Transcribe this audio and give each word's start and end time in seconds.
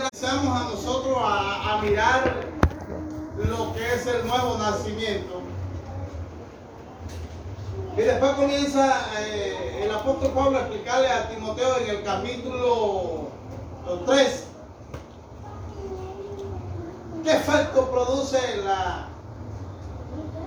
A 0.00 0.70
nosotros 0.70 1.16
a, 1.20 1.74
a 1.74 1.82
mirar 1.82 2.36
lo 3.36 3.74
que 3.74 3.94
es 3.94 4.06
el 4.06 4.28
nuevo 4.28 4.56
nacimiento. 4.56 5.42
Y 7.96 8.02
después 8.02 8.30
comienza 8.34 9.08
eh, 9.18 9.80
el 9.82 9.90
apóstol 9.90 10.30
Pablo 10.30 10.58
a 10.58 10.60
explicarle 10.60 11.08
a 11.08 11.28
Timoteo 11.28 11.78
en 11.78 11.90
el 11.90 12.04
capítulo 12.04 13.28
3 14.06 14.44
qué 17.24 17.32
efecto 17.32 17.90
produce 17.90 18.38
la 18.64 19.08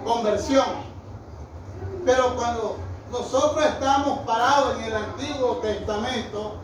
conversión. 0.05 0.65
Pero 2.05 2.37
cuando 2.37 2.77
nosotros 3.11 3.65
estamos 3.65 4.19
parados 4.19 4.79
en 4.79 4.85
el 4.85 4.95
Antiguo 4.95 5.57
Testamento, 5.57 6.55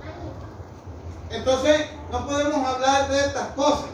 entonces 1.29 1.87
no 2.11 2.25
podemos 2.25 2.65
hablar 2.67 3.09
de 3.09 3.19
estas 3.19 3.47
cosas. 3.49 3.89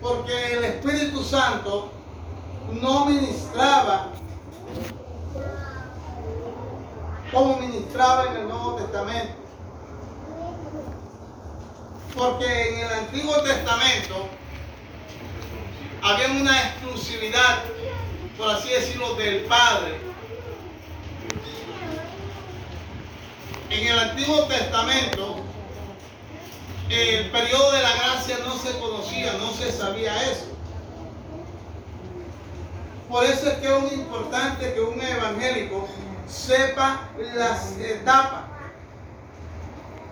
Porque 0.00 0.54
el 0.54 0.64
Espíritu 0.64 1.22
Santo 1.24 1.90
no 2.70 3.06
ministraba 3.06 4.08
como 7.34 7.58
ministraba 7.58 8.26
en 8.26 8.36
el 8.36 8.48
Nuevo 8.48 8.74
Testamento. 8.76 9.34
Porque 12.14 12.68
en 12.68 12.78
el 12.80 12.92
Antiguo 12.92 13.34
Testamento 13.42 14.28
había 16.00 16.28
una 16.28 16.68
exclusividad, 16.68 17.64
por 18.38 18.50
así 18.50 18.68
decirlo, 18.70 19.14
del 19.14 19.44
Padre. 19.46 20.00
En 23.70 23.86
el 23.88 23.98
Antiguo 23.98 24.44
Testamento, 24.44 25.43
el 26.90 27.30
periodo 27.30 27.72
de 27.72 27.82
la 27.82 27.94
gracia 27.96 28.38
no 28.46 28.56
se 28.56 28.78
conocía, 28.78 29.32
no 29.34 29.52
se 29.52 29.72
sabía 29.72 30.30
eso. 30.30 30.46
Por 33.08 33.24
eso 33.24 33.48
es 33.48 33.54
que 33.58 33.76
es 33.76 33.92
importante 33.92 34.74
que 34.74 34.80
un 34.80 35.00
evangélico 35.00 35.88
sepa 36.26 37.08
las 37.34 37.78
etapas. 37.78 38.44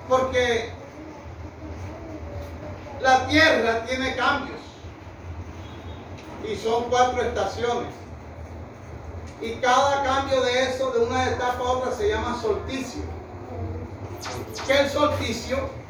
Porque 0.08 0.72
la 3.00 3.26
tierra 3.26 3.84
tiene 3.86 4.14
cambios. 4.14 4.60
Y 6.48 6.56
son 6.56 6.84
cuatro 6.84 7.22
estaciones. 7.22 7.92
Y 9.40 9.54
cada 9.54 10.04
cambio 10.04 10.40
de 10.42 10.62
eso, 10.62 10.90
de 10.92 11.00
una 11.00 11.28
etapa 11.28 11.58
a 11.58 11.72
otra, 11.72 11.92
se 11.92 12.08
llama 12.08 12.40
solsticio. 12.40 13.02
Que 14.66 14.78
el 14.78 14.90
solsticio 14.90 15.81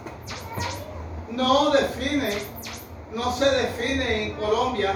no 1.30 1.70
define, 1.70 2.38
no 3.14 3.32
se 3.32 3.50
define 3.50 4.24
en 4.24 4.34
Colombia 4.36 4.94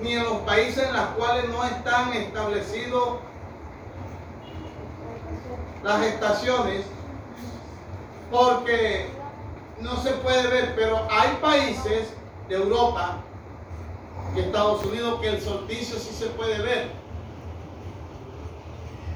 ni 0.00 0.12
en 0.12 0.24
los 0.24 0.38
países 0.38 0.86
en 0.86 0.92
los 0.94 1.06
cuales 1.16 1.48
no 1.48 1.64
están 1.64 2.12
establecidos 2.12 3.18
las 5.82 6.02
estaciones 6.02 6.84
porque 8.30 9.08
no 9.80 9.96
se 10.02 10.12
puede 10.12 10.46
ver, 10.48 10.74
pero 10.76 11.06
hay 11.10 11.36
países 11.40 12.08
de 12.48 12.54
Europa 12.54 13.18
y 14.34 14.40
Estados 14.40 14.84
Unidos 14.84 15.20
que 15.20 15.28
el 15.28 15.40
solsticio 15.40 15.98
sí 15.98 16.14
se 16.14 16.26
puede 16.26 16.62
ver. 16.62 16.90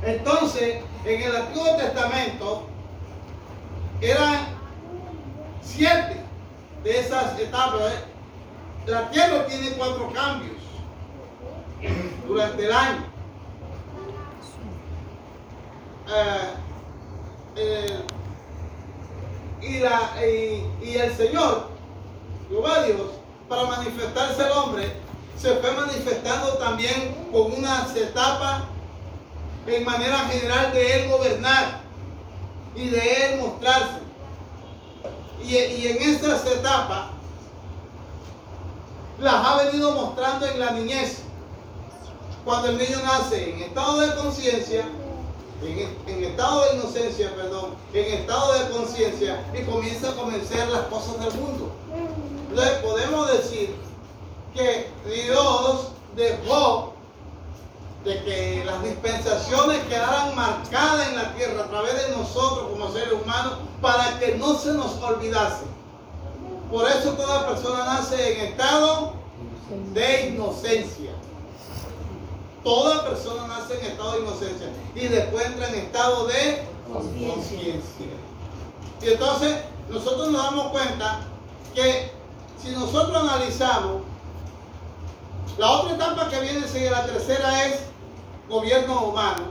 Entonces, 0.02 0.82
en 1.04 1.22
el 1.22 1.36
Antiguo 1.36 1.76
Testamento 1.76 2.66
eran 4.00 4.55
siete 5.76 6.16
de 6.82 7.00
esas 7.00 7.38
etapas. 7.38 7.80
¿eh? 7.92 8.04
La 8.86 9.10
tierra 9.10 9.46
tiene 9.46 9.70
cuatro 9.72 10.10
cambios 10.12 10.56
durante 12.26 12.64
el 12.64 12.72
año. 12.72 13.04
Eh, 16.08 16.54
eh, 17.56 18.00
y, 19.60 19.78
la, 19.80 20.12
y, 20.24 20.96
el 20.96 21.16
Señor, 21.16 21.68
Jehová 22.48 22.82
Dios, 22.84 23.10
para 23.48 23.64
manifestarse 23.64 24.42
al 24.42 24.52
hombre, 24.52 24.92
se 25.36 25.54
fue 25.56 25.72
manifestando 25.72 26.54
también 26.54 27.14
con 27.32 27.52
unas 27.52 27.94
etapas 27.96 28.62
en 29.66 29.84
manera 29.84 30.18
general 30.20 30.72
de 30.72 30.92
él 30.92 31.10
gobernar 31.10 31.80
y 32.76 32.88
de 32.88 33.34
él 33.34 33.40
mostrarse. 33.40 34.05
Y, 35.46 35.86
en 35.86 36.02
estas 36.02 36.44
etapas 36.44 37.06
las 39.20 39.34
ha 39.34 39.62
venido 39.62 39.92
mostrando 39.92 40.44
en 40.46 40.58
la 40.58 40.72
niñez. 40.72 41.18
Cuando 42.44 42.68
el 42.68 42.78
niño 42.78 42.98
nace 43.04 43.50
en 43.50 43.62
estado 43.62 44.00
de 44.00 44.14
conciencia, 44.16 44.84
en, 45.62 46.24
estado 46.24 46.64
de 46.64 46.76
inocencia, 46.76 47.34
perdón, 47.34 47.74
en 47.94 48.14
estado 48.14 48.52
de 48.54 48.70
conciencia 48.70 49.44
y 49.54 49.62
comienza 49.62 50.10
a 50.10 50.16
convencer 50.16 50.68
las 50.68 50.82
cosas 50.82 51.18
del 51.20 51.40
mundo. 51.40 51.72
Entonces 52.50 52.78
podemos 52.78 53.32
decir 53.32 53.74
que 54.52 54.90
Dios 55.08 55.88
dejó 56.16 56.95
de 58.06 58.22
que 58.22 58.62
las 58.64 58.84
dispensaciones 58.84 59.84
quedaran 59.88 60.34
marcadas 60.36 61.08
en 61.08 61.16
la 61.16 61.34
tierra 61.34 61.64
a 61.64 61.66
través 61.66 62.06
de 62.06 62.16
nosotros 62.16 62.68
como 62.70 62.92
seres 62.92 63.12
humanos 63.12 63.54
para 63.82 64.16
que 64.20 64.36
no 64.36 64.54
se 64.54 64.72
nos 64.74 65.02
olvidase. 65.02 65.64
Por 66.70 66.88
eso 66.88 67.14
toda 67.14 67.48
persona 67.48 67.84
nace 67.84 68.38
en 68.38 68.46
estado 68.52 69.14
de 69.92 70.28
inocencia. 70.28 71.10
Toda 72.62 73.04
persona 73.04 73.48
nace 73.48 73.76
en 73.80 73.86
estado 73.86 74.12
de 74.12 74.20
inocencia 74.20 74.68
y 74.94 75.08
después 75.08 75.46
entra 75.46 75.68
en 75.68 75.74
estado 75.74 76.26
de 76.28 76.62
conciencia. 76.92 78.06
Y 79.02 79.08
entonces 79.08 79.56
nosotros 79.90 80.30
nos 80.30 80.44
damos 80.44 80.68
cuenta 80.68 81.22
que 81.74 82.12
si 82.62 82.70
nosotros 82.70 83.16
analizamos, 83.16 84.02
la 85.58 85.70
otra 85.70 85.94
etapa 85.94 86.28
que 86.28 86.40
viene 86.40 86.60
a 86.60 86.90
la 86.90 87.06
tercera 87.06 87.66
es 87.66 87.95
gobierno 88.48 89.06
humano. 89.06 89.44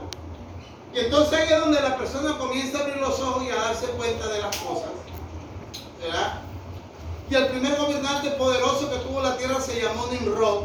Y 0.94 0.98
entonces 1.00 1.38
ahí 1.38 1.52
es 1.52 1.60
donde 1.60 1.80
la 1.80 1.96
persona 1.96 2.38
comienza 2.38 2.78
a 2.78 2.80
abrir 2.82 2.96
los 2.96 3.20
ojos 3.20 3.44
y 3.44 3.50
a 3.50 3.56
darse 3.56 3.86
cuenta 3.88 4.26
de 4.28 4.40
las 4.40 4.56
cosas. 4.56 4.90
¿Verdad? 6.00 6.40
Y 7.28 7.34
el 7.34 7.48
primer 7.48 7.76
gobernante 7.76 8.30
poderoso 8.30 8.90
que 8.90 8.98
tuvo 8.98 9.20
la 9.20 9.36
tierra 9.36 9.60
se 9.60 9.82
llamó 9.82 10.06
Nimrod 10.06 10.64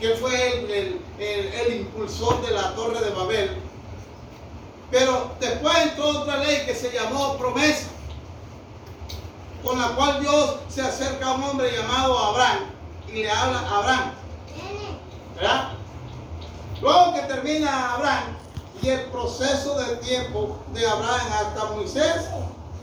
que 0.00 0.14
fue 0.16 1.00
el, 1.18 1.74
impulsor 1.74 2.44
de 2.44 2.52
la 2.52 2.74
torre 2.74 3.00
de 3.00 3.10
Babel. 3.10 3.56
Pero 4.90 5.32
después 5.40 5.76
entró 5.78 6.08
otra 6.20 6.38
ley 6.38 6.64
que 6.66 6.74
se 6.74 6.92
llamó 6.92 7.36
promesa, 7.36 7.88
con 9.62 9.78
la 9.78 9.88
cual 9.96 10.20
Dios 10.20 10.56
se 10.68 10.82
acerca 10.82 11.28
a 11.28 11.34
un 11.34 11.42
hombre 11.44 11.72
llamado 11.72 12.18
Abraham 12.18 12.58
y 13.08 13.22
le 13.22 13.30
habla 13.30 13.60
a 13.60 13.78
Abraham. 13.78 14.12
¿Verdad? 15.36 15.72
Luego 16.84 17.14
que 17.14 17.22
termina 17.22 17.94
Abraham 17.94 18.36
y 18.82 18.90
el 18.90 19.06
proceso 19.06 19.74
del 19.78 20.00
tiempo 20.00 20.58
de 20.74 20.86
Abraham 20.86 21.32
hasta 21.32 21.64
Moisés, 21.72 22.26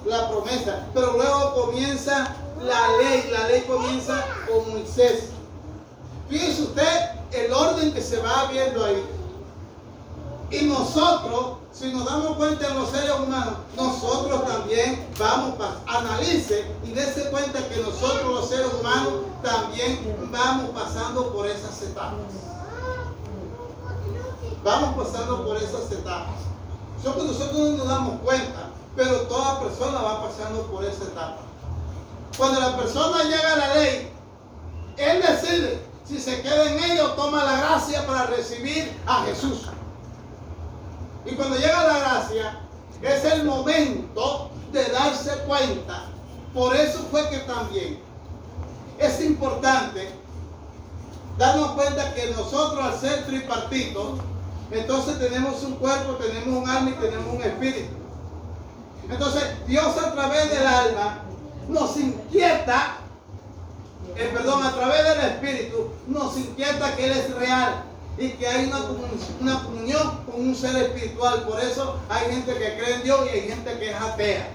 la 0.06 0.28
promesa. 0.28 0.88
Pero 0.91 1.13
luego 1.13 1.53
comienza 1.53 2.35
la 2.63 2.97
ley, 2.97 3.29
la 3.31 3.47
ley 3.47 3.61
comienza 3.61 4.25
con 4.47 4.72
Moisés. 4.72 5.25
Fíjese 6.28 6.63
usted 6.63 7.11
el 7.31 7.53
orden 7.53 7.94
que 7.94 8.01
se 8.01 8.17
va 8.17 8.45
viendo 8.51 8.84
ahí. 8.84 9.06
Y 10.50 10.66
nosotros, 10.66 11.57
si 11.72 11.94
nos 11.94 12.03
damos 12.06 12.38
cuenta 12.38 12.69
en 12.69 12.79
los 12.79 12.90
seres 12.90 13.11
humanos, 13.11 13.53
nosotros 13.78 14.47
también 14.47 15.07
vamos 15.19 15.53
analice 15.85 16.66
y 16.84 16.90
dése 16.90 17.29
cuenta 17.29 17.59
que 17.69 17.79
nosotros 17.79 18.25
los 18.25 18.49
seres 18.49 18.73
humanos 18.79 19.14
también 19.43 20.28
vamos 20.31 20.72
pasando 20.72 21.31
por 21.31 21.46
esas 21.46 21.79
etapas. 21.84 22.51
Vamos 24.63 25.05
pasando 25.05 25.46
por 25.46 25.58
esas 25.58 25.91
etapas. 25.91 26.35
Eso 26.99 27.16
nosotros 27.16 27.58
no 27.58 27.78
nos 27.78 27.87
damos 27.87 28.22
cuenta, 28.22 28.69
pero 28.96 29.22
toda 29.22 29.59
persona 29.59 30.02
va 30.02 30.23
pasando 30.28 30.63
por 30.67 30.84
esa 30.84 31.03
etapa. 31.05 31.37
Cuando 32.37 32.59
la 32.59 32.78
persona 32.78 33.23
llega 33.23 33.53
a 33.53 33.58
la 33.58 33.75
ley, 33.75 34.11
él 34.97 35.22
decide 35.22 35.81
si 36.05 36.19
se 36.19 36.41
queda 36.41 36.72
en 36.72 36.91
ello, 36.91 37.11
toma 37.11 37.43
la 37.43 37.58
gracia 37.58 38.05
para 38.05 38.25
recibir 38.28 38.91
a 39.08 39.23
Jesús. 39.23 39.69
Y 41.25 41.35
cuando 41.35 41.55
llega 41.55 41.87
la 41.87 41.99
gracia, 41.99 42.59
es 43.02 43.23
el 43.25 43.46
momento 43.46 44.49
de 44.72 44.84
darse 44.90 45.31
cuenta. 45.47 46.05
Por 46.53 46.75
eso 46.75 46.99
fue 47.09 47.29
que 47.29 47.37
también 47.40 47.99
es 48.99 49.22
importante 49.22 50.11
darnos 51.37 51.72
cuenta 51.72 52.14
que 52.14 52.31
nosotros 52.31 52.84
al 52.84 52.99
ser 52.99 53.25
tripartitos, 53.25 54.19
entonces 54.72 55.20
tenemos 55.20 55.64
un 55.64 55.76
cuerpo, 55.76 56.14
tenemos 56.16 56.64
un 56.64 56.70
alma 56.70 56.90
y 56.91 56.94
tenemos 56.94 57.34
un 57.34 57.41
espíritu. 57.41 57.94
Entonces 59.09 59.44
Dios 59.68 59.97
a 59.97 60.14
través 60.14 60.50
del 60.50 60.66
alma 60.66 61.20
nos 61.68 61.97
inquieta 61.97 63.02
eh, 64.16 64.29
perdón, 64.34 64.64
a 64.64 64.73
través 64.73 65.03
del 65.03 65.32
Espíritu, 65.32 65.91
nos 66.08 66.38
inquieta 66.38 66.96
que 66.96 67.06
Él 67.06 67.12
es 67.12 67.34
real 67.35 67.84
y 68.18 68.29
que 68.32 68.47
hay 68.47 68.66
una, 68.66 68.79
una 69.40 69.64
comunión 69.64 70.26
con 70.26 70.41
un 70.41 70.56
ser 70.56 70.76
espiritual. 70.76 71.44
Por 71.44 71.59
eso 71.59 71.97
hay 72.09 72.32
gente 72.32 72.53
que 72.53 72.78
cree 72.78 72.96
en 72.96 73.03
Dios 73.03 73.20
y 73.26 73.29
hay 73.29 73.41
gente 73.47 73.78
que 73.79 73.90
es 73.90 73.96
atea. 73.96 74.47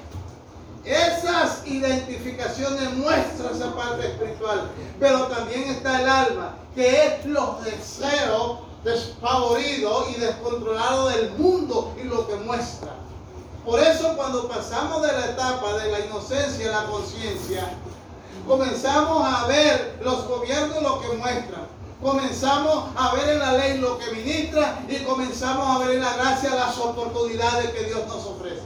Esas 0.84 1.66
identificaciones 1.66 2.92
muestran 2.94 3.54
esa 3.54 3.74
parte 3.74 4.06
espiritual, 4.06 4.70
pero 5.00 5.24
también 5.26 5.64
está 5.64 6.00
el 6.00 6.08
alma, 6.08 6.56
que 6.74 7.06
es 7.06 7.26
los 7.26 7.64
deseos 7.64 8.58
despavoridos 8.86 10.10
y 10.10 10.20
descontrolados 10.20 11.12
del 11.12 11.30
mundo 11.32 11.92
y 12.00 12.04
lo 12.04 12.26
que 12.28 12.36
muestra. 12.36 12.92
Por 13.64 13.80
eso 13.80 14.14
cuando 14.16 14.46
pasamos 14.46 15.02
de 15.02 15.12
la 15.12 15.26
etapa 15.26 15.74
de 15.78 15.90
la 15.90 16.00
inocencia 16.06 16.68
a 16.68 16.82
la 16.82 16.88
conciencia, 16.88 17.68
comenzamos 18.46 19.26
a 19.26 19.48
ver 19.48 19.98
los 20.04 20.28
gobiernos 20.28 20.80
lo 20.80 21.00
que 21.00 21.08
muestran. 21.16 21.66
Comenzamos 22.00 22.90
a 22.96 23.12
ver 23.16 23.30
en 23.30 23.38
la 23.40 23.52
ley 23.54 23.78
lo 23.78 23.98
que 23.98 24.12
ministra 24.12 24.78
y 24.88 24.98
comenzamos 24.98 25.66
a 25.66 25.84
ver 25.84 25.96
en 25.96 26.02
la 26.02 26.14
gracia 26.14 26.54
las 26.54 26.78
oportunidades 26.78 27.70
que 27.72 27.84
Dios 27.86 28.06
nos 28.06 28.24
ofrece. 28.24 28.62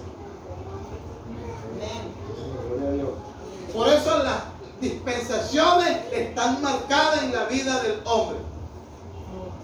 Por 3.72 3.88
eso 3.88 4.18
las 4.18 4.42
dispensaciones 4.82 5.96
están 6.12 6.60
marcadas 6.60 7.22
en 7.22 7.32
la 7.32 7.44
vida 7.44 7.80
del 7.80 8.02
hombre. 8.04 8.49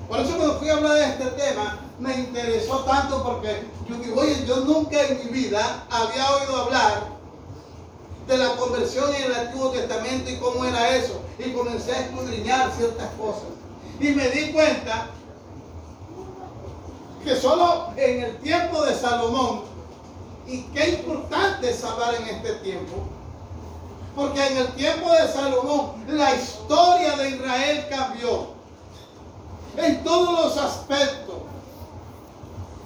Por 0.09 0.21
eso 0.21 0.37
cuando 0.37 0.59
fui 0.59 0.69
a 0.69 0.75
hablar 0.75 0.93
de 0.95 1.05
este 1.05 1.25
tema, 1.31 1.81
me 1.99 2.15
interesó 2.15 2.81
tanto 2.81 3.23
porque 3.25 3.65
yo 3.89 3.97
digo, 3.97 4.21
oye, 4.21 4.45
yo 4.47 4.57
nunca 4.61 5.03
en 5.03 5.19
mi 5.19 5.31
vida 5.31 5.85
había 5.91 6.31
oído 6.31 6.63
hablar 6.63 7.09
de 8.29 8.39
la 8.39 8.57
conversión 8.57 9.13
en 9.15 9.25
el 9.25 9.35
Antiguo 9.35 9.71
Testamento 9.71 10.31
y 10.31 10.37
cómo 10.37 10.65
era 10.65 10.97
eso. 10.97 11.21
Y 11.39 11.53
comencé 11.53 11.93
a 11.93 12.01
escudriñar 12.03 12.71
ciertas 12.73 13.09
cosas. 13.19 13.49
Y 13.99 14.11
me 14.11 14.29
di 14.29 14.53
cuenta 14.53 15.09
que 17.25 17.35
solo 17.35 17.89
en 17.97 18.23
el 18.23 18.37
tiempo 18.39 18.85
de 18.85 18.95
Salomón, 18.95 19.63
y 20.47 20.63
qué 20.73 20.91
importante 20.91 21.71
es 21.71 21.83
hablar 21.83 22.15
en 22.15 22.29
este 22.29 22.53
tiempo, 22.57 22.95
porque 24.15 24.47
en 24.47 24.57
el 24.59 24.69
tiempo 24.75 25.11
de 25.13 25.27
Salomón 25.27 26.05
la 26.07 26.35
historia 26.37 27.17
de 27.17 27.31
Israel 27.31 27.87
cambió 27.91 28.56
en 29.77 30.05
todos 30.05 30.45
los 30.45 30.59
aspectos. 30.59 31.37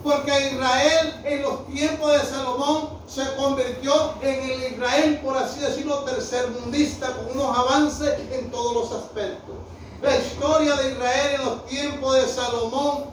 Porque 0.02 0.50
Israel 0.52 1.20
en 1.24 1.42
los 1.42 1.66
tiempos 1.66 2.12
de 2.12 2.20
Salomón 2.20 2.88
se 3.06 3.22
convirtió 3.36 4.14
en 4.22 4.50
el 4.50 4.72
Israel, 4.72 5.20
por 5.22 5.36
así 5.36 5.60
decirlo, 5.60 6.04
tercermundista, 6.04 7.12
con 7.14 7.38
unos 7.38 7.58
avances 7.58 8.18
en 8.32 8.50
todos 8.50 8.74
los 8.74 9.02
aspectos. 9.02 9.54
La 10.00 10.16
historia 10.16 10.74
de 10.76 10.92
Israel 10.92 11.34
en 11.34 11.44
los 11.44 11.66
tiempos 11.66 12.16
de 12.16 12.26
Salomón 12.28 13.04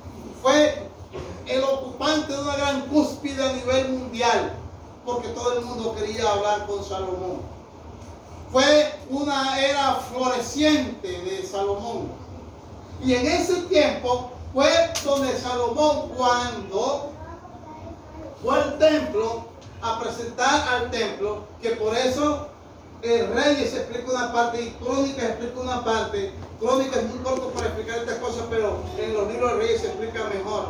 fue 0.41 0.87
el 1.45 1.63
ocupante 1.63 2.31
de 2.31 2.39
una 2.41 2.55
gran 2.55 2.81
cúspide 2.87 3.43
a 3.43 3.53
nivel 3.53 3.89
mundial, 3.89 4.53
porque 5.05 5.27
todo 5.29 5.57
el 5.57 5.65
mundo 5.65 5.93
quería 5.95 6.31
hablar 6.31 6.65
con 6.67 6.83
Salomón. 6.83 7.41
Fue 8.51 8.93
una 9.09 9.59
era 9.59 9.95
floreciente 9.95 11.21
de 11.21 11.45
Salomón. 11.45 12.26
Y 13.03 13.13
en 13.13 13.27
ese 13.27 13.55
tiempo 13.63 14.31
fue 14.53 14.69
donde 15.05 15.37
Salomón 15.37 16.09
cuando 16.15 17.11
fue 18.43 18.55
al 18.55 18.77
templo 18.77 19.45
a 19.81 19.99
presentar 19.99 20.67
al 20.69 20.89
templo, 20.89 21.43
que 21.61 21.71
por 21.71 21.95
eso 21.95 22.47
el 23.01 23.27
rey 23.33 23.55
se 23.67 23.77
explica 23.77 24.11
una 24.11 24.33
parte 24.33 24.61
y 24.61 24.69
Crónicas 24.83 25.23
explica 25.23 25.59
una 25.59 25.83
parte. 25.83 26.33
Crónicas 26.59 26.97
es 26.97 27.09
muy 27.09 27.19
corto 27.19 27.49
para 27.49 27.67
explicar 27.67 27.99
estas 27.99 28.17
cosas, 28.17 28.45
pero 28.49 28.79
en 28.97 29.13
los 29.13 29.27
libros 29.31 29.53
de 29.53 29.57
reyes 29.59 29.81
se 29.81 29.87
explica 29.87 30.23
mejor. 30.25 30.65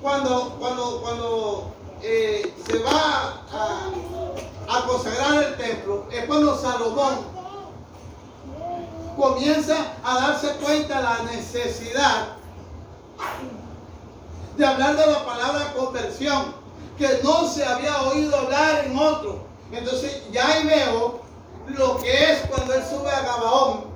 Cuando, 0.00 0.56
cuando, 0.58 1.02
cuando 1.02 1.72
eh, 2.02 2.54
se 2.66 2.78
va 2.78 3.42
a, 3.52 3.90
a 4.68 4.86
consagrar 4.86 5.42
el 5.42 5.56
templo, 5.56 6.06
es 6.10 6.24
cuando 6.24 6.56
Salomón 6.58 7.29
comienza 9.16 9.76
a 10.04 10.14
darse 10.20 10.52
cuenta 10.56 11.00
la 11.00 11.22
necesidad 11.30 12.28
de 14.56 14.66
hablar 14.66 14.96
de 14.96 15.06
la 15.06 15.24
palabra 15.24 15.72
conversión, 15.72 16.54
que 16.98 17.20
no 17.22 17.48
se 17.48 17.64
había 17.64 18.02
oído 18.02 18.36
hablar 18.36 18.84
en 18.84 18.98
otro. 18.98 19.40
Entonces 19.72 20.22
ya 20.32 20.46
ahí 20.46 20.66
veo 20.66 21.20
lo 21.68 21.98
que 21.98 22.32
es 22.32 22.40
cuando 22.48 22.74
él 22.74 22.82
sube 22.88 23.10
a 23.10 23.20
Gabaón 23.20 23.89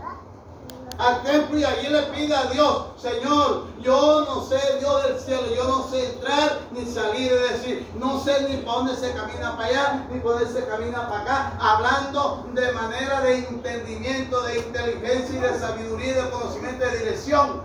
al 0.98 1.22
templo 1.22 1.58
y 1.58 1.64
allí 1.64 1.88
le 1.88 2.02
pide 2.04 2.34
a 2.34 2.44
Dios, 2.46 2.86
Señor, 2.96 3.64
yo 3.80 4.24
no 4.24 4.42
sé 4.42 4.58
Dios 4.78 5.02
del 5.04 5.18
cielo, 5.18 5.42
yo 5.54 5.64
no 5.64 5.88
sé 5.88 6.14
entrar 6.14 6.60
ni 6.72 6.86
salir, 6.86 7.32
es 7.32 7.50
decir, 7.52 7.92
no 7.98 8.20
sé 8.20 8.48
ni 8.48 8.58
para 8.58 8.78
dónde 8.78 8.96
se 8.96 9.12
camina 9.12 9.56
para 9.56 9.68
allá, 9.68 10.06
ni 10.10 10.20
para 10.20 10.36
dónde 10.36 10.52
se 10.52 10.66
camina 10.66 11.08
para 11.08 11.22
acá, 11.22 11.52
hablando 11.58 12.46
de 12.54 12.72
manera 12.72 13.20
de 13.22 13.38
entendimiento, 13.38 14.42
de 14.42 14.58
inteligencia 14.58 15.38
y 15.38 15.40
de 15.40 15.58
sabiduría 15.58 16.12
y 16.12 16.14
de 16.14 16.30
conocimiento 16.30 16.84
de 16.84 16.98
dirección. 16.98 17.62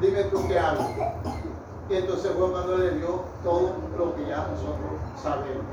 Dime 0.00 0.24
tú 0.24 0.46
qué 0.48 0.58
hago. 0.58 0.88
Y 1.88 1.94
entonces 1.94 2.30
fue 2.36 2.50
cuando 2.50 2.78
le 2.78 2.90
dio 2.92 3.22
todo 3.42 3.74
lo 3.96 4.16
que 4.16 4.26
ya 4.26 4.46
nosotros 4.48 5.00
sabemos. 5.22 5.64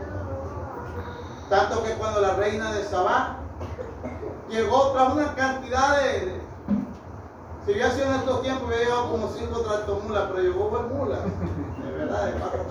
Tanto 1.49 1.83
que 1.83 1.93
cuando 1.93 2.21
la 2.21 2.35
reina 2.35 2.71
de 2.73 2.83
Sabá 2.85 3.37
llegó 4.49 4.91
tras 4.91 5.13
una 5.13 5.35
cantidad 5.35 6.01
de, 6.01 6.41
si 7.65 7.71
hubiera 7.71 7.91
sido 7.91 8.05
en 8.05 8.13
estos 8.15 8.41
tiempos, 8.41 8.67
hubiera 8.67 8.83
llevado 8.83 9.11
como 9.11 9.27
cinco 9.29 9.61
tractomulas, 9.61 10.23
pero 10.29 10.41
llegó 10.41 10.69
buen 10.69 10.97
mula, 10.97 11.17
de 11.17 11.91
verdad, 11.91 12.25
de 12.25 12.31
cuatro 12.33 12.65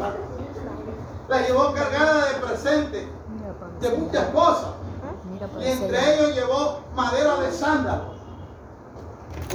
La 1.29 1.47
llevó 1.47 1.73
cargada 1.73 2.27
de 2.27 2.35
presentes, 2.47 3.07
de 3.81 3.91
muchas 3.91 4.25
cosas. 4.31 4.71
Y 5.61 5.67
entre 5.67 6.15
ellos 6.15 6.35
llevó 6.35 6.81
madera 6.95 7.37
de 7.37 7.53
sándalo. 7.53 8.19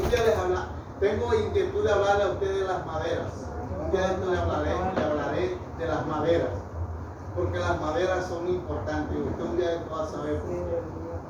Un 0.01 0.09
día 0.09 0.23
les 0.25 0.37
habla, 0.37 0.67
tengo 0.99 1.33
inquietud 1.33 1.83
de 1.83 1.91
hablarle 1.91 2.23
a 2.23 2.27
ustedes 2.29 2.59
de 2.59 2.65
las 2.65 2.85
maderas. 2.85 3.33
Un 3.83 3.91
día 3.91 4.01
de 4.01 4.13
esto 4.13 4.31
le 4.31 4.37
hablaré, 4.37 4.69
le 4.95 5.03
hablaré 5.03 5.57
de 5.77 5.87
las 5.87 6.07
maderas. 6.07 6.49
Porque 7.35 7.59
las 7.59 7.81
maderas 7.81 8.27
son 8.27 8.47
importantes. 8.47 9.17
Usted 9.17 9.43
un 9.43 9.57
día 9.57 9.69
de 9.69 9.75
esto 9.75 9.95
va 9.95 10.03
a 10.03 10.07
saber 10.07 10.41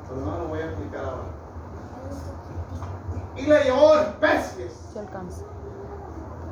pero 0.08 0.20
no 0.20 0.38
lo 0.38 0.48
voy 0.48 0.60
a 0.60 0.66
explicar 0.66 1.04
ahora. 1.04 1.44
Y 3.36 3.42
le 3.42 3.64
llevó 3.64 3.94
especies. 3.98 4.72
Se 4.92 4.98
alcanza. 4.98 5.42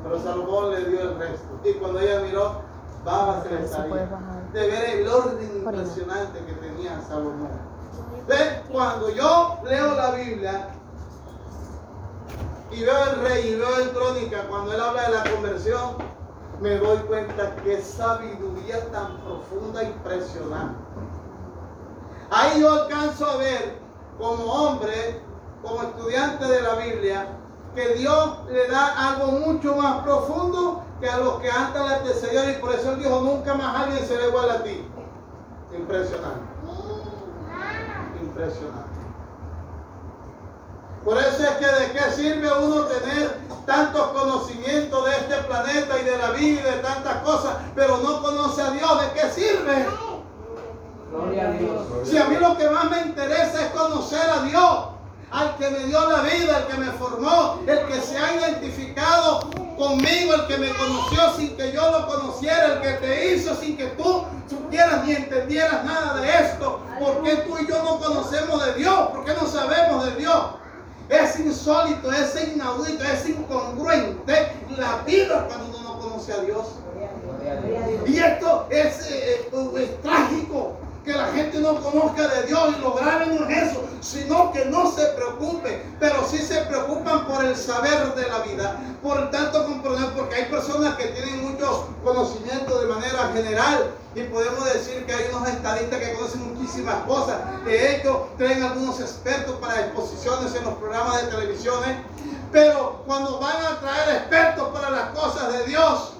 Pero 0.03 0.19
Salomón 0.21 0.71
le 0.71 0.85
dio 0.85 1.01
el 1.01 1.17
resto. 1.17 1.47
Y 1.63 1.73
cuando 1.73 1.99
ella 1.99 2.21
miró, 2.21 2.61
baba 3.05 3.41
se 3.43 3.49
le 3.49 3.67
salía. 3.67 4.09
De 4.51 4.67
ver 4.67 4.89
el 4.99 5.07
orden 5.07 5.51
impresionante 5.55 6.45
que 6.45 6.53
tenía 6.53 7.01
Salomón. 7.07 7.49
Cuando 8.71 9.09
yo 9.09 9.57
leo 9.65 9.95
la 9.95 10.11
Biblia 10.11 10.67
y 12.71 12.83
veo 12.83 13.03
el 13.11 13.21
rey 13.21 13.49
y 13.49 13.55
veo 13.55 13.79
en 13.79 13.89
crónica, 13.89 14.47
cuando 14.49 14.73
él 14.73 14.81
habla 14.81 15.03
de 15.03 15.15
la 15.15 15.23
conversión, 15.31 15.95
me 16.61 16.77
doy 16.77 16.97
cuenta 16.99 17.55
que 17.57 17.81
sabiduría 17.81 18.89
tan 18.91 19.17
profunda, 19.19 19.83
impresionante. 19.83 20.79
Ahí 22.35 22.61
yo 22.61 22.73
alcanzo 22.73 23.29
a 23.29 23.37
ver 23.37 23.77
como 24.17 24.43
hombre, 24.45 25.21
como 25.61 25.83
estudiante 25.83 26.45
de 26.45 26.61
la 26.63 26.75
Biblia, 26.75 27.27
que 27.75 27.93
Dios 27.93 28.37
le 28.49 28.67
da 28.69 29.09
algo 29.09 29.33
mucho 29.33 29.75
más 29.75 30.01
profundo 30.01 30.83
que 30.99 31.07
a 31.07 31.17
los 31.17 31.39
que 31.41 31.51
antes 31.51 31.79
le 31.79 31.93
antecedieron 31.93 32.49
y 32.49 32.53
por 32.55 32.73
eso 32.73 32.91
él 32.93 32.99
dijo, 32.99 33.21
nunca 33.21 33.53
más 33.53 33.83
alguien 33.83 34.07
será 34.07 34.25
igual 34.25 34.49
a 34.49 34.63
ti. 34.63 34.83
Impresionante. 35.77 36.41
Impresionante. 38.19 38.99
Por 41.03 41.17
eso 41.19 41.43
es 41.43 41.51
que 41.51 41.65
de 41.67 41.91
qué 41.91 42.11
sirve 42.15 42.49
uno 42.63 42.85
tener 42.85 43.37
tantos 43.67 44.07
conocimientos 44.07 45.05
de 45.05 45.11
este 45.11 45.35
planeta 45.43 45.99
y 45.99 46.03
de 46.03 46.17
la 46.17 46.31
vida 46.31 46.61
y 46.61 46.63
de 46.63 46.81
tantas 46.81 47.17
cosas, 47.17 47.57
pero 47.75 47.97
no 47.97 48.23
conoce 48.23 48.61
a 48.61 48.71
Dios, 48.71 49.01
¿de 49.01 49.21
qué 49.21 49.29
sirve? 49.29 50.12
Si 52.05 52.17
a 52.17 52.25
mí 52.25 52.35
lo 52.37 52.57
que 52.57 52.69
más 52.69 52.89
me 52.89 53.01
interesa 53.01 53.65
es 53.65 53.71
conocer 53.71 54.29
a 54.29 54.43
Dios, 54.43 54.85
al 55.31 55.57
que 55.57 55.69
me 55.69 55.79
dio 55.85 56.09
la 56.09 56.21
vida, 56.21 56.59
el 56.59 56.67
que 56.67 56.77
me 56.77 56.91
formó, 56.91 57.59
el 57.65 57.85
que 57.85 58.01
se 58.01 58.17
ha 58.17 58.35
identificado 58.35 59.49
conmigo, 59.77 60.35
el 60.35 60.47
que 60.47 60.57
me 60.57 60.69
conoció 60.69 61.33
sin 61.37 61.55
que 61.57 61.71
yo 61.71 61.91
lo 61.91 62.07
conociera, 62.07 62.73
el 62.73 62.81
que 62.81 62.93
te 62.93 63.33
hizo 63.33 63.55
sin 63.55 63.77
que 63.77 63.87
tú 63.87 64.23
supieras 64.49 65.05
ni 65.05 65.13
entendieras 65.13 65.83
nada 65.85 66.21
de 66.21 66.29
esto. 66.29 66.79
¿Por 66.99 67.23
qué 67.23 67.37
tú 67.37 67.57
y 67.59 67.67
yo 67.67 67.81
no 67.83 67.99
conocemos 67.99 68.63
de 68.65 68.73
Dios? 68.75 69.09
¿Por 69.09 69.25
qué 69.25 69.33
no 69.33 69.47
sabemos 69.47 70.05
de 70.05 70.15
Dios? 70.15 70.45
Es 71.09 71.39
insólito, 71.39 72.11
es 72.11 72.53
inaudito, 72.53 73.03
es 73.03 73.27
incongruente 73.27 74.51
la 74.77 74.97
vida 75.05 75.47
cuando 75.47 75.77
uno 75.77 75.93
no 75.93 75.99
conoce 75.99 76.33
a 76.33 76.37
Dios. 76.37 76.65
Y 78.05 78.17
esto 78.17 78.67
es, 78.69 79.11
eh, 79.11 79.49
eh 81.11 81.27
gente 81.33 81.59
no 81.59 81.81
conozca 81.81 82.27
de 82.27 82.43
Dios 82.47 82.75
y 82.77 82.81
lo 82.81 82.93
grave 82.93 83.27
no 83.27 83.47
es 83.49 83.71
eso, 83.71 83.83
sino 84.01 84.51
que 84.51 84.65
no 84.65 84.91
se 84.91 85.05
preocupe, 85.07 85.83
pero 85.99 86.25
sí 86.29 86.37
se 86.37 86.61
preocupan 86.61 87.27
por 87.27 87.43
el 87.43 87.55
saber 87.55 88.15
de 88.15 88.27
la 88.27 88.39
vida, 88.39 88.79
por 89.01 89.29
tanto 89.31 89.65
comprender, 89.65 90.09
porque 90.15 90.35
hay 90.35 90.45
personas 90.45 90.95
que 90.95 91.07
tienen 91.07 91.51
mucho 91.51 91.89
conocimiento 92.03 92.79
de 92.79 92.87
manera 92.87 93.31
general 93.33 93.91
y 94.15 94.23
podemos 94.23 94.65
decir 94.73 95.05
que 95.05 95.13
hay 95.13 95.25
unos 95.33 95.49
estadistas 95.49 95.99
que 95.99 96.13
conocen 96.13 96.53
muchísimas 96.53 96.95
cosas, 97.05 97.37
de 97.65 97.95
hecho 97.95 98.29
traen 98.37 98.63
algunos 98.63 98.99
expertos 98.99 99.55
para 99.55 99.81
exposiciones 99.81 100.55
en 100.55 100.63
los 100.63 100.75
programas 100.75 101.21
de 101.21 101.27
televisión, 101.27 101.83
¿eh? 101.85 101.97
pero 102.51 103.03
cuando 103.05 103.39
van 103.39 103.57
a 103.65 103.79
traer 103.79 104.17
expertos 104.17 104.69
para 104.69 104.89
las 104.89 105.09
cosas 105.09 105.51
de 105.51 105.65
Dios, 105.65 106.13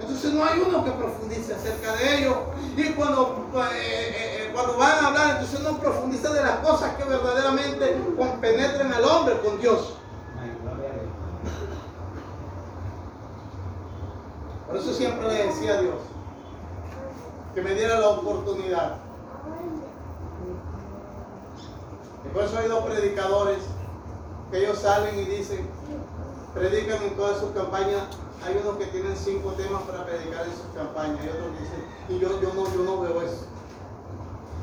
entonces 0.00 0.32
no 0.32 0.44
hay 0.44 0.60
uno 0.60 0.84
que 0.84 0.90
profundice 0.92 1.54
acerca 1.54 1.94
de 1.96 2.18
ello. 2.18 2.36
Y 2.76 2.92
cuando, 2.92 3.48
eh, 3.54 3.68
eh, 3.72 4.46
eh, 4.46 4.50
cuando 4.54 4.76
van 4.76 5.04
a 5.04 5.08
hablar, 5.08 5.30
entonces 5.30 5.60
no 5.60 5.78
profundiza 5.78 6.32
de 6.32 6.42
las 6.42 6.58
cosas 6.58 6.94
que 6.94 7.04
verdaderamente 7.04 8.00
compenetren 8.16 8.92
al 8.92 9.04
hombre 9.04 9.40
con 9.40 9.60
Dios. 9.60 9.94
Por 14.68 14.76
eso 14.76 14.92
siempre 14.92 15.28
le 15.28 15.46
decía 15.46 15.78
a 15.78 15.80
Dios 15.80 15.96
que 17.54 17.62
me 17.62 17.74
diera 17.74 17.98
la 17.98 18.08
oportunidad. 18.10 18.96
Y 22.24 22.28
por 22.28 22.44
eso 22.44 22.58
hay 22.58 22.68
dos 22.68 22.84
predicadores 22.84 23.58
que 24.50 24.58
ellos 24.58 24.78
salen 24.78 25.18
y 25.18 25.24
dicen, 25.24 25.68
predican 26.54 27.02
en 27.02 27.16
todas 27.16 27.38
sus 27.38 27.50
campañas 27.50 28.02
hay 28.44 28.56
unos 28.62 28.76
que 28.76 28.86
tienen 28.86 29.16
cinco 29.16 29.50
temas 29.52 29.82
para 29.82 30.04
predicar 30.04 30.46
en 30.46 30.52
sus 30.52 30.66
campañas, 30.74 31.18
hay 31.20 31.28
otros 31.28 31.56
que 31.56 31.62
dicen, 31.62 31.84
y 32.08 32.18
yo, 32.18 32.40
yo, 32.40 32.54
no, 32.54 32.72
yo 32.72 32.82
no 32.82 33.00
veo 33.00 33.22
eso. 33.22 33.46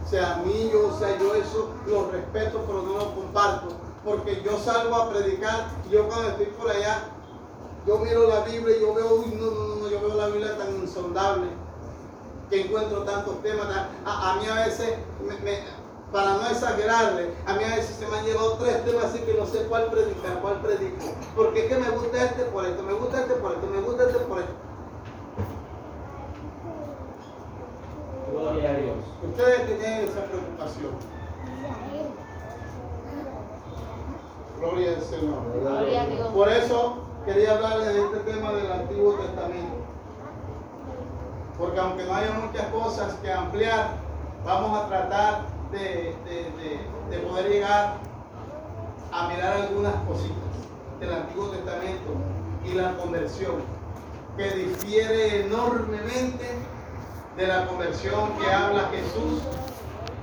O 0.05 0.09
sea, 0.09 0.35
a 0.35 0.37
mí, 0.37 0.69
yo, 0.71 0.87
o 0.87 0.99
sea, 0.99 1.17
yo 1.19 1.33
eso 1.35 1.69
lo 1.87 2.11
respeto, 2.11 2.63
pero 2.65 2.81
no 2.83 2.97
lo 2.97 3.15
comparto. 3.15 3.75
Porque 4.03 4.41
yo 4.43 4.59
salgo 4.59 4.95
a 4.95 5.09
predicar 5.09 5.67
yo 5.89 6.07
cuando 6.07 6.29
estoy 6.29 6.45
por 6.47 6.69
allá, 6.69 7.05
yo 7.87 7.97
miro 7.99 8.27
la 8.27 8.41
Biblia 8.41 8.77
y 8.77 8.81
yo 8.81 8.93
veo, 8.93 9.15
uy, 9.15 9.35
no, 9.35 9.51
no, 9.51 9.75
no, 9.75 9.89
yo 9.89 9.99
veo 9.99 10.15
la 10.15 10.27
Biblia 10.27 10.57
tan 10.57 10.75
insondable 10.75 11.47
que 12.49 12.61
encuentro 12.61 13.03
tantos 13.03 13.41
temas. 13.41 13.67
A, 14.05 14.37
mí 14.39 14.47
a 14.47 14.65
veces 14.65 14.95
me, 15.21 15.63
para 16.15 16.35
no 16.35 16.47
exagerarle, 16.47 17.33
a 17.45 17.53
mí 17.55 17.63
a 17.65 17.75
veces 17.75 17.97
se 17.97 18.07
me 18.07 18.17
han 18.17 18.23
llevado 18.23 18.53
tres 18.53 18.85
temas 18.85 19.03
así 19.03 19.19
que 19.19 19.33
no 19.33 19.45
sé 19.45 19.65
cuál 19.67 19.87
predicar, 19.87 20.39
cuál 20.41 20.61
predico. 20.61 21.07
Porque 21.35 21.65
es 21.65 21.73
que 21.73 21.75
me 21.75 21.89
gusta 21.89 22.23
este 22.23 22.45
por 22.45 22.65
esto, 22.65 22.83
me 22.83 22.93
gusta 22.93 23.19
este 23.19 23.33
por 23.33 23.51
esto, 23.51 23.67
me 23.67 23.81
gusta 23.81 24.03
este 24.03 24.19
por 24.19 24.39
esto. 24.39 24.53
Gloria 28.31 28.69
a 28.69 28.73
Dios. 28.75 28.95
Ustedes 29.27 29.65
tienen 29.65 30.07
esa 30.07 30.23
preocupación. 30.23 30.91
Gloria 34.57 34.95
al 34.95 35.01
Señor. 35.01 35.59
Gloria 35.59 36.01
a 36.01 36.05
Dios. 36.05 36.27
Por 36.29 36.47
eso 36.47 36.97
quería 37.25 37.55
hablarles 37.55 37.93
de 37.93 38.01
este 38.05 38.19
tema 38.19 38.53
del 38.53 38.71
Antiguo 38.71 39.15
Testamento. 39.15 39.75
Porque 41.57 41.77
aunque 41.77 42.05
no 42.05 42.15
haya 42.15 42.31
muchas 42.31 42.67
cosas 42.67 43.15
que 43.15 43.29
ampliar, 43.29 43.97
vamos 44.45 44.81
a 44.81 44.87
tratar 44.87 45.54
de, 45.75 47.19
poder 47.27 47.49
llegar 47.49 47.97
a 49.11 49.27
mirar 49.27 49.57
algunas 49.61 49.93
cositas 50.07 50.35
del 50.99 51.13
Antiguo 51.13 51.47
Testamento 51.49 52.13
y 52.65 52.73
la 52.73 52.95
conversión, 52.97 53.55
que 54.37 54.49
difiere 54.51 55.45
enormemente 55.45 56.45
de 57.37 57.47
la 57.47 57.67
conversión 57.67 58.37
que 58.37 58.51
habla 58.51 58.89
Jesús 58.91 59.41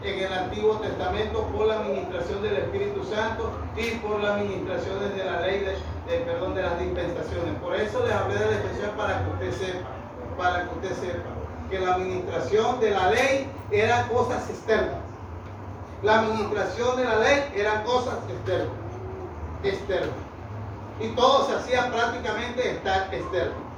en 0.02 0.18
el 0.18 0.32
Antiguo 0.32 0.76
Testamento 0.76 1.46
por 1.46 1.66
la 1.66 1.80
administración 1.80 2.42
del 2.42 2.56
Espíritu 2.56 3.04
Santo 3.04 3.52
y 3.76 3.90
por 3.98 4.20
las 4.20 4.32
administraciones 4.32 5.14
de 5.14 5.24
la 5.24 5.40
ley 5.40 5.60
de, 5.60 6.18
perdón 6.18 6.54
de 6.54 6.62
las 6.62 6.78
dispensaciones. 6.80 7.54
Por 7.62 7.76
eso 7.76 8.04
les 8.04 8.12
hablé 8.12 8.34
de 8.34 8.46
la 8.46 8.52
expresión 8.52 8.90
para 8.96 9.22
que 9.22 9.30
usted 9.30 9.66
sepa, 9.66 9.88
para 10.36 10.64
que 10.64 10.74
usted 10.74 10.94
sepa 11.00 11.28
que 11.70 11.78
la 11.78 11.94
administración 11.94 12.80
de 12.80 12.90
la 12.90 13.10
ley 13.10 13.50
era 13.70 14.08
cosas 14.08 14.50
externas 14.50 15.11
la 16.02 16.20
administración 16.20 16.96
de 16.96 17.04
la 17.04 17.18
ley 17.18 17.52
eran 17.54 17.84
cosas 17.84 18.18
externas. 18.28 18.76
externas. 19.62 20.10
Y 21.00 21.08
todo 21.08 21.46
se 21.46 21.54
hacía 21.54 21.90
prácticamente 21.90 22.70
externo. 22.70 23.72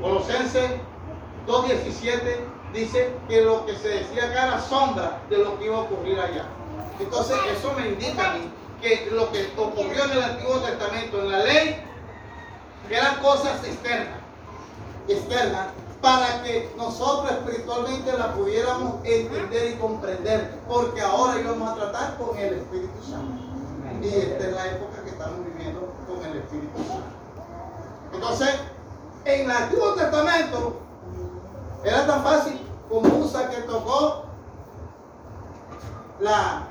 Colosenses 0.00 0.70
2.17 1.46 2.36
dice 2.72 3.12
que 3.28 3.42
lo 3.42 3.66
que 3.66 3.76
se 3.76 3.88
decía 3.88 4.24
acá 4.24 4.48
era 4.48 4.60
sombra 4.60 5.20
de 5.28 5.38
lo 5.38 5.58
que 5.58 5.66
iba 5.66 5.76
a 5.76 5.80
ocurrir 5.80 6.18
allá. 6.18 6.46
Entonces 6.98 7.36
eso 7.56 7.72
me 7.74 7.88
indica 7.88 8.30
a 8.30 8.34
mí 8.34 8.50
que 8.80 9.08
lo 9.12 9.30
que 9.30 9.52
ocurrió 9.56 10.04
en 10.04 10.10
el 10.12 10.22
Antiguo 10.22 10.58
Testamento, 10.58 11.20
en 11.20 11.32
la 11.32 11.38
ley, 11.40 11.76
eran 12.90 13.16
cosas 13.16 13.62
externas. 13.64 14.20
Externas 15.06 15.66
para 16.00 16.42
que 16.42 16.72
nosotros 16.76 17.30
espiritualmente 17.30 18.12
la 18.16 18.32
pudiéramos 18.34 19.04
entender 19.04 19.72
y 19.72 19.74
comprender, 19.78 20.58
porque 20.66 21.00
ahora 21.00 21.38
íbamos 21.38 21.70
a 21.70 21.74
tratar 21.74 22.16
con 22.16 22.36
el 22.38 22.54
Espíritu 22.54 23.02
Santo. 23.02 23.42
Y 24.02 24.08
esta 24.08 24.46
es 24.46 24.54
la 24.54 24.66
época 24.68 25.02
que 25.04 25.10
estamos 25.10 25.44
viviendo 25.44 25.92
con 26.06 26.24
el 26.24 26.38
Espíritu 26.38 26.78
Santo. 26.78 27.04
Entonces, 28.14 28.48
en 29.26 29.42
el 29.42 29.50
Antiguo 29.50 29.92
Testamento 29.94 30.80
era 31.84 32.06
tan 32.06 32.22
fácil 32.22 32.60
como 32.88 33.08
Musa 33.08 33.50
que 33.50 33.56
tocó 33.62 34.24
la, 36.20 36.66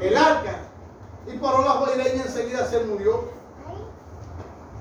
el 0.00 0.16
arca 0.16 0.58
y 1.26 1.36
por 1.36 1.64
la 1.64 1.96
leña 1.96 2.22
enseguida 2.24 2.66
se 2.66 2.80
murió 2.84 3.37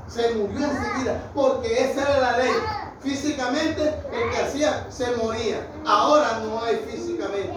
se 0.07 0.33
murió 0.35 0.65
enseguida, 0.65 1.21
porque 1.33 1.73
esa 1.73 2.01
era 2.01 2.19
la 2.19 2.37
ley. 2.37 2.53
Físicamente 3.01 3.93
el 4.11 4.31
que 4.31 4.37
hacía 4.37 4.87
se 4.89 5.11
moría. 5.17 5.65
Ahora 5.85 6.39
no 6.43 6.63
hay 6.63 6.77
físicamente. 6.89 7.53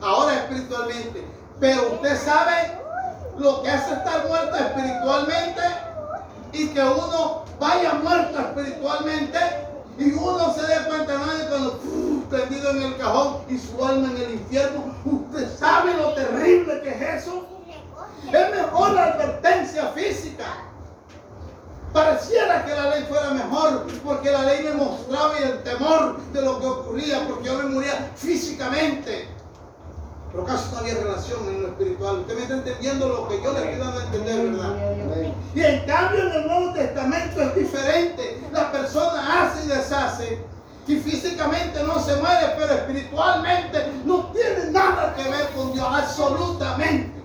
Ahora 0.00 0.34
espiritualmente. 0.34 1.24
Pero 1.60 1.94
usted 1.94 2.16
sabe 2.16 2.78
lo 3.38 3.62
que 3.62 3.70
hace 3.70 3.94
estar 3.94 4.26
muerto 4.28 4.56
espiritualmente 4.56 5.62
y 6.52 6.68
que 6.68 6.80
uno 6.80 7.44
vaya 7.58 7.94
muerto 7.94 8.38
espiritualmente 8.38 9.38
y 9.98 10.12
uno 10.12 10.52
se 10.54 10.62
dé 10.66 10.88
cuenta 10.88 11.12
de 11.12 11.48
cuando 11.48 11.80
tendido 12.30 12.70
en 12.70 12.82
el 12.82 12.96
cajón 12.96 13.38
y 13.48 13.58
su 13.58 13.84
alma 13.84 14.10
en 14.10 14.16
el 14.16 14.34
infierno. 14.34 14.94
Usted 15.04 15.56
sabe 15.56 15.94
lo 15.94 16.14
terrible 16.14 16.80
que 16.82 16.90
es 16.90 17.22
eso. 17.22 17.46
Es 18.32 18.50
mejor 18.50 18.92
la 18.92 19.04
advertencia 19.04 19.88
física. 19.88 20.44
Pareciera 21.92 22.64
que 22.64 22.74
la 22.74 22.90
ley 22.90 23.04
fuera 23.08 23.30
mejor, 23.30 23.86
porque 24.04 24.32
la 24.32 24.42
ley 24.42 24.64
me 24.64 24.72
mostraba 24.72 25.38
el 25.38 25.62
temor 25.62 26.20
de 26.32 26.42
lo 26.42 26.58
que 26.58 26.66
ocurría, 26.66 27.24
porque 27.28 27.44
yo 27.44 27.58
me 27.58 27.66
moría 27.66 28.10
físicamente. 28.16 29.28
Pero 30.32 30.44
casi 30.44 30.72
no 30.72 30.78
había 30.78 30.94
relación 30.94 31.48
en 31.48 31.62
lo 31.62 31.68
espiritual. 31.68 32.18
Usted 32.18 32.34
me 32.34 32.42
está 32.42 32.54
entendiendo 32.54 33.08
lo 33.08 33.28
que 33.28 33.40
yo 33.40 33.52
le 33.52 33.58
estoy 33.60 33.78
dando 33.78 34.00
a 34.00 34.04
entender, 34.04 34.50
¿verdad? 34.50 34.76
Y 35.54 35.62
en 35.62 35.86
cambio 35.86 36.20
en 36.22 36.32
el 36.32 36.46
Nuevo 36.48 36.72
Testamento 36.72 37.42
es 37.42 37.54
diferente. 37.54 38.42
La 38.52 38.72
persona 38.72 39.44
hace 39.44 39.64
y 39.64 39.68
deshace. 39.68 40.38
Y 40.88 40.96
físicamente 40.96 41.80
no 41.84 42.00
se 42.00 42.16
muere, 42.16 42.54
pero 42.58 42.74
espiritualmente 42.74 43.92
no 44.04 44.32
tiene 44.32 44.72
nada 44.72 45.14
que 45.14 45.22
ver 45.30 45.48
con 45.50 45.72
Dios, 45.72 45.86
absolutamente. 45.88 47.23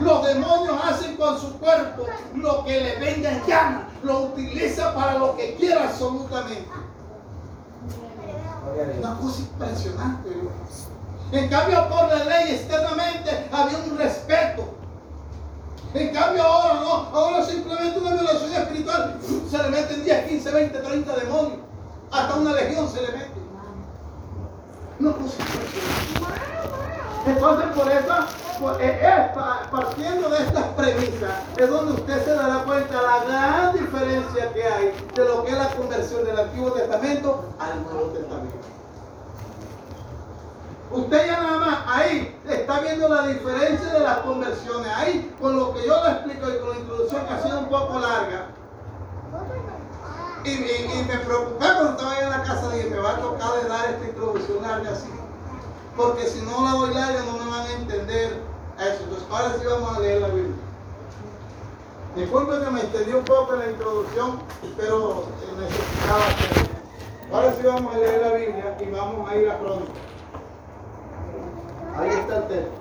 Los 0.00 0.26
demonios 0.26 0.76
hacen 0.84 1.16
con 1.16 1.38
su 1.38 1.58
cuerpo 1.58 2.06
lo 2.34 2.64
que 2.64 2.80
le 2.80 2.96
venga 2.96 3.30
en 3.30 3.46
gana. 3.46 3.88
Lo 4.02 4.24
utiliza 4.24 4.94
para 4.94 5.18
lo 5.18 5.36
que 5.36 5.54
quiera 5.54 5.84
absolutamente. 5.84 6.68
Una 8.98 9.16
cosa 9.16 9.40
impresionante. 9.40 10.30
En 11.32 11.48
cambio, 11.48 11.88
por 11.88 12.08
la 12.08 12.24
ley 12.24 12.54
externamente 12.54 13.48
había 13.50 13.78
un 13.78 13.98
respeto. 13.98 14.74
En 15.94 16.12
cambio, 16.12 16.42
ahora 16.42 16.74
no. 16.80 16.92
Ahora 17.16 17.44
simplemente 17.44 17.98
una 17.98 18.12
violación 18.12 18.52
espiritual. 18.52 19.18
Se 19.50 19.58
le 19.58 19.68
meten 19.70 20.04
10, 20.04 20.28
15, 20.28 20.50
20, 20.50 20.78
30 20.78 21.16
demonios. 21.16 21.58
Hasta 22.10 22.34
una 22.34 22.52
legión 22.52 22.88
se 22.88 23.00
le 23.02 23.08
mete. 23.12 23.40
Una 25.00 25.12
cosa 25.12 25.36
impresionante. 25.40 25.76
Entonces, 27.26 27.66
por 27.74 27.90
eso, 27.90 28.45
partiendo 28.58 30.28
de 30.30 30.38
estas 30.38 30.64
premisas, 30.76 31.32
es 31.56 31.70
donde 31.70 31.92
usted 31.92 32.24
se 32.24 32.34
dará 32.34 32.64
cuenta 32.64 33.02
la 33.02 33.24
gran 33.24 33.72
diferencia 33.72 34.52
que 34.52 34.64
hay 34.64 34.94
de 35.14 35.24
lo 35.24 35.44
que 35.44 35.52
es 35.52 35.58
la 35.58 35.68
conversión 35.70 36.24
del 36.24 36.38
Antiguo 36.38 36.72
Testamento 36.72 37.44
al 37.58 37.82
Nuevo 37.84 38.08
Testamento. 38.10 38.56
Usted 40.90 41.26
ya 41.26 41.40
nada 41.40 41.58
más 41.58 41.78
ahí 41.86 42.38
está 42.48 42.80
viendo 42.80 43.08
la 43.08 43.26
diferencia 43.26 43.92
de 43.92 44.00
las 44.00 44.18
conversiones. 44.18 44.92
Ahí, 44.96 45.34
con 45.40 45.56
lo 45.58 45.74
que 45.74 45.86
yo 45.86 46.02
le 46.04 46.10
explico 46.12 46.48
y 46.48 46.58
con 46.58 46.70
la 46.70 46.76
introducción 46.76 47.26
que 47.26 47.34
ha 47.34 47.42
sido 47.42 47.58
un 47.58 47.68
poco 47.68 47.98
larga, 47.98 48.46
Y, 50.44 50.50
y, 50.50 51.00
y 51.00 51.04
me 51.08 51.18
preocupé 51.18 51.66
cuando 51.66 51.90
estaba 51.90 52.20
en 52.20 52.30
la 52.30 52.42
casa, 52.44 52.70
dije, 52.70 52.88
me 52.88 52.98
va 52.98 53.10
a 53.10 53.20
tocar 53.20 53.60
de 53.60 53.68
dar 53.68 53.90
esta 53.90 54.04
introducción 54.06 54.64
algo 54.64 54.90
así. 54.92 55.10
Porque 55.96 56.26
si 56.26 56.42
no 56.42 56.62
la 56.64 56.72
doy 56.72 56.94
larga 56.94 57.22
no 57.24 57.32
me 57.32 57.50
van 57.50 57.66
a 57.66 57.72
entender 57.72 58.42
eso. 58.78 59.02
Entonces 59.04 59.26
ahora 59.30 59.54
sí 59.58 59.66
vamos 59.66 59.96
a 59.96 60.00
leer 60.00 60.20
la 60.20 60.28
Biblia. 60.28 60.56
Disculpen 62.14 62.64
que 62.64 62.70
me 62.70 62.80
extendí 62.80 63.12
un 63.12 63.24
poco 63.24 63.54
en 63.54 63.58
la 63.58 63.70
introducción, 63.70 64.38
pero 64.76 65.24
necesitaba 65.58 66.26
hacerlo. 66.26 66.76
Ahora 67.32 67.52
sí 67.54 67.66
vamos 67.66 67.94
a 67.94 67.98
leer 67.98 68.22
la 68.22 68.32
Biblia 68.32 68.76
y 68.80 68.90
vamos 68.90 69.30
a 69.30 69.36
ir 69.36 69.50
a 69.50 69.58
Crónica. 69.58 69.92
Ahí 71.98 72.10
está 72.10 72.36
el 72.36 72.48
texto. 72.48 72.72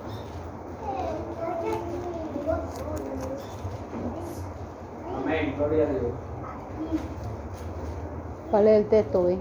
Amén, 5.18 5.56
gloria 5.58 5.84
a 5.84 5.88
Dios. 5.88 6.04
¿Cuál 8.52 8.68
es 8.68 8.78
el 8.78 8.90
texto, 8.90 9.24
ve? 9.24 9.40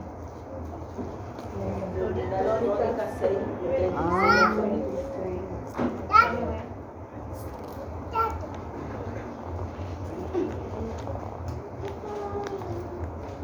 Ah. 3.23 3.54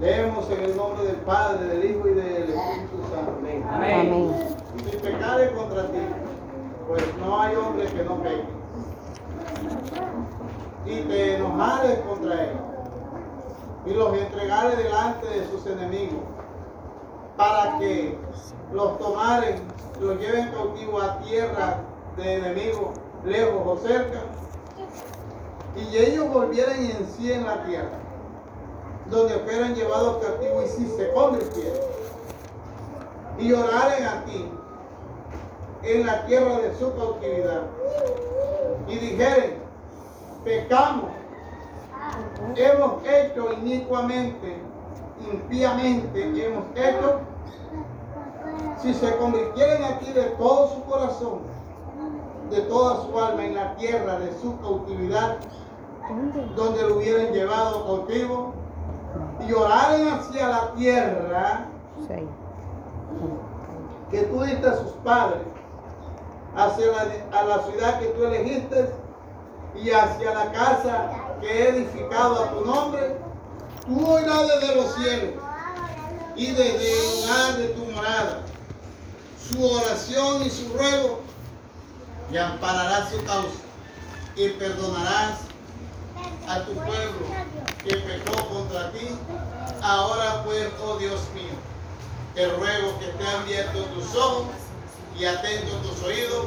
Leemos 0.00 0.50
en 0.50 0.64
el 0.64 0.76
nombre 0.76 1.04
del 1.04 1.16
Padre, 1.16 1.66
del 1.66 1.90
Hijo 1.90 2.09
y 2.09 2.14
del 2.14 2.50
Espíritu 2.50 3.02
Santo. 3.14 3.35
Amén. 3.38 3.64
Amén. 3.71 4.33
Si 4.90 4.97
pecare 4.97 5.52
contra 5.52 5.87
ti, 5.88 5.99
pues 6.88 7.04
no 7.19 7.38
hay 7.38 7.54
hombre 7.54 7.87
que 7.87 8.04
no 8.04 8.16
peque. 8.23 8.45
Y 10.87 11.00
te 11.02 11.37
enojares 11.37 11.99
contra 12.00 12.45
él, 12.45 12.57
y 13.87 13.90
los 13.95 14.16
entregares 14.16 14.78
delante 14.78 15.26
de 15.28 15.47
sus 15.49 15.66
enemigos, 15.66 16.23
para 17.40 17.78
que 17.78 18.18
los 18.70 18.99
tomaren, 18.99 19.62
los 19.99 20.20
lleven 20.20 20.50
cautivo 20.50 21.00
a 21.00 21.20
tierra 21.20 21.78
de 22.18 22.35
enemigos, 22.35 22.90
lejos 23.25 23.62
o 23.64 23.78
cerca, 23.78 24.20
y 25.75 25.97
ellos 25.97 26.28
volvieran 26.28 26.85
en 26.85 27.09
sí 27.16 27.32
en 27.32 27.47
la 27.47 27.64
tierra, 27.64 27.99
donde 29.06 29.37
fueran 29.37 29.75
llevados 29.75 30.23
cautivos 30.23 30.64
y 30.66 30.68
si 30.68 30.87
se 30.90 31.11
convirtieran, 31.12 31.80
y 33.38 33.52
oraren 33.54 34.04
a 34.04 34.25
ti 34.26 34.47
en 35.82 36.04
la 36.04 36.26
tierra 36.26 36.59
de 36.59 36.75
su 36.76 36.94
cautividad, 36.94 37.62
y 38.87 38.99
dijeren, 38.99 39.54
pecamos, 40.44 41.09
hemos 42.54 43.02
hecho 43.06 43.50
inicuamente, 43.54 44.59
impíamente, 45.32 46.47
hemos 46.47 46.64
hecho, 46.76 47.30
si 48.83 48.95
se 48.95 49.16
convirtieren 49.19 49.85
a 49.85 49.99
ti 49.99 50.12
de 50.12 50.25
todo 50.30 50.69
su 50.69 50.85
corazón, 50.85 51.40
de 52.50 52.61
toda 52.62 53.04
su 53.04 53.19
alma 53.19 53.45
en 53.45 53.54
la 53.54 53.76
tierra 53.76 54.19
de 54.19 54.33
su 54.40 54.59
cautividad, 54.61 55.37
donde 56.57 56.83
lo 56.83 56.97
hubieran 56.97 57.33
llevado 57.33 57.85
cautivo, 57.85 58.52
y 59.47 59.52
oraren 59.52 60.09
hacia 60.09 60.49
la 60.49 60.73
tierra 60.75 61.66
que 64.11 64.23
tú 64.23 64.42
diste 64.42 64.66
a 64.66 64.76
sus 64.76 64.92
padres, 65.04 65.42
hacia 66.57 66.87
la, 66.87 67.38
a 67.38 67.45
la 67.45 67.59
ciudad 67.62 68.00
que 68.00 68.07
tú 68.07 68.25
elegiste 68.25 68.92
y 69.76 69.90
hacia 69.90 70.35
la 70.35 70.52
casa 70.52 71.11
que 71.40 71.47
he 71.47 71.69
edificado 71.69 72.45
a 72.45 72.50
tu 72.50 72.64
nombre, 72.64 73.16
tú 73.87 74.07
oirás 74.07 74.49
desde 74.49 74.75
los 74.75 74.95
cielos 74.95 75.50
y 76.40 76.52
desde 76.52 76.90
el 76.90 77.20
lugar 77.20 77.56
de 77.59 77.68
tu 77.68 77.85
morada 77.85 78.40
su 79.46 79.62
oración 79.62 80.42
y 80.42 80.48
su 80.48 80.72
ruego 80.72 81.20
y 82.33 82.38
ampararás 82.38 83.11
su 83.11 83.22
causa 83.24 83.61
y 84.37 84.48
perdonarás 84.48 85.40
a 86.48 86.64
tu 86.64 86.72
pueblo 86.72 87.26
que 87.85 87.94
pecó 87.94 88.48
contra 88.48 88.90
ti. 88.92 89.09
Ahora 89.83 90.42
pues, 90.44 90.66
oh 90.83 90.96
Dios 90.96 91.20
mío, 91.35 91.53
te 92.35 92.48
ruego 92.48 92.98
que 93.00 93.07
te 93.09 93.26
abierto 93.26 93.85
tus 93.94 94.14
ojos 94.14 94.46
y 95.18 95.26
atento 95.26 95.76
tus 95.83 96.03
oídos 96.05 96.46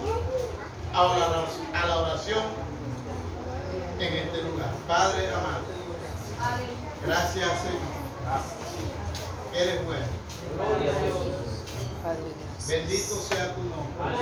a 0.96 1.04
la, 1.04 1.80
a 1.80 1.86
la 1.86 1.98
oración 1.98 2.44
en 4.00 4.12
este 4.12 4.42
lugar. 4.42 4.72
Padre 4.88 5.28
amado, 5.28 5.62
gracias 7.06 7.52
Señor. 7.62 9.03
Eres 9.56 9.86
bueno. 9.86 10.06
Gloria 10.56 10.92
a 10.92 11.00
Dios. 11.04 11.44
Bendito 12.68 13.16
sea 13.16 13.54
tu 13.54 13.62
nombre. 13.64 14.18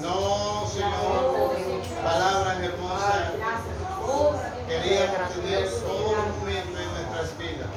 No, 0.00 0.66
Señor, 0.68 1.54
palabras 2.02 2.60
hermosas. 2.62 3.32
Queríamos 4.68 5.32
tener 5.34 5.68
todo 5.80 6.14
momento 6.38 6.78
en 6.78 6.90
nuestras 6.94 7.38
vidas 7.38 7.68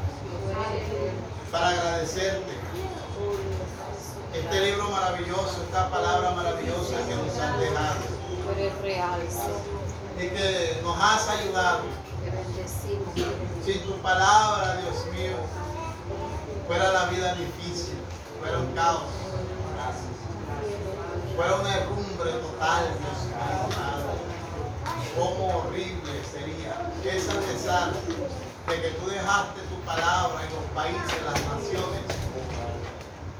para 1.51 1.69
agradecerte 1.69 2.53
este 4.33 4.61
libro 4.61 4.89
maravilloso, 4.89 5.63
esta 5.63 5.89
palabra 5.89 6.31
maravillosa 6.31 6.97
que 7.07 7.15
nos 7.15 7.37
has 7.39 7.59
dejado 7.59 7.95
y 10.19 10.27
que 10.27 10.79
nos 10.83 10.97
has 11.01 11.29
ayudado. 11.29 11.83
Te 12.23 12.31
bendecimos. 12.31 13.13
te 13.13 13.21
bendecimos. 13.21 13.56
Sin 13.67 13.81
tu 13.81 13.97
palabra, 14.01 14.77
Dios 14.77 15.05
mío, 15.07 15.35
fuera 16.67 16.89
la 16.93 17.07
vida 17.07 17.35
difícil, 17.35 17.97
fuera 18.39 18.59
un 18.59 18.71
caos, 18.71 19.11
fuera 21.35 21.55
una 21.55 21.75
herrumbre 21.75 22.31
total, 22.31 22.85
Dios 22.97 23.25
mío. 23.27 24.07
Cómo 25.17 25.57
horrible 25.57 26.13
sería. 26.31 26.93
Es 27.03 27.27
a 27.27 27.33
pesar 27.41 27.91
de 28.69 28.81
que 28.81 28.89
tú 29.01 29.09
dejaste 29.09 29.59
tu 29.63 29.75
palabra 29.81 30.43
en 30.45 30.55
los 30.55 30.63
países, 30.73 31.21
las 31.25 31.41
naciones, 31.53 32.03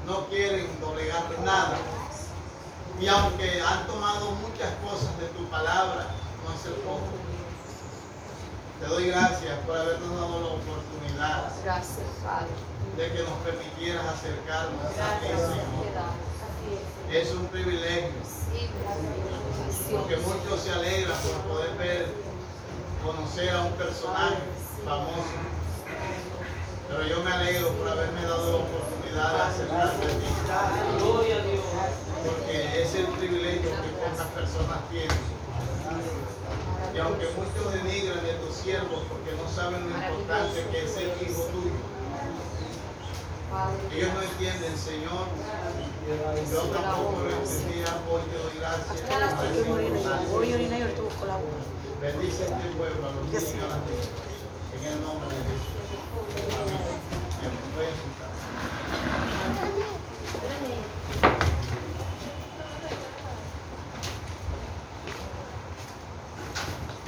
no 0.04 0.26
quieren 0.26 0.78
doblegar 0.78 1.24
nada. 1.42 1.78
Y 3.00 3.08
aunque 3.08 3.62
han 3.62 3.86
tomado 3.86 4.32
muchas 4.32 4.74
cosas 4.84 5.18
de 5.20 5.28
tu 5.28 5.48
palabra, 5.48 6.08
no 6.44 6.52
hace 6.52 6.68
poco. 6.84 7.27
Te 8.80 8.86
doy 8.86 9.08
gracias 9.08 9.58
por 9.66 9.76
habernos 9.76 10.10
dado 10.14 10.40
la 10.40 10.46
oportunidad 10.46 11.50
Gracias, 11.64 12.06
Padre. 12.24 12.48
de 12.96 13.12
que 13.12 13.22
nos 13.24 13.38
permitieras 13.44 14.06
acercarnos 14.06 14.84
a 14.84 15.20
ti, 15.20 15.26
Señor. 15.26 16.08
Es 17.10 17.30
un 17.32 17.46
privilegio, 17.46 18.12
Sí, 18.22 18.68
porque 19.96 20.16
muchos 20.18 20.60
se 20.62 20.72
alegran 20.72 21.16
por 21.18 21.52
poder 21.52 21.76
ver, 21.78 22.06
conocer 23.04 23.50
a 23.54 23.62
un 23.64 23.72
personaje 23.72 24.36
famoso. 24.84 25.36
Pero 26.88 27.06
yo 27.06 27.22
me 27.22 27.30
alegro 27.32 27.68
por 27.72 27.88
haberme 27.88 28.22
dado 28.22 28.50
la 28.52 28.56
oportunidad 28.64 29.32
de 29.34 29.40
acercarme 29.42 30.04
a 30.04 30.08
ti, 30.08 30.98
Gloria 30.98 31.36
a 31.36 31.42
Dios. 31.44 31.64
porque 32.24 32.82
es 32.82 32.94
el 32.94 33.06
privilegio 33.06 33.70
que 33.70 33.88
pocas 33.98 34.26
personas 34.28 34.78
tienen. 34.90 35.37
Y 36.98 37.00
aunque 37.00 37.28
muchos 37.36 37.72
denigran 37.74 38.26
de 38.26 38.32
tus 38.42 38.56
siervos 38.56 39.04
porque 39.08 39.30
no 39.38 39.48
saben 39.48 39.88
lo 39.88 39.94
importante 39.94 40.66
que 40.72 40.84
es 40.84 40.96
el 40.96 41.14
hijo 41.22 41.42
tuyo, 41.54 41.78
ellos 43.94 44.10
no 44.14 44.22
entienden, 44.22 44.76
Señor. 44.76 45.30
Yo 46.50 46.62
tampoco 46.74 47.22
lo 47.22 47.30
entendía, 47.30 47.86
hoy 48.10 48.22
te 48.26 48.36
doy 48.36 48.50
gracias. 48.58 48.98
Bendice 52.02 52.42
este 52.42 52.68
pueblo, 52.76 53.06
a 53.06 53.12
los 53.12 53.24
niños 53.26 53.44
y 53.44 53.58
a 53.62 53.68
las 53.68 53.78
niñas. 53.86 54.10
En 54.74 54.82
el 54.84 54.98
nombre 55.00 55.30
de 55.30 55.42
Jesús. 55.54 55.78
Amén. 56.58 56.82
Bien, 57.38 57.54
pueden 57.76 57.94
sentar. 57.94 58.30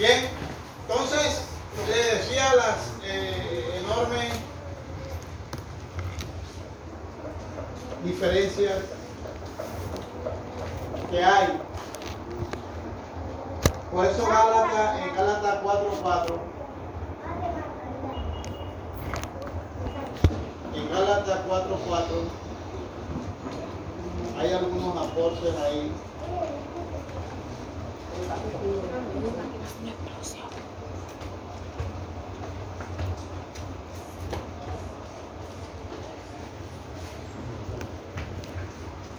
Bien, 0.00 0.30
entonces 0.88 1.42
le 1.86 2.16
decía 2.16 2.54
las 2.54 2.90
eh, 3.04 3.82
enormes 3.84 4.32
diferencias 8.02 8.78
que 11.10 11.22
hay. 11.22 11.60
Por 13.92 14.06
eso 14.06 14.26
Gálatas, 14.26 15.02
en 15.02 15.14
Gálatas 15.14 15.62
4.4, 15.64 16.38
en 20.76 20.88
Gálatas 20.88 21.40
4.4, 21.46 22.06
hay 24.38 24.52
algunos 24.54 24.96
aportes 24.96 25.54
ahí. 25.58 25.92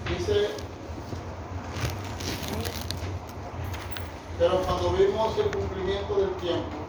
Dice, 0.09 0.49
pero 4.37 4.61
cuando 4.63 4.91
vimos 4.91 5.37
el 5.37 5.51
cumplimiento 5.51 6.15
del 6.15 6.31
tiempo, 6.35 6.81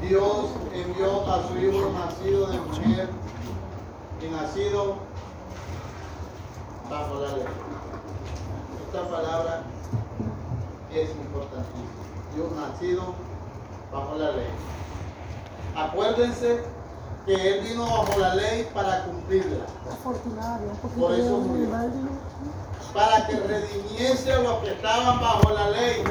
Dios 0.00 0.46
envió 0.72 1.30
a 1.30 1.48
su 1.48 1.58
hijo 1.58 1.92
nacido 1.92 2.46
de 2.46 2.60
mujer 2.60 3.10
y 4.20 4.28
nacido 4.28 4.96
bajo 6.88 7.20
la 7.20 7.36
ley. 7.36 7.44
Esta 8.92 9.08
palabra 9.08 9.62
es 10.92 11.10
importantísima. 11.10 12.02
Dios 12.34 12.50
nacido 12.56 13.14
bajo 13.92 14.16
la 14.16 14.32
ley. 14.32 14.48
Acuérdense 15.76 16.64
que 17.24 17.34
Él 17.34 17.68
vino 17.68 17.84
bajo 17.84 18.18
la 18.18 18.34
ley 18.34 18.68
para 18.74 19.04
cumplirla, 19.04 19.64
Por 20.98 21.14
eso 21.14 21.38
murió. 21.38 21.68
para 22.92 23.28
que 23.28 23.36
redimiese 23.36 24.32
a 24.32 24.40
los 24.40 24.54
que 24.58 24.72
estaban 24.72 25.20
bajo 25.20 25.50
la 25.50 25.70
ley. 25.70 26.02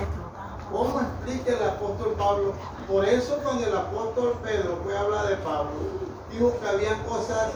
¿Cómo 0.72 1.02
explica 1.02 1.58
el 1.58 1.70
apóstol 1.70 2.15
Pablo? 2.18 2.54
Por 2.88 3.04
eso 3.04 3.39
cuando 3.44 3.68
el 3.68 3.76
apóstol 3.76 4.39
Pedro 4.42 4.80
fue 4.86 4.98
a 4.98 5.02
hablar 5.02 5.28
de 5.28 5.36
Pablo, 5.36 5.72
dijo 6.32 6.58
que 6.62 6.65
había 6.70 6.98
cosas 7.04 7.50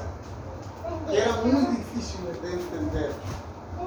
que 1.09 1.17
eran 1.17 1.49
muy 1.49 1.77
difíciles 1.77 2.41
de 2.41 2.51
entender. 2.51 3.11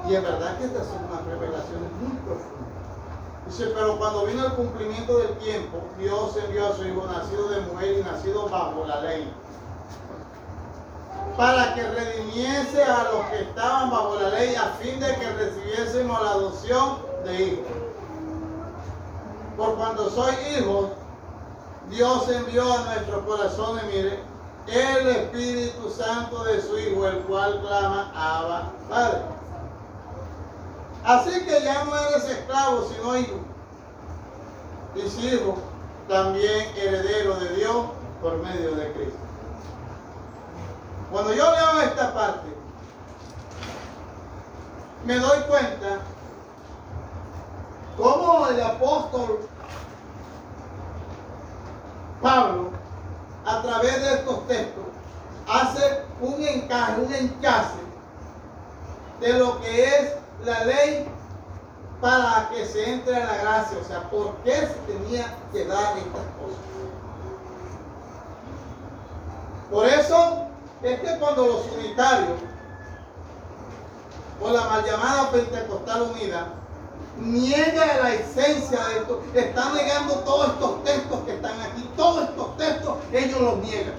Y 0.07 0.15
es 0.15 0.23
verdad 0.23 0.57
que 0.57 0.65
estas 0.65 0.87
son 0.87 1.03
unas 1.11 1.25
revelaciones 1.25 1.91
muy 1.99 2.17
profundas. 2.19 2.67
Dice, 3.47 3.71
pero 3.75 3.97
cuando 3.97 4.25
vino 4.25 4.45
el 4.45 4.53
cumplimiento 4.53 5.17
del 5.17 5.37
tiempo, 5.37 5.79
Dios 5.99 6.37
envió 6.45 6.67
a 6.67 6.75
su 6.75 6.85
Hijo 6.85 7.05
nacido 7.07 7.49
de 7.49 7.61
mujer 7.61 7.97
y 7.99 8.03
nacido 8.03 8.47
bajo 8.49 8.85
la 8.85 9.01
ley, 9.01 9.33
para 11.35 11.75
que 11.75 11.83
redimiese 11.83 12.83
a 12.83 13.03
los 13.11 13.25
que 13.27 13.41
estaban 13.41 13.89
bajo 13.89 14.15
la 14.19 14.29
ley, 14.29 14.55
a 14.55 14.73
fin 14.81 14.99
de 14.99 15.13
que 15.15 15.29
recibiésemos 15.29 16.21
la 16.21 16.31
adopción 16.31 16.97
de 17.25 17.43
hijos. 17.43 17.65
Por 19.57 19.75
cuando 19.75 20.09
soy 20.09 20.35
hijos, 20.57 20.89
Dios 21.89 22.29
envió 22.29 22.73
a 22.73 22.85
nuestros 22.85 23.25
corazones, 23.25 23.83
mire, 23.85 24.19
el 24.67 25.07
Espíritu 25.07 25.89
Santo 25.89 26.43
de 26.43 26.61
su 26.61 26.77
Hijo, 26.77 27.07
el 27.07 27.19
cual 27.19 27.61
clama, 27.61 28.11
Abba, 28.13 28.71
Padre. 28.89 29.36
Así 31.07 31.31
que 31.45 31.61
ya 31.63 31.85
no 31.85 31.95
eres 31.95 32.25
esclavo, 32.25 32.85
sino 32.89 33.17
hijo. 33.17 33.39
Y 34.93 35.25
hijo, 35.25 35.55
también 36.09 36.67
heredero 36.75 37.35
de 37.35 37.55
Dios 37.55 37.85
por 38.21 38.35
medio 38.39 38.75
de 38.75 38.91
Cristo. 38.91 39.19
Cuando 41.09 41.33
yo 41.33 41.49
leo 41.49 41.81
esta 41.83 42.13
parte, 42.13 42.47
me 45.05 45.15
doy 45.17 45.39
cuenta 45.47 45.99
cómo 47.95 48.47
el 48.47 48.61
apóstol 48.61 49.47
Pablo, 52.21 52.71
a 53.45 53.61
través 53.61 54.01
de 54.01 54.13
estos 54.13 54.45
textos, 54.47 54.83
hace 55.47 56.03
un 56.19 56.41
encaje, 56.45 56.99
un 56.99 57.13
encaje 57.13 57.79
de 59.21 59.33
lo 59.39 59.61
que 59.61 59.85
es 59.85 60.26
la 60.45 60.63
ley 60.65 61.07
para 62.01 62.49
que 62.49 62.65
se 62.65 62.93
entre 62.93 63.15
a 63.15 63.25
la 63.25 63.37
gracia. 63.37 63.77
O 63.79 63.87
sea, 63.87 64.09
¿por 64.09 64.35
qué 64.43 64.53
se 64.53 64.93
tenía 64.93 65.35
que 65.51 65.65
dar 65.65 65.97
estas 65.97 66.25
cosas? 66.37 66.67
Por 69.71 69.85
eso 69.85 70.47
es 70.83 70.99
que 70.99 71.19
cuando 71.19 71.45
los 71.45 71.65
unitarios 71.77 72.39
o 74.39 74.49
la 74.51 74.61
mal 74.65 74.85
llamada 74.85 75.31
Pentecostal 75.31 76.03
Unida 76.03 76.47
niega 77.19 77.97
la 78.01 78.13
esencia 78.13 78.79
de 78.87 78.99
esto, 78.99 79.23
están 79.33 79.73
negando 79.75 80.13
todos 80.19 80.49
estos 80.49 80.83
textos 80.83 81.19
que 81.21 81.33
están 81.33 81.59
aquí, 81.61 81.89
todos 81.97 82.29
estos 82.29 82.57
textos 82.57 82.97
ellos 83.11 83.41
los 83.41 83.57
niegan. 83.57 83.95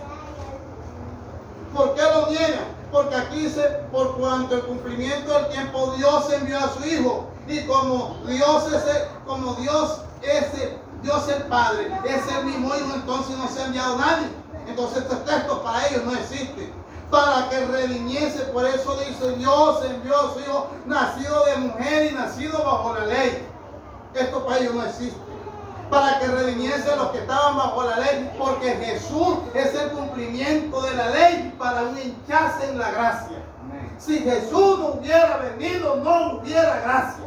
¿Por 1.74 1.94
qué 1.94 2.02
los 2.02 2.30
niegan? 2.30 2.77
Porque 2.90 3.14
aquí 3.14 3.40
dice, 3.40 3.62
por 3.92 4.16
cuanto 4.16 4.54
el 4.56 4.62
cumplimiento 4.62 5.32
del 5.32 5.48
tiempo 5.48 5.94
Dios 5.96 6.32
envió 6.32 6.58
a 6.58 6.72
su 6.72 6.86
Hijo. 6.86 7.28
Y 7.46 7.66
como 7.66 8.18
Dios 8.26 8.66
es 8.72 8.82
el, 8.94 9.02
como 9.26 9.54
Dios 9.54 10.00
es 10.22 10.54
el, 10.54 10.78
Dios 11.02 11.28
el 11.28 11.42
Padre, 11.44 11.90
es 12.04 12.32
el 12.36 12.44
mismo 12.44 12.74
Hijo, 12.74 12.94
entonces 12.94 13.36
no 13.36 13.48
se 13.48 13.62
ha 13.62 13.66
enviado 13.66 13.96
nadie. 13.98 14.28
Entonces 14.66 14.98
estos 14.98 15.24
textos 15.24 15.58
para 15.60 15.86
ellos 15.88 16.04
no 16.04 16.12
existen. 16.14 16.72
Para 17.10 17.48
que 17.48 17.64
redimiese, 17.66 18.40
por 18.52 18.66
eso 18.66 18.96
dice 18.96 19.36
Dios 19.36 19.84
envió 19.84 20.16
a 20.16 20.34
su 20.34 20.40
Hijo 20.40 20.66
nacido 20.86 21.44
de 21.46 21.56
mujer 21.56 22.12
y 22.12 22.14
nacido 22.14 22.58
bajo 22.58 22.94
la 22.94 23.06
ley. 23.06 23.46
Esto 24.14 24.44
para 24.44 24.58
ellos 24.58 24.74
no 24.74 24.84
existe 24.84 25.27
para 25.90 26.18
que 26.18 26.26
redimiese 26.26 26.90
a 26.90 26.96
los 26.96 27.08
que 27.10 27.18
estaban 27.18 27.56
bajo 27.56 27.82
la 27.84 27.98
ley, 27.98 28.30
porque 28.38 28.72
Jesús 28.76 29.38
es 29.54 29.74
el 29.74 29.90
cumplimiento 29.90 30.82
de 30.82 30.96
la 30.96 31.10
ley 31.10 31.54
para 31.58 31.82
un 31.82 31.98
hinchazo 31.98 32.64
en 32.64 32.78
la 32.78 32.90
gracia. 32.90 33.38
Amén. 33.62 33.96
Si 33.98 34.18
Jesús 34.20 34.78
no 34.78 34.86
hubiera 34.98 35.38
venido, 35.38 35.96
no 35.96 36.38
hubiera 36.38 36.80
gracia. 36.80 37.24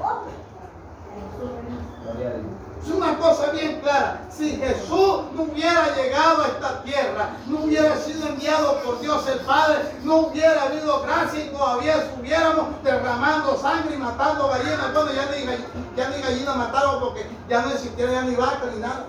Es 2.84 2.90
una 2.92 3.18
cosa 3.20 3.52
bien 3.52 3.80
clara. 3.82 4.22
Si 4.36 4.58
Jesús 4.58 5.22
no 5.36 5.44
hubiera 5.44 5.96
llegado 5.96 6.44
a 6.44 6.48
esta 6.48 6.82
tierra, 6.84 7.30
no 7.48 7.60
hubiera 7.60 7.96
sido 7.98 8.28
enviado 8.28 8.78
por 8.82 9.00
Dios 9.02 9.28
el 9.28 9.40
Padre, 9.42 9.78
no 10.04 10.16
hubiera 10.18 10.64
habido 10.64 11.02
gracia 11.04 11.46
y 11.46 11.50
todavía 11.50 11.98
estuviéramos 11.98 12.84
derramando 12.84 13.56
sangre 13.60 13.96
y 13.96 14.00
matando 14.00 14.48
gallinas. 14.48 14.94
Bueno, 14.94 15.12
ya 15.14 15.26
ni, 15.28 15.46
gall- 15.46 15.96
ya 15.96 16.10
ni 16.10 16.22
gallinas 16.24 16.56
mataron 16.56 17.00
porque 17.02 17.30
ya 17.48 17.62
no 17.62 17.72
existiera 17.72 18.12
ya 18.14 18.22
ni 18.24 18.36
vaca 18.36 18.62
ni 18.74 18.80
nada. 18.82 19.06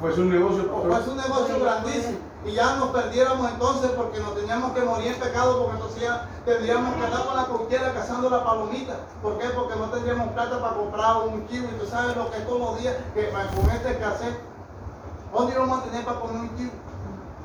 Fue 0.00 0.12
un 0.14 0.30
negocio. 0.30 0.64
Fue 0.64 0.80
un 0.80 0.88
negocio. 0.88 1.00
O 1.00 1.02
fue 1.02 1.12
un 1.12 1.16
negocio 1.16 1.60
grandísimo. 1.60 2.18
Y 2.44 2.52
ya 2.52 2.76
nos 2.76 2.90
perdiéramos 2.90 3.50
entonces 3.50 3.90
porque 3.92 4.20
nos 4.20 4.34
teníamos 4.36 4.72
que 4.72 4.80
morir 4.82 5.08
en 5.08 5.20
pecado, 5.20 5.58
porque 5.58 5.74
entonces 5.74 6.02
ya 6.02 6.28
tendríamos 6.44 6.94
que 6.94 7.04
andar 7.04 7.24
con 7.24 7.36
la 7.36 7.44
coquera 7.46 7.92
cazando 7.92 8.30
la 8.30 8.44
palomita. 8.44 9.00
¿Por 9.20 9.38
qué? 9.38 9.48
Porque 9.48 9.76
no 9.76 9.90
tendríamos 9.90 10.32
plata 10.32 10.60
para 10.60 10.74
comprar 10.74 11.16
un. 11.26 11.46
Y 11.50 11.60
tú 11.60 11.86
sabes 11.86 12.16
lo 12.16 12.30
que 12.30 12.38
es 12.38 12.46
todos 12.46 12.60
los 12.60 12.80
días 12.80 12.94
que 13.12 13.30
con 13.30 13.70
este 13.70 13.90
escasez. 13.90 14.34
¿Dónde 15.34 15.52
íbamos 15.52 15.80
a 15.80 15.84
tener 15.84 16.04
para 16.04 16.20
comer 16.20 16.40
un 16.42 16.48
kilo? 16.50 16.70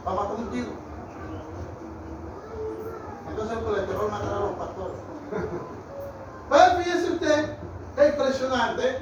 Para 0.06 0.16
matar 0.16 0.36
un 0.38 0.48
kilo. 0.52 0.70
Entonces 3.30 3.58
el 3.58 3.64
colesterol 3.64 4.12
matará 4.12 4.38
a 4.38 4.40
los 4.40 4.52
pastores. 4.52 4.98
Pues 6.50 6.74
fíjese 6.78 7.14
usted, 7.14 7.58
es 7.98 8.10
impresionante 8.10 9.02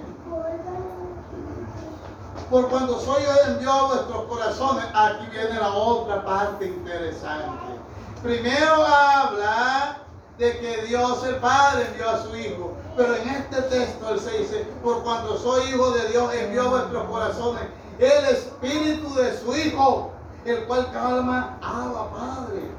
por 2.52 2.68
cuando 2.68 3.00
soy 3.00 3.24
envió 3.48 3.72
a 3.72 3.88
vuestros 3.88 4.24
corazones, 4.26 4.84
aquí 4.94 5.26
viene 5.32 5.58
la 5.58 5.70
otra 5.74 6.24
parte 6.26 6.66
interesante. 6.66 7.80
Primero 8.22 8.86
habla 8.86 10.00
de 10.38 10.60
que 10.60 10.82
Dios 10.84 11.24
el 11.24 11.36
Padre 11.38 11.88
envió 11.88 12.10
a 12.10 12.22
su 12.22 12.36
Hijo, 12.36 12.74
pero 12.98 13.16
en 13.16 13.30
este 13.30 13.62
texto 13.62 14.10
él 14.10 14.20
se 14.20 14.38
dice, 14.38 14.68
por 14.84 15.02
cuando 15.02 15.38
soy 15.38 15.70
hijo 15.70 15.92
de 15.92 16.10
Dios 16.10 16.34
envió 16.34 16.64
a 16.64 16.70
vuestros 16.70 17.04
corazones 17.06 17.64
el 18.00 18.26
Espíritu 18.26 19.14
de 19.16 19.38
su 19.40 19.56
Hijo, 19.56 20.12
el 20.44 20.66
cual 20.66 20.92
calma, 20.92 21.58
Abba 21.62 22.10
Padre. 22.12 22.70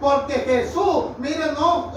Porque 0.00 0.32
Jesús, 0.32 1.04
mire, 1.18 1.52
no, 1.52 1.92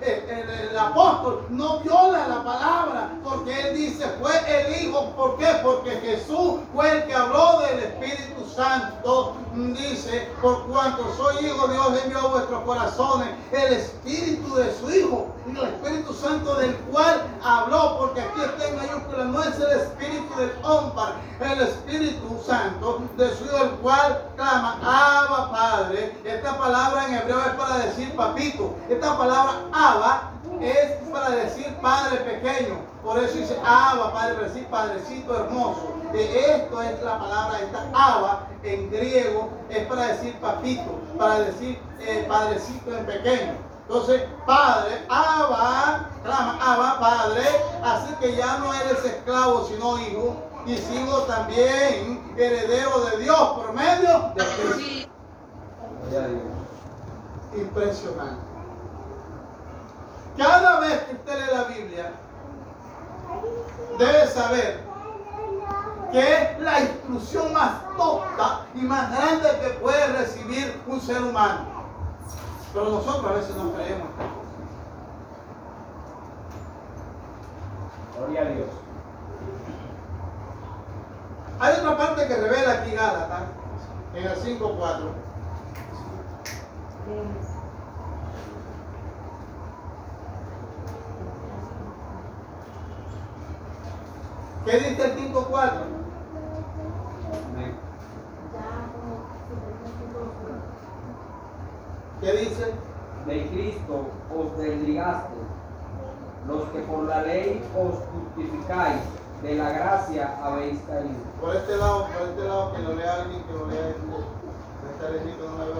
el, 0.00 0.78
apóstol 0.78 1.46
no 1.50 1.80
viola 1.80 2.26
la 2.26 2.42
palabra, 2.42 3.10
porque 3.22 3.60
él 3.60 3.76
dice, 3.76 4.06
fue 4.20 4.32
el 4.48 4.82
Hijo. 4.82 5.10
¿Por 5.16 5.36
qué? 5.36 5.48
Porque 5.62 5.90
Jesús 6.00 6.60
fue 6.72 6.90
el 6.90 7.04
que 7.04 7.14
habló 7.14 7.60
del 7.60 7.78
Espíritu 7.80 8.48
Santo. 8.54 9.36
Dice, 9.54 10.30
por 10.40 10.66
cuanto 10.66 11.04
soy 11.14 11.44
hijo, 11.44 11.68
Dios 11.68 12.02
envió 12.04 12.20
a 12.20 12.26
vuestros 12.28 12.62
corazones 12.64 13.28
el 13.52 13.74
Espíritu 13.74 14.54
de 14.54 14.74
su 14.74 14.90
Hijo. 14.90 15.26
El 15.46 15.58
Espíritu 15.58 16.14
Santo 16.14 16.54
del 16.54 16.74
cual 16.90 17.22
habló, 17.44 17.98
porque 17.98 18.22
aquí 18.22 18.40
está 18.40 18.68
en 18.68 18.76
mayúscula, 18.76 19.24
no 19.24 19.42
es 19.42 19.56
el 19.56 19.80
Espíritu 19.80 20.34
del 20.38 20.52
hombre, 20.62 21.04
el 21.40 21.60
Espíritu 21.60 22.42
Santo 22.46 23.02
de 23.16 23.36
su 23.36 23.44
Hijo, 23.44 23.56
el 23.58 23.70
cual 23.82 24.22
clama, 24.36 24.78
Abba 24.82 25.50
Padre. 25.50 26.16
Esta 26.24 26.56
palabra 26.56 27.06
en 27.08 27.14
hebreo 27.16 27.41
es 27.46 27.54
para 27.54 27.78
decir 27.78 28.14
papito. 28.14 28.74
Esta 28.88 29.16
palabra 29.16 29.52
Abba 29.72 30.30
es 30.60 30.92
para 31.10 31.30
decir 31.30 31.74
padre 31.80 32.18
pequeño. 32.18 32.78
Por 33.02 33.18
eso 33.18 33.36
dice 33.36 33.58
Abba, 33.64 34.12
padre, 34.12 34.34
para 34.34 34.48
decir 34.48 34.66
padrecito 34.66 35.36
hermoso. 35.36 35.94
De 36.12 36.54
esto 36.54 36.82
es 36.82 37.02
la 37.02 37.18
palabra, 37.18 37.60
esta 37.60 37.88
Abba 37.92 38.46
en 38.62 38.90
griego 38.90 39.50
es 39.70 39.86
para 39.86 40.06
decir 40.08 40.34
papito, 40.40 41.00
para 41.18 41.40
decir 41.40 41.78
eh, 42.00 42.24
padrecito 42.28 42.96
en 42.96 43.06
pequeño. 43.06 43.52
Entonces, 43.88 44.22
padre, 44.46 45.04
Abba, 45.08 46.08
clama, 46.22 46.58
Abba, 46.62 47.00
padre, 47.00 47.42
así 47.82 48.14
que 48.20 48.36
ya 48.36 48.58
no 48.58 48.72
eres 48.72 49.04
esclavo, 49.04 49.66
sino 49.66 49.98
hijo, 49.98 50.36
y 50.64 50.76
sigo 50.76 51.22
también 51.22 52.22
heredero 52.36 53.00
de 53.06 53.18
Dios 53.18 53.48
por 53.56 53.72
medio 53.72 54.32
de 54.36 54.44
Cristo. 54.44 55.12
Impresionante. 57.54 58.42
Cada 60.36 60.80
vez 60.80 61.02
que 61.02 61.14
usted 61.14 61.38
lee 61.38 61.54
la 61.54 61.64
Biblia, 61.64 62.12
debe 63.98 64.26
saber 64.28 64.80
que 66.10 66.20
es 66.20 66.60
la 66.60 66.80
instrucción 66.80 67.52
más 67.52 67.72
tonta 67.96 68.66
y 68.74 68.80
más 68.80 69.10
grande 69.10 69.48
que 69.62 69.70
puede 69.80 70.06
recibir 70.18 70.80
un 70.86 71.00
ser 71.00 71.22
humano. 71.22 71.66
Pero 72.72 72.90
nosotros 72.90 73.24
a 73.24 73.34
veces 73.34 73.56
no 73.56 73.72
creemos. 73.72 74.08
Gloria 78.16 78.40
a 78.40 78.44
Dios. 78.44 78.68
Hay 81.60 81.74
otra 81.78 81.96
parte 81.96 82.26
que 82.26 82.36
revela 82.36 82.72
aquí 82.72 82.90
Gálatas, 82.92 83.42
en 84.14 84.24
el 84.24 84.36
5.4. 84.36 85.12
¿Qué 94.64 94.78
dice 94.78 95.04
el 95.04 95.16
5.4? 95.32 95.70
Amén. 97.52 97.74
¿Qué 102.20 102.32
dice? 102.32 102.72
De 103.26 103.46
Cristo 103.48 104.06
os 104.36 104.56
desligaste, 104.58 105.34
los 106.48 106.64
que 106.70 106.80
por 106.80 107.04
la 107.04 107.22
ley 107.22 107.62
os 107.76 107.94
justificáis, 108.12 109.00
de 109.42 109.54
la 109.56 109.70
gracia 109.70 110.38
habéis 110.42 110.80
caído. 110.82 111.14
Por 111.40 111.54
este 111.56 111.76
lado, 111.76 112.06
por 112.16 112.28
este 112.28 112.44
lado, 112.44 112.72
que 112.72 112.78
lo 112.82 112.94
lea 112.94 113.14
alguien, 113.22 113.42
que 113.44 113.52
lo 113.52 113.66
lea 113.66 113.88
este. 113.88 114.02
Está 114.92 115.10
lejito, 115.10 115.50
no 115.50 115.56
me 115.58 115.64
veo 115.64 115.74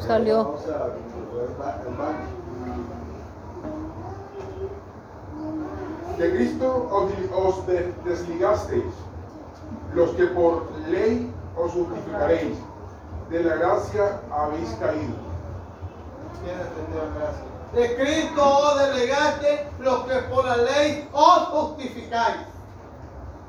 su. 0.00 0.06
Salió. 0.06 0.44
Vamos 0.44 0.66
a 0.66 0.68
el 0.70 1.54
ba- 1.58 1.82
el 1.86 1.94
baño. 1.96 2.40
De 6.20 6.30
Cristo 6.36 6.86
os, 6.92 7.10
os 7.32 7.66
de- 7.66 7.94
desligasteis, 8.04 8.92
los 9.94 10.10
que 10.10 10.26
por 10.26 10.70
ley 10.86 11.32
os 11.56 11.72
justificaréis, 11.72 12.58
de 13.30 13.42
la 13.42 13.54
gracia 13.56 14.20
habéis 14.30 14.68
caído. 14.74 15.16
De 17.72 17.96
Cristo 17.96 18.42
os 18.44 18.78
delegaste 18.80 19.66
los 19.78 20.04
que 20.04 20.16
por 20.28 20.44
la 20.44 20.56
ley 20.58 21.08
os 21.10 21.38
justificáis. 21.54 22.42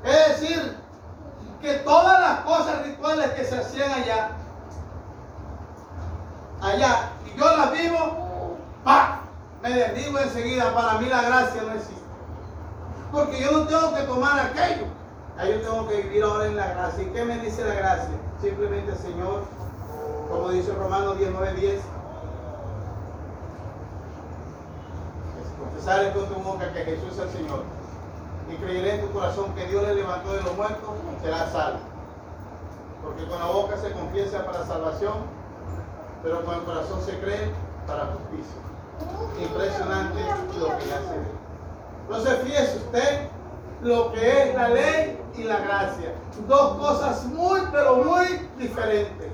Es 0.04 0.40
decir, 0.40 0.76
que 1.60 1.74
todas 1.84 2.20
las 2.20 2.40
cosas 2.40 2.86
rituales 2.86 3.32
que 3.32 3.44
se 3.44 3.58
hacían 3.58 3.90
allá, 3.92 4.30
allá, 6.62 7.10
y 7.26 7.38
yo 7.38 7.54
las 7.54 7.70
vivo, 7.72 8.56
¡pa! 8.82 9.20
me 9.62 9.68
desdigo 9.70 10.18
enseguida. 10.18 10.72
Para 10.74 10.94
mí 10.98 11.06
la 11.10 11.20
gracia 11.22 11.62
no 11.62 11.72
existe. 11.74 12.01
Porque 13.12 13.42
yo 13.42 13.52
no 13.52 13.66
tengo 13.66 13.94
que 13.94 14.02
tomar 14.02 14.40
aquello. 14.40 14.86
Ahí 15.38 15.52
yo 15.52 15.60
tengo 15.60 15.88
que 15.88 16.02
vivir 16.02 16.22
ahora 16.22 16.46
en 16.46 16.56
la 16.56 16.66
gracia. 16.68 17.04
¿Y 17.04 17.06
qué 17.06 17.24
me 17.24 17.38
dice 17.38 17.64
la 17.64 17.74
gracia? 17.74 18.14
Simplemente, 18.40 18.96
Señor, 18.96 19.42
como 20.30 20.48
dice 20.48 20.72
Romanos 20.72 21.18
19, 21.18 21.54
10, 21.54 21.80
confesar 25.58 26.12
con 26.12 26.26
tu 26.26 26.34
boca 26.36 26.72
que 26.72 26.84
Jesús 26.84 27.12
es 27.12 27.18
el 27.18 27.30
Señor 27.30 27.62
y 28.50 28.56
creer 28.56 28.86
en 28.86 29.00
tu 29.02 29.12
corazón 29.12 29.54
que 29.54 29.66
Dios 29.66 29.82
le 29.82 29.94
levantó 29.94 30.32
de 30.32 30.42
los 30.42 30.56
muertos, 30.56 30.90
será 31.22 31.50
salvo. 31.50 31.78
Porque 33.02 33.26
con 33.26 33.38
la 33.38 33.46
boca 33.46 33.76
se 33.76 33.92
confiesa 33.92 34.44
para 34.44 34.66
salvación, 34.66 35.14
pero 36.22 36.44
con 36.44 36.54
el 36.54 36.62
corazón 36.62 37.00
se 37.02 37.18
cree 37.18 37.50
para 37.86 38.06
justicia. 38.06 38.60
Impresionante 39.40 40.20
lo 40.58 40.66
que 40.78 40.86
ya 40.86 40.98
se 40.98 41.18
ve. 41.18 41.41
Entonces 42.14 42.42
fíjese 42.44 42.76
usted 42.76 43.28
lo 43.80 44.12
que 44.12 44.42
es 44.42 44.54
la 44.54 44.68
ley 44.68 45.18
y 45.34 45.44
la 45.44 45.60
gracia. 45.60 46.12
Dos 46.46 46.76
cosas 46.76 47.24
muy, 47.24 47.60
pero 47.72 47.96
muy 47.96 48.26
diferentes. 48.58 49.28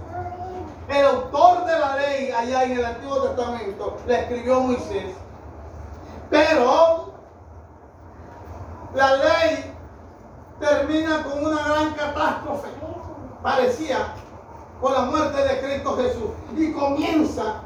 El 0.88 1.04
autor 1.04 1.64
de 1.64 1.76
la 1.76 1.96
ley 1.96 2.30
allá 2.30 2.62
en 2.62 2.72
el 2.78 2.84
Antiguo 2.84 3.20
Testamento 3.22 3.96
la 4.06 4.20
escribió 4.20 4.60
Moisés. 4.60 5.12
Pero 6.30 7.14
la 8.94 9.16
ley 9.16 9.74
termina 10.60 11.24
con 11.24 11.46
una 11.46 11.60
gran 11.64 11.94
catástrofe, 11.94 12.68
parecía, 13.42 14.14
con 14.80 14.92
la 14.92 15.00
muerte 15.00 15.42
de 15.42 15.60
Cristo 15.60 15.96
Jesús. 15.96 16.30
Y 16.56 16.72
comienza 16.72 17.60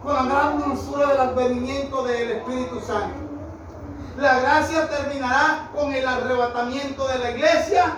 con 0.00 0.14
la 0.14 0.22
gran 0.22 0.62
dulzura 0.62 1.08
del 1.08 1.20
advenimiento 1.20 2.04
del 2.04 2.30
Espíritu 2.30 2.78
Santo. 2.80 3.23
La 4.16 4.38
gracia 4.40 4.88
terminará 4.88 5.70
con 5.74 5.92
el 5.92 6.06
arrebatamiento 6.06 7.06
de 7.08 7.18
la 7.18 7.30
iglesia 7.32 7.96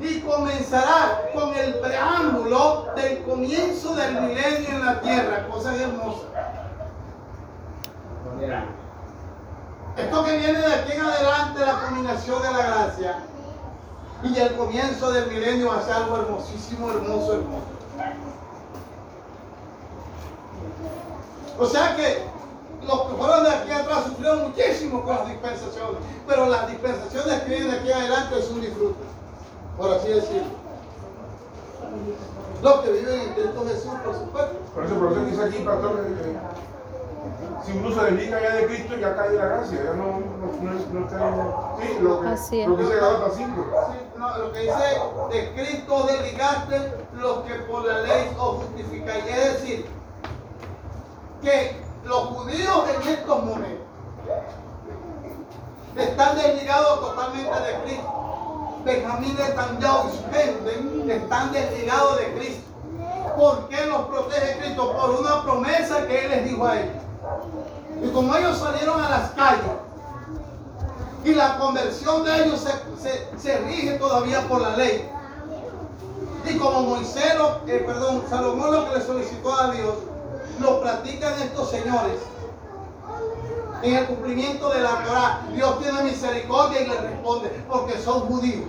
y 0.00 0.20
comenzará 0.20 1.22
con 1.34 1.54
el 1.54 1.74
preámbulo 1.74 2.86
del 2.96 3.22
comienzo 3.24 3.94
del 3.94 4.22
milenio 4.22 4.68
en 4.70 4.86
la 4.86 5.00
tierra. 5.00 5.48
Cosas 5.48 5.78
hermosas. 5.78 6.30
Esto 9.96 10.24
que 10.24 10.38
viene 10.38 10.58
de 10.58 10.74
aquí 10.74 10.92
en 10.92 11.00
adelante, 11.02 11.60
la 11.60 11.80
combinación 11.80 12.42
de 12.42 12.52
la 12.52 12.66
gracia 12.66 13.16
y 14.22 14.38
el 14.38 14.56
comienzo 14.56 15.12
del 15.12 15.26
milenio 15.26 15.68
va 15.68 15.78
a 15.78 15.82
ser 15.82 15.94
algo 15.94 16.16
hermosísimo, 16.16 16.90
hermoso, 16.90 17.34
hermoso. 17.34 17.66
O 21.58 21.66
sea 21.66 21.94
que 21.96 22.24
los 22.90 23.02
que 23.06 23.14
fueron 23.14 23.44
de 23.44 23.50
aquí 23.50 23.70
atrás 23.70 24.04
sufrieron 24.06 24.42
muchísimo 24.48 25.02
con 25.04 25.16
las 25.16 25.28
dispensaciones, 25.28 25.96
pero 26.26 26.46
las 26.46 26.68
dispensaciones 26.68 27.40
que 27.42 27.48
vienen 27.50 27.70
de 27.70 27.78
aquí 27.78 27.92
adelante 27.92 28.38
es 28.38 28.50
un 28.50 28.60
disfrute, 28.60 29.00
por 29.76 29.92
así 29.92 30.08
decirlo. 30.08 30.60
Los 32.62 32.74
que 32.80 32.92
viven 32.92 33.20
en 33.20 33.32
Cristo 33.34 33.64
Jesús, 33.66 33.92
por 34.04 34.14
supuesto. 34.14 34.56
Por 34.74 34.84
eso, 34.84 34.94
por 34.96 35.12
eso 35.12 35.24
dice 35.24 35.44
aquí, 35.44 35.58
pastor, 35.64 36.04
eh, 36.06 36.36
si 37.64 37.72
uno 37.78 37.94
se 37.94 38.04
desliga 38.06 38.40
ya 38.40 38.54
de 38.56 38.66
Cristo, 38.66 38.96
ya 38.96 39.16
cae 39.16 39.30
de 39.30 39.38
la 39.38 39.46
gracia, 39.46 39.82
ya 39.84 39.92
no, 39.94 40.04
no, 40.20 40.52
no, 40.62 41.00
no 41.00 41.06
está 41.06 41.28
en- 41.28 41.86
sí, 41.86 41.98
lo 42.02 42.20
que, 42.20 42.28
Así 42.28 42.60
es. 42.60 42.68
lo 42.68 42.76
que 42.76 42.82
dice 42.82 42.96
Gálatas 42.96 43.32
5. 43.36 43.66
Sí, 43.92 43.98
no, 44.18 44.38
lo 44.38 44.52
que 44.52 44.58
dice 44.60 44.74
de 45.32 45.52
Cristo 45.54 46.06
desligaste 46.06 46.92
los 47.14 47.38
que 47.40 47.54
por 47.70 47.84
la 47.86 47.98
ley 48.02 48.30
os 48.38 48.56
justificáis. 48.64 49.24
Es 49.26 49.52
decir, 49.54 49.86
que 51.42 51.79
los 52.04 52.18
judíos 52.28 52.84
en 52.96 53.08
estos 53.08 53.44
momentos 53.44 53.86
están 55.96 56.36
desligados 56.36 57.00
totalmente 57.00 57.50
de 57.60 57.82
Cristo. 57.84 58.14
Benjamín 58.84 59.36
Netanyahu 59.36 60.08
y 60.08 60.16
su 60.16 61.10
están 61.10 61.52
desligados 61.52 62.18
de 62.18 62.32
Cristo. 62.34 62.62
¿Por 63.36 63.68
qué 63.68 63.86
los 63.86 64.02
protege 64.06 64.58
Cristo? 64.58 64.92
Por 64.92 65.10
una 65.20 65.42
promesa 65.42 66.06
que 66.06 66.24
Él 66.24 66.30
les 66.30 66.44
dijo 66.50 66.66
a 66.66 66.78
ellos. 66.80 66.94
Y 68.02 68.08
como 68.10 68.34
ellos 68.34 68.58
salieron 68.58 69.02
a 69.02 69.10
las 69.10 69.30
calles, 69.32 69.70
y 71.22 71.34
la 71.34 71.58
conversión 71.58 72.24
de 72.24 72.44
ellos 72.44 72.60
se, 72.60 72.72
se- 73.02 73.38
se 73.38 73.58
rige 73.58 73.98
todavía 73.98 74.40
por 74.48 74.62
la 74.62 74.74
ley. 74.76 75.06
Y 76.46 76.56
como 76.56 76.80
Moisés, 76.82 77.34
eh, 77.66 77.84
perdón, 77.86 78.24
Salomón 78.30 78.72
lo 78.72 78.90
que 78.90 78.98
le 78.98 79.04
solicitó 79.04 79.54
a 79.54 79.70
Dios, 79.70 79.94
lo 80.60 80.80
practican 80.80 81.34
estos 81.42 81.70
señores. 81.70 82.18
En 83.82 83.94
el 83.96 84.06
cumplimiento 84.06 84.68
de 84.70 84.82
la 84.82 85.02
Torah, 85.04 85.40
Dios 85.54 85.78
tiene 85.80 86.02
misericordia 86.02 86.82
y 86.82 86.86
le 86.88 87.00
responde, 87.00 87.50
porque 87.68 87.98
son 87.98 88.20
judíos. 88.20 88.68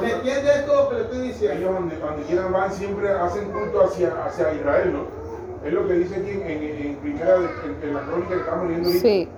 ¿Me 0.00 0.10
entiende 0.12 0.50
esto 0.54 0.74
lo 0.74 0.88
que 0.88 0.94
le 0.94 1.00
estoy 1.02 1.18
diciendo? 1.28 1.58
ellos 1.58 1.74
donde, 1.74 1.98
donde 1.98 2.22
quieran 2.22 2.52
van 2.52 2.72
siempre 2.72 3.12
hacen 3.12 3.50
culto 3.52 3.84
hacia, 3.84 4.24
hacia 4.24 4.54
Israel, 4.54 4.92
¿no? 4.94 5.22
Es 5.66 5.72
lo 5.74 5.86
que 5.86 5.92
dice 5.94 6.16
aquí 6.16 6.30
en, 6.30 6.42
en, 6.42 6.86
en 6.86 6.96
primera, 6.96 7.38
de- 7.38 7.46
en, 7.64 7.78
en 7.82 7.94
la 7.94 8.00
crónica 8.02 8.28
que 8.30 8.40
estamos 8.40 8.66
leyendo 8.66 8.88
ahorita. 8.88 9.02
Sí. 9.08 9.28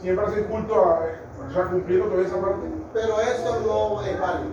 Siempre 0.00 0.26
hacen 0.26 0.44
culto 0.44 0.74
a, 0.76 1.00
o 1.48 1.52
sea, 1.52 1.64
cumpliendo 1.64 2.06
toda 2.06 2.22
esa 2.22 2.40
parte. 2.40 2.68
Pero 2.92 3.20
eso 3.20 3.60
no 3.66 4.02
es 4.02 4.20
válido. 4.20 4.50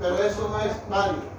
Pero 0.00 0.16
eso 0.18 0.48
no 0.48 0.60
es 0.60 0.88
válido. 0.88 1.29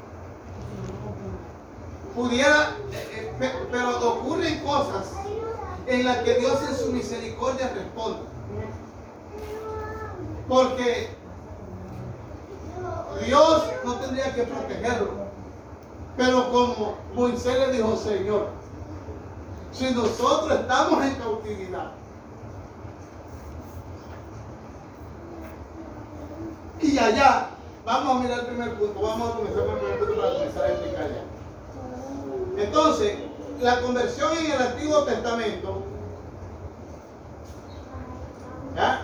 Pudiera, 2.15 2.75
eh, 2.91 3.09
eh, 3.15 3.35
pe- 3.39 3.67
pero 3.71 4.11
ocurren 4.13 4.59
cosas 4.59 5.11
en 5.87 6.05
las 6.05 6.17
que 6.17 6.35
Dios 6.35 6.59
en 6.69 6.75
su 6.75 6.91
misericordia 6.91 7.71
responde. 7.73 8.19
Porque 10.47 11.09
Dios 13.25 13.63
no 13.85 13.95
tendría 13.95 14.33
que 14.35 14.43
protegerlo. 14.43 15.11
Pero 16.17 16.51
como 16.51 16.95
Moisés 17.13 17.57
le 17.59 17.71
dijo, 17.71 17.95
Señor, 17.95 18.49
si 19.71 19.91
nosotros 19.91 20.59
estamos 20.59 21.05
en 21.05 21.15
cautividad, 21.15 21.91
y 26.81 26.97
allá 26.97 27.47
Vamos 27.83 28.17
a 28.17 28.19
mirar 28.19 28.39
el 28.41 28.45
primer 28.45 28.75
punto. 28.75 29.01
Vamos 29.01 29.29
a 29.29 29.35
comenzar 29.37 29.65
con 29.65 29.73
el 29.73 29.79
primer 29.79 29.99
punto 29.99 30.21
para 30.21 30.33
comenzar 30.33 30.63
a 30.63 30.67
explicar 30.71 31.09
ya. 31.09 31.30
Entonces, 32.57 33.17
la 33.61 33.81
conversión 33.81 34.37
en 34.37 34.51
el 34.51 34.61
Antiguo 34.61 35.03
Testamento. 35.03 35.83
¿ya? 38.75 39.01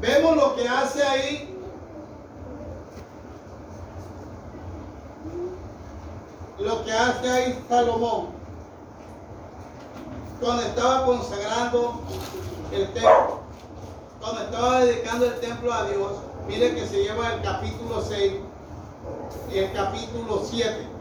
Vemos 0.00 0.36
lo 0.36 0.54
que 0.54 0.68
hace 0.68 1.02
ahí 1.02 1.50
lo 6.58 6.84
que 6.84 6.92
hace 6.92 7.30
ahí 7.30 7.64
Salomón 7.68 8.28
cuando 10.40 10.62
estaba 10.62 11.06
consagrando 11.06 12.00
el 12.72 12.92
templo, 12.92 13.40
cuando 14.20 14.42
estaba 14.42 14.80
dedicando 14.80 15.26
el 15.26 15.40
templo 15.40 15.72
a 15.72 15.84
Dios, 15.84 16.12
mire 16.46 16.74
que 16.74 16.86
se 16.86 17.02
lleva 17.02 17.34
el 17.34 17.42
capítulo 17.42 18.02
6 18.02 18.32
y 19.52 19.58
el 19.58 19.72
capítulo 19.72 20.42
7. 20.44 20.93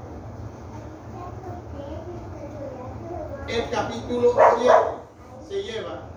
El 3.48 3.70
capítulo 3.70 4.34
7 4.58 4.74
se 5.48 5.64
lleva 5.64 6.14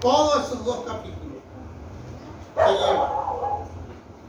todos 0.00 0.46
esos 0.46 0.64
dos 0.64 0.84
capítulos 0.84 1.42
se 2.56 2.72
lleva 2.72 3.22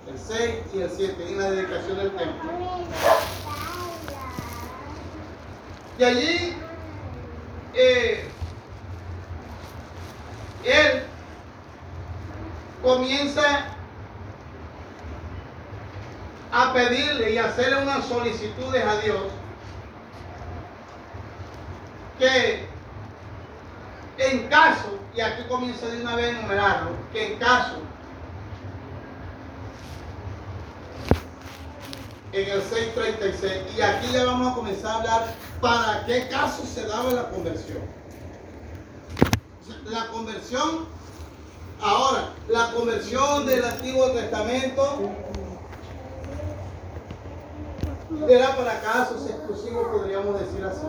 el 0.07 0.19
6 0.19 0.55
y 0.73 0.81
el 0.81 0.89
7 0.89 1.27
en 1.29 1.39
la 1.39 1.51
dedicación 1.51 1.97
del 1.97 2.15
templo. 2.15 2.51
Y 5.97 6.03
allí 6.03 6.57
eh, 7.73 8.29
él 10.63 11.03
comienza 12.81 13.72
a 16.53 16.71
pedirle 16.71 17.31
y 17.31 17.37
hacerle 17.39 17.81
unas 17.81 18.05
solicitudes 18.05 18.85
a 18.85 18.97
Dios 18.97 19.23
que 22.19 22.67
en 24.19 24.47
caso, 24.47 24.99
y 25.15 25.21
aquí 25.21 25.43
comienza 25.49 25.87
de 25.87 26.01
una 26.01 26.15
vez 26.15 26.27
a 26.27 26.39
enumerarlo, 26.39 26.91
que 27.11 27.33
en 27.33 27.39
caso 27.39 27.77
en 32.31 32.49
el 32.49 32.61
636. 32.61 33.75
Y 33.75 33.81
aquí 33.81 34.07
ya 34.11 34.25
vamos 34.25 34.51
a 34.51 34.55
comenzar 34.55 34.91
a 34.91 34.95
hablar 34.95 35.33
para 35.59 36.05
qué 36.05 36.27
caso 36.27 36.63
se 36.65 36.85
daba 36.85 37.11
la 37.11 37.29
conversión. 37.29 37.81
La 39.85 40.07
conversión, 40.07 40.87
ahora, 41.81 42.29
la 42.47 42.71
conversión 42.71 43.45
del 43.47 43.65
Antiguo 43.65 44.11
Testamento 44.11 45.11
era 48.29 48.55
para 48.55 48.81
casos 48.81 49.29
exclusivos, 49.29 49.87
podríamos 49.87 50.39
decir 50.39 50.63
así. 50.63 50.87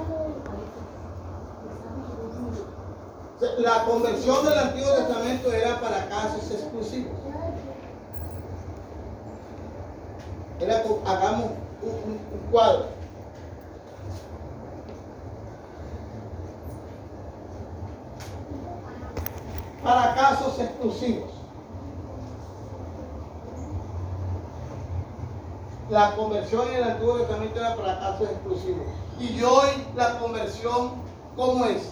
La 3.58 3.84
conversión 3.84 4.44
del 4.44 4.58
Antiguo 4.58 4.90
Testamento 4.92 5.52
era 5.52 5.80
para 5.80 6.08
casos 6.08 6.50
exclusivos. 6.50 7.12
Hagamos 11.04 11.50
un 11.82 12.18
cuadro. 12.50 12.86
Para 19.82 20.14
casos 20.14 20.58
exclusivos. 20.58 21.33
La 25.94 26.16
conversión 26.16 26.66
en 26.70 26.74
el 26.74 26.82
Antiguo 26.82 27.18
Testamento 27.18 27.60
era 27.60 27.76
para 27.76 28.00
casos 28.00 28.28
exclusivos. 28.28 28.84
Y 29.20 29.40
hoy 29.44 29.68
la 29.94 30.18
conversión, 30.18 30.90
¿cómo 31.36 31.66
es? 31.66 31.82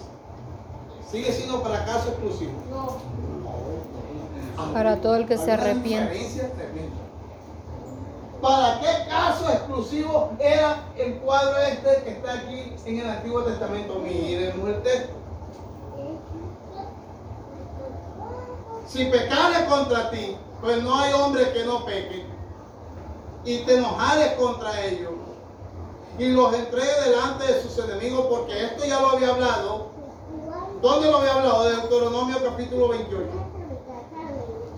Sigue 1.09 1.31
siendo 1.31 1.63
para 1.63 1.85
casos 1.85 2.09
exclusivos. 2.09 2.95
Para 4.73 4.99
todo 4.99 5.15
el 5.15 5.25
que 5.25 5.37
se 5.37 5.53
arrepiente. 5.53 6.51
¿Para 8.41 8.81
qué 8.81 9.07
caso 9.07 9.49
exclusivo 9.49 10.31
era 10.37 10.83
el 10.97 11.13
cuadro 11.19 11.57
este 11.59 12.03
que 12.03 12.09
está 12.09 12.33
aquí 12.33 12.73
en 12.85 12.99
el 12.99 13.09
Antiguo 13.09 13.43
Testamento? 13.43 13.99
Miremos 13.99 14.67
el 14.67 14.81
texto. 14.81 15.13
Si 18.85 19.05
pecare 19.05 19.65
contra 19.69 20.09
ti, 20.09 20.35
pues 20.59 20.83
no 20.83 20.93
hay 20.99 21.13
hombre 21.13 21.53
que 21.53 21.63
no 21.63 21.85
peque, 21.85 22.32
y 23.45 23.59
te 23.59 23.77
enojares 23.77 24.33
contra 24.33 24.85
ellos, 24.85 25.11
y 26.17 26.29
los 26.29 26.53
entregue 26.53 27.09
delante 27.09 27.51
de 27.51 27.61
sus 27.61 27.77
enemigos, 27.77 28.27
porque 28.29 28.65
esto 28.65 28.85
ya 28.85 28.99
lo 28.99 29.11
había 29.11 29.29
hablado. 29.29 29.87
¿Dónde 30.81 31.09
lo 31.09 31.17
había 31.17 31.33
hablado? 31.33 31.63
De 31.63 31.75
Deuteronomio 31.77 32.37
capítulo 32.43 32.89
28 32.89 33.53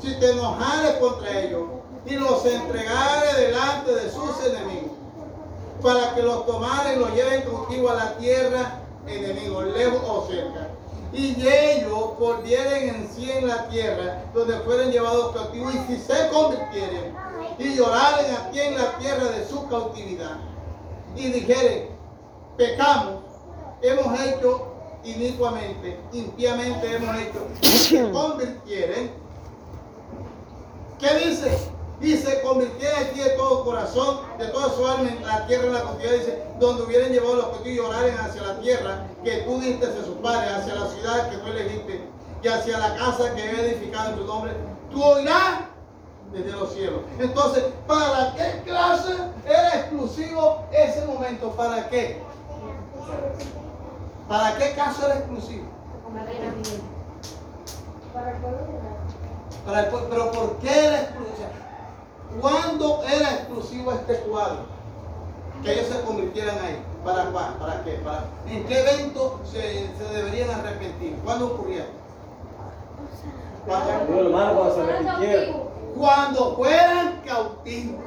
si 0.06 0.14
te 0.20 0.32
enojares 0.32 0.98
contra 0.98 1.40
ellos 1.40 1.64
y 2.06 2.16
los 2.16 2.46
entregare 2.46 3.34
delante 3.40 3.96
de 3.96 4.12
sus 4.12 4.40
enemigos, 4.46 4.92
para 5.82 6.14
que 6.14 6.22
los 6.22 6.46
tomaren 6.46 6.98
y 6.98 7.00
los 7.00 7.14
lleven 7.14 7.42
cautivo 7.42 7.90
a 7.90 7.96
la 7.96 8.18
tierra 8.18 8.82
enemigo, 9.08 9.64
lejos 9.64 10.02
o 10.08 10.28
cerca. 10.28 10.70
Y 11.14 11.36
ellos 11.48 12.20
volvieren 12.20 12.90
en 12.90 13.10
sí 13.10 13.32
en 13.32 13.48
la 13.48 13.68
tierra 13.70 14.24
donde 14.34 14.60
fueren 14.60 14.92
llevados 14.92 15.36
cautivos, 15.36 15.74
y 15.74 15.80
si 15.88 16.02
se 16.02 16.30
convirtieren 16.30 17.16
y 17.58 17.76
lloraren 17.76 18.36
aquí 18.36 18.60
en 18.60 18.78
la 18.78 18.98
tierra 18.98 19.26
de 19.26 19.48
su 19.48 19.68
cautividad, 19.68 20.38
y 21.16 21.28
dijeren, 21.32 21.90
pecamos, 22.58 23.22
hemos 23.82 24.20
hecho 24.20 24.74
inicuamente, 25.04 26.00
impíamente 26.12 26.96
hemos 26.96 27.16
hecho, 27.18 27.48
y 27.62 27.68
se 27.68 28.12
convirtieren, 28.12 29.26
¿Qué 31.00 31.14
dice? 31.28 31.58
Y 32.02 32.16
se 32.16 32.42
convirtiera 32.42 33.00
aquí 33.00 33.20
de 33.20 33.32
todo 33.32 33.64
corazón, 33.64 34.20
de 34.38 34.48
toda 34.48 34.70
su 34.70 34.86
alma 34.88 35.10
en 35.10 35.26
la 35.26 35.46
tierra, 35.48 35.68
en 35.68 35.74
la 35.74 35.82
cautividad, 35.82 36.14
dice, 36.14 36.44
donde 36.60 36.84
hubieran 36.84 37.12
llevado 37.12 37.36
los 37.36 37.46
cautivos 37.48 37.68
y 37.68 37.76
lloraren 37.76 38.18
hacia 38.18 38.42
la 38.42 38.60
tierra 38.60 39.08
que 39.24 39.38
tú 39.40 39.60
diste 39.60 39.86
a 39.86 40.06
sus 40.06 40.16
padres, 40.22 40.52
hacia 40.54 40.76
la 40.76 40.88
ciudad 40.88 41.30
que 41.30 41.38
tú 41.38 41.48
elegiste 41.48 42.02
y 42.44 42.48
hacia 42.48 42.78
la 42.78 42.96
casa 42.96 43.34
que 43.34 43.42
he 43.44 43.72
edificado 43.72 44.12
en 44.12 44.16
tu 44.18 44.26
nombre, 44.26 44.52
tú 44.92 45.04
oirás 45.04 45.62
desde 46.36 46.52
los 46.52 46.74
cielos. 46.74 47.02
Entonces, 47.18 47.64
¿para 47.88 48.34
qué 48.36 48.62
clase 48.66 49.14
era 49.46 49.80
exclusivo 49.80 50.66
ese 50.72 51.06
momento? 51.06 51.52
¿Para 51.52 51.88
qué? 51.88 52.22
¿Para 54.28 54.58
qué 54.58 54.74
caso 54.74 55.06
era 55.06 55.20
exclusivo? 55.20 55.66
Para 58.14 58.32
el 59.82 59.88
pueblo. 59.88 60.08
pero 60.10 60.32
¿por 60.32 60.58
qué 60.58 60.86
era 60.88 61.02
exclusivo? 61.04 61.48
¿Cuándo 62.42 63.04
era 63.04 63.32
exclusivo 63.36 63.92
este 63.94 64.20
cuadro? 64.20 64.66
Que 65.64 65.74
ellos 65.74 65.88
se 65.88 66.02
convirtieran 66.02 66.58
ahí. 66.60 66.84
¿Para 67.06 67.32
cuál? 67.32 67.54
¿Para 67.56 67.84
qué? 67.84 67.94
¿Para, 68.04 68.26
¿En 68.48 68.66
qué 68.66 68.80
evento 68.82 69.40
se, 69.46 69.90
se 69.98 70.04
deberían 70.14 70.50
arrepentir? 70.50 71.16
¿Cuándo 71.24 71.48
ocurría? 71.48 71.86
¿Cuándo? 73.66 74.06
Digo, 74.08 74.20
hermano, 74.20 74.56
cuando 74.56 74.76
se 74.76 74.82
arrepintieron. 74.82 75.75
Cuando 75.98 76.56
fueran 76.56 77.22
cautivos. 77.26 78.02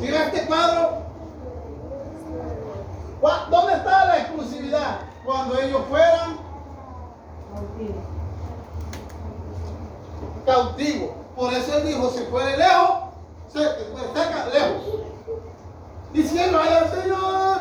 ¿Sí 0.00 0.06
ve 0.10 0.16
este 0.26 0.46
cuadro? 0.46 1.02
¿Cuá- 3.20 3.46
¿Dónde 3.50 3.72
está 3.74 4.04
la 4.06 4.18
exclusividad? 4.20 5.00
Cuando 5.24 5.58
ellos 5.60 5.82
fueran 5.88 6.38
cautivos. 10.46 11.10
Por 11.36 11.52
eso 11.52 11.78
él 11.78 11.86
dijo, 11.88 12.10
si 12.10 12.24
fuere 12.24 12.56
lejos, 12.56 12.90
se- 13.52 13.60
lejos. 14.54 14.82
Diciendo, 16.12 16.58
al 16.58 16.90
Señor. 16.90 17.58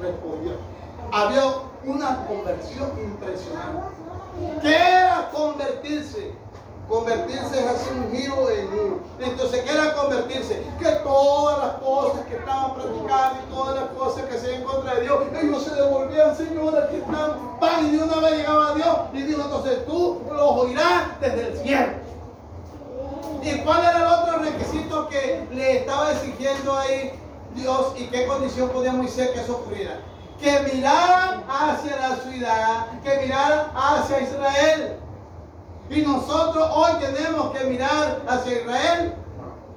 Respondió. 0.00 0.52
Había 1.12 1.42
una 1.84 2.26
conversión 2.26 2.90
impresionante. 2.98 4.02
¿Qué 4.60 4.74
era 4.74 5.30
convertirse? 5.32 6.32
Convertirse 6.88 7.60
es 7.60 7.66
hacer 7.66 7.92
un 7.94 8.12
giro 8.12 8.50
en 8.50 8.68
uno. 8.68 8.98
Entonces, 9.18 9.62
¿qué 9.62 9.72
era 9.72 9.94
convertirse? 9.94 10.62
Que 10.78 10.90
todas 11.04 11.58
las 11.58 11.76
cosas 11.76 12.26
que 12.26 12.36
estaban 12.36 12.74
practicando 12.74 13.38
y 13.40 13.54
todas 13.54 13.74
las 13.76 13.84
cosas 13.90 14.24
que 14.24 14.38
se 14.38 14.54
en 14.56 14.64
contra 14.64 14.94
de 14.96 15.02
Dios, 15.02 15.22
ellos 15.40 15.62
se 15.62 15.74
devolvían, 15.74 16.36
Señor, 16.36 16.76
aquí 16.78 16.96
están. 16.96 17.58
Pan, 17.60 17.86
y 17.86 17.96
de 17.96 18.02
una 18.02 18.16
vez 18.16 18.36
llegaba 18.38 18.70
a 18.70 18.74
Dios 18.74 18.96
y 19.12 19.22
dijo, 19.22 19.42
entonces 19.42 19.86
tú 19.86 20.20
los 20.30 20.56
oirás 20.58 21.20
desde 21.20 21.48
el 21.48 21.58
cielo. 21.58 21.92
¿Y 23.42 23.58
cuál 23.60 23.80
era 23.80 23.98
el 23.98 24.06
otro 24.06 24.38
requisito 24.38 25.08
que 25.08 25.46
le 25.52 25.78
estaba 25.78 26.12
exigiendo 26.12 26.76
ahí 26.76 27.12
Dios 27.54 27.94
y 27.96 28.06
qué 28.06 28.26
condición 28.26 28.68
podía 28.70 28.92
Moisés 28.92 29.30
que 29.30 29.40
eso 29.40 29.56
ocurriera? 29.56 29.98
Que 30.42 30.74
miraran 30.74 31.44
hacia 31.48 31.96
la 31.96 32.16
ciudad, 32.16 32.86
que 33.04 33.16
miraran 33.20 33.66
hacia 33.76 34.20
Israel. 34.20 34.96
Y 35.88 36.02
nosotros 36.02 36.68
hoy 36.74 36.92
tenemos 37.00 37.56
que 37.56 37.64
mirar 37.64 38.20
hacia 38.26 38.60
Israel. 38.60 39.14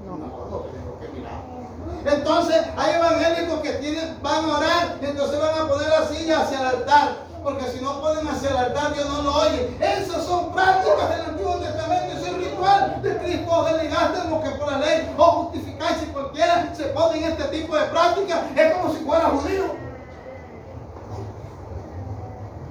No, 0.06 0.66
tenemos 0.72 1.00
que 1.00 1.08
mirar. 1.10 2.18
Entonces 2.18 2.66
hay 2.78 2.96
evangélicos 2.96 3.60
que 3.60 3.74
tienen, 3.74 4.18
van 4.24 4.46
a 4.46 4.58
orar 4.58 4.98
y 5.02 5.06
entonces 5.06 5.40
van 5.40 5.60
a 5.60 5.68
poner 5.68 5.88
la 5.88 6.08
silla 6.08 6.42
hacia 6.42 6.60
el 6.62 6.66
altar. 6.66 7.10
Porque 7.44 7.66
si 7.66 7.80
no 7.84 8.02
ponen 8.02 8.28
hacia 8.28 8.50
el 8.50 8.58
altar, 8.58 8.96
Dios 8.96 9.08
no 9.08 9.22
lo 9.22 9.36
oye. 9.36 9.78
Esas 9.80 10.26
son 10.26 10.52
prácticas 10.52 11.10
del 11.10 11.26
Antiguo 11.28 11.58
Testamento. 11.58 12.18
Ese 12.18 12.28
es 12.28 12.38
ritual 12.38 13.02
de 13.04 13.18
Cristo. 13.18 13.66
Delegaste 13.66 14.20
que 14.44 14.50
por 14.58 14.72
la 14.72 14.80
ley 14.80 15.14
o 15.16 15.24
justificáis. 15.24 15.98
Cualquiera 16.12 16.74
se 16.76 16.86
pone 16.86 17.18
en 17.18 17.32
este 17.32 17.44
tipo 17.46 17.76
de 17.76 17.84
prácticas, 17.86 18.40
es 18.56 18.74
como 18.74 18.94
si 18.94 19.04
fuera 19.04 19.26
judío. 19.26 19.85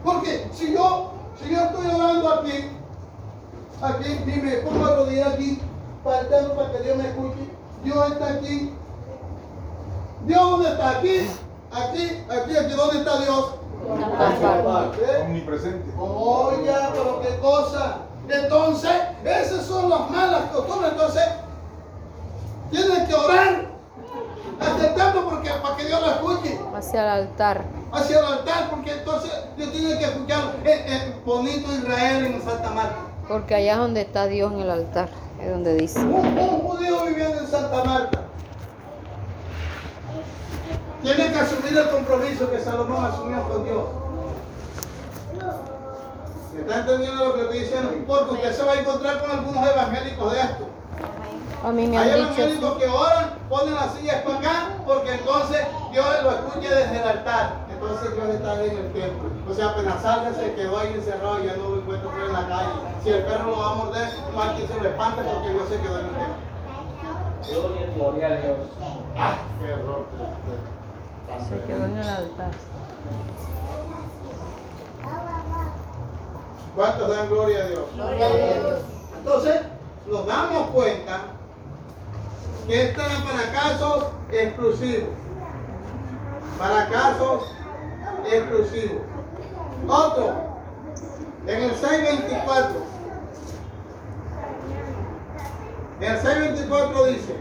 Porque 0.05 0.46
si 0.52 0.74
yo, 0.74 1.12
si 1.42 1.50
yo 1.50 1.61
estoy 1.64 1.86
orando 1.86 2.34
aquí, 2.34 2.70
aquí, 3.80 4.12
y 4.26 4.40
me 4.40 4.57
pongo 4.59 4.84
a 4.84 4.96
rodillas 4.96 5.32
aquí, 5.32 5.59
faltando 6.05 6.55
para 6.55 6.72
que 6.72 6.78
Dios 6.80 6.96
me 6.98 7.09
escuche, 7.09 7.50
Dios 7.82 8.12
está 8.12 8.26
aquí. 8.34 8.74
Dios 10.26 10.42
dónde 10.42 10.68
está 10.70 10.90
aquí, 10.90 11.30
aquí, 11.72 12.24
aquí, 12.30 12.57
aquí, 12.57 12.72
¿dónde 12.74 12.98
está 12.98 13.18
Dios? 13.20 13.55
¿Eh? 13.86 15.22
Omnipresente. 15.22 15.90
Oye, 15.98 16.72
pero 16.92 17.20
qué 17.20 17.38
cosa. 17.38 17.96
Entonces, 18.28 18.92
esas 19.24 19.66
son 19.66 19.90
las 19.90 20.11
malas 20.11 20.50
costumbres. 20.50 20.92
Entonces, 20.92 21.24
tienen 22.70 23.07
que 23.07 23.14
orar, 23.14 23.66
aceptando 24.61 25.28
porque 25.28 25.50
para 25.50 25.76
que 25.76 25.84
Dios 25.84 26.00
lo 26.00 26.11
escuche 26.11 26.61
Hacia 26.74 27.02
el 27.02 27.09
altar. 27.09 27.84
Hacia 27.95 28.18
el 28.18 28.24
altar, 28.24 28.70
porque 28.70 28.92
entonces 28.92 29.30
Dios 29.57 29.72
tiene 29.72 29.99
que 29.99 30.05
escuchar 30.05 30.55
el, 30.64 30.92
el 30.92 31.12
bonito 31.24 31.72
Israel 31.72 32.26
en 32.26 32.42
Santa 32.42 32.70
Marta. 32.70 32.97
Porque 33.28 33.55
allá 33.55 33.72
es 33.72 33.78
donde 33.78 34.01
está 34.03 34.26
Dios 34.26 34.53
en 34.53 34.61
el 34.61 34.70
altar. 34.70 35.09
Es 35.40 35.51
donde 35.51 35.74
dice. 35.74 35.99
Un, 36.01 36.14
un 36.38 36.61
judío 36.61 37.05
viviendo 37.07 37.38
en 37.40 37.47
Santa 37.47 37.84
Marta 37.84 38.20
tiene 41.03 41.32
que 41.32 41.38
asumir 41.38 41.76
el 41.76 41.90
compromiso 41.90 42.51
que 42.51 42.59
Salomón 42.61 43.05
asumió 43.05 43.42
con 43.49 43.64
Dios. 43.64 43.84
¿Me 46.55 46.61
está 46.61 46.80
entendiendo 46.80 47.24
lo 47.26 47.34
que 47.34 47.40
estoy 47.42 47.59
diciendo? 47.59 47.90
Porque 48.07 48.32
usted 48.34 48.53
se 48.55 48.62
va 48.62 48.72
a 48.72 48.80
encontrar 48.80 49.20
con 49.20 49.30
algunos 49.30 49.68
evangélicos 49.70 50.32
de 50.32 50.40
esto. 50.40 50.66
A 51.64 51.72
mí 51.72 51.86
me 51.86 51.99
Hay 51.99 52.11
han 52.11 52.16
dicho. 52.16 52.40
evangélicos 52.42 52.78
que 52.78 52.86
oran, 52.88 53.30
ponen 53.49 53.74
las 53.74 53.95
sillas 53.95 54.22
para 54.22 54.38
acá, 54.38 54.68
porque 54.86 55.12
entonces 55.12 55.66
Dios 55.92 56.07
lo 56.22 56.30
escucha 56.30 56.74
desde 56.74 56.97
el 57.03 57.09
altar. 57.09 57.63
Entonces 57.74 58.14
Dios 58.14 58.28
está 58.28 58.52
ahí 58.52 58.70
en 58.70 58.78
el 58.78 58.92
templo. 58.92 59.30
O 59.48 59.54
sea, 59.54 59.70
apenas 59.70 60.02
salga, 60.02 60.32
se 60.32 60.54
quedó 60.54 60.78
ahí 60.78 60.94
encerrado 60.94 61.42
y 61.42 61.46
ya 61.46 61.56
no 61.56 61.68
lo 61.70 61.76
encuentro 61.80 62.10
por 62.10 62.20
en 62.20 62.32
la 62.32 62.48
calle. 62.48 62.70
Si 63.02 63.10
el 63.10 63.24
perro 63.24 63.50
lo 63.50 63.58
va 63.58 63.70
a 63.70 63.74
morder, 63.74 64.08
no 64.32 64.42
hay 64.42 64.56
quien 64.56 64.68
se 64.68 64.80
lo 64.80 64.88
espante 64.88 65.22
porque 65.22 65.50
Dios 65.50 65.68
se 65.68 65.80
quedó 65.80 65.98
en 65.98 66.06
el 66.06 66.12
templo. 66.12 66.54
Gloria 67.96 68.26
a 68.26 68.30
Dios. 68.30 68.56
¡Ah! 69.16 69.36
¡Qué 69.60 69.70
error! 69.70 70.06
Se 71.48 71.66
quedó 71.66 71.84
en 71.84 71.98
el 71.98 72.08
altar. 72.08 72.50
¿Cuántos 76.74 77.08
dan 77.08 77.28
gloria 77.28 77.64
a 77.64 77.66
Dios? 77.66 77.84
Entonces, 79.18 79.60
nos 80.06 80.26
damos 80.26 80.70
cuenta 80.70 81.20
que 82.66 82.82
esta 82.84 83.06
es 83.06 83.18
para 83.20 83.52
casos 83.52 84.06
exclusivos. 84.32 85.10
Para 86.58 86.88
casos 86.88 87.54
exclusivos. 88.26 89.02
Otro, 89.88 90.34
en 91.46 91.62
el 91.62 91.74
624. 91.74 92.94
En 96.00 96.10
el 96.10 96.20
624 96.20 97.04
dice, 97.06 97.36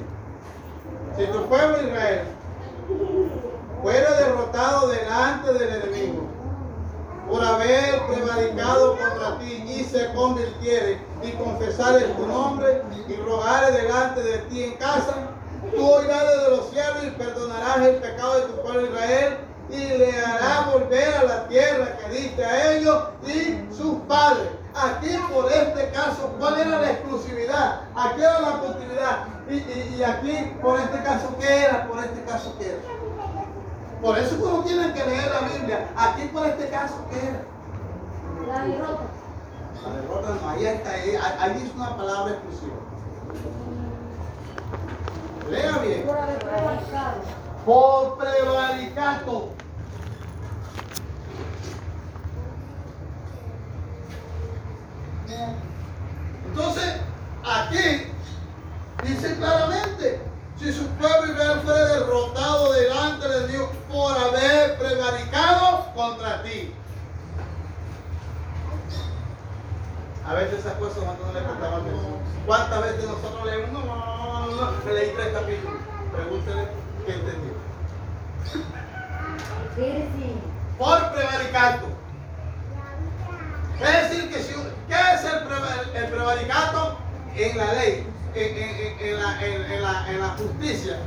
si 1.17 1.25
tu 1.27 1.45
pueblo 1.45 1.77
Israel 1.81 2.21
fuera 3.81 4.11
derrotado 4.13 4.87
delante 4.89 5.53
del 5.53 5.83
enemigo, 5.83 6.23
por 7.29 7.43
haber 7.43 8.05
prevaricado 8.07 8.97
contra 8.97 9.39
ti 9.39 9.63
y 9.67 9.83
se 9.83 10.13
convirtiere 10.13 10.99
y 11.23 11.31
confesare 11.31 12.01
tu 12.09 12.27
nombre 12.27 12.81
y 13.07 13.15
rogare 13.15 13.71
delante 13.71 14.21
de 14.21 14.37
ti 14.49 14.63
en 14.63 14.73
casa, 14.73 15.29
tú 15.73 15.89
oirás 15.89 16.23
desde 16.27 16.57
los 16.57 16.69
cielos 16.69 17.03
y 17.05 17.09
perdonarás 17.11 17.77
el 17.77 17.95
pecado 17.95 18.35
de 18.35 18.45
tu 18.47 18.61
pueblo 18.61 18.85
Israel 18.87 19.37
y 19.69 19.77
le 19.97 20.21
harás 20.25 20.71
volver 20.73 21.15
a 21.15 21.23
la 21.23 21.47
tierra 21.47 21.97
que 21.97 22.09
diste 22.13 22.43
a 22.45 22.71
ellos 22.73 23.03
y 23.25 23.73
sus 23.73 23.99
padres. 24.07 24.49
Aquí 24.75 25.15
por 25.31 25.51
este 25.51 25.89
caso, 25.91 26.35
¿cuál 26.39 26.59
era 26.59 26.79
la 26.79 26.91
exclusividad? 26.91 27.81
Aquí 27.95 28.21
era 28.21 28.39
la 28.41 28.59
continuidad. 28.59 29.25
Y, 29.49 29.55
y- 29.55 29.95
y 29.99 30.03
aquí 30.03 30.55
por 30.61 30.79
este 30.79 31.01
caso, 31.03 31.35
¿qué 31.39 31.65
era? 31.65 31.87
Por 31.87 31.99
este 31.99 32.23
caso, 32.23 32.55
¿qué 32.57 32.69
era? 32.69 32.81
Por 34.01 34.17
eso 34.17 34.35
uno 34.41 34.63
tiene 34.63 34.93
que 34.93 35.05
leer 35.05 35.31
la 35.31 35.47
Biblia. 35.47 35.87
Aquí 35.95 36.23
por 36.33 36.45
este 36.47 36.69
caso, 36.69 36.95
¿qué 37.09 37.19
era? 37.19 37.41
La 38.47 38.65
derrota. 38.65 39.03
La 39.85 39.95
derrota 40.01 40.27
no, 40.41 40.49
ahí 40.49 40.65
está, 40.65 40.89
ahí, 40.91 41.17
ahí 41.39 41.53
dice 41.53 41.71
una 41.75 41.95
palabra 41.95 42.33
exclusiva. 42.33 42.75
Lea 45.49 45.77
bien. 45.79 46.03
Por 46.05 46.17
haber. 46.17 47.42
Por 47.65 48.17
prevaricato. 48.17 49.51
Entonces, 56.45 56.95
aquí 57.43 58.07
dice 59.03 59.35
claramente, 59.37 60.21
si 60.59 60.71
su 60.71 60.87
pueblo 60.87 61.33
Israel 61.33 61.61
fuera 61.63 61.85
derrotado 61.85 62.73
delante 62.73 63.27
de 63.27 63.47
Dios 63.47 63.69
por 63.91 64.15
haber 64.17 64.77
prevaricado 64.77 65.87
contra 65.95 66.43
ti. 66.43 66.73
A 70.27 70.33
veces 70.35 70.59
esas 70.59 70.73
cosas 70.73 70.97
no 70.97 71.33
le 71.33 71.41
prestamos. 71.41 71.81
¿Cuántas 72.45 72.81
veces 72.81 73.05
nosotros 73.05 73.45
leemos? 73.45 73.71
No, 73.71 73.85
no, 73.85 73.95
no, 73.95 74.47
no, 74.47 74.71
no, 74.71 74.93
leí 74.93 75.11
tres 75.15 75.33
capítulos. 75.33 75.79
Pregúntele 76.13 76.67
qué 77.05 77.13
entendió. 77.13 77.53
Por 80.77 81.11
prevaricato. 81.13 81.87
Es 83.79 84.09
decir, 84.09 84.29
que 84.31 84.39
si, 84.41 84.53
¿qué 84.87 84.93
es 85.15 85.23
el, 85.25 85.47
preva- 85.47 85.83
el 85.95 86.05
prevaricato 86.07 86.97
en 87.35 87.57
la 87.57 87.73
ley? 87.73 88.07
En, 88.35 88.57
en- 88.57 88.75
en- 88.79 88.99
en 89.07 89.21
la, 89.23 89.45
en- 89.45 89.71
en 89.71 89.81
la- 89.81 90.09
en 90.11 90.19
la 90.19 90.27
justicia. 90.29 90.97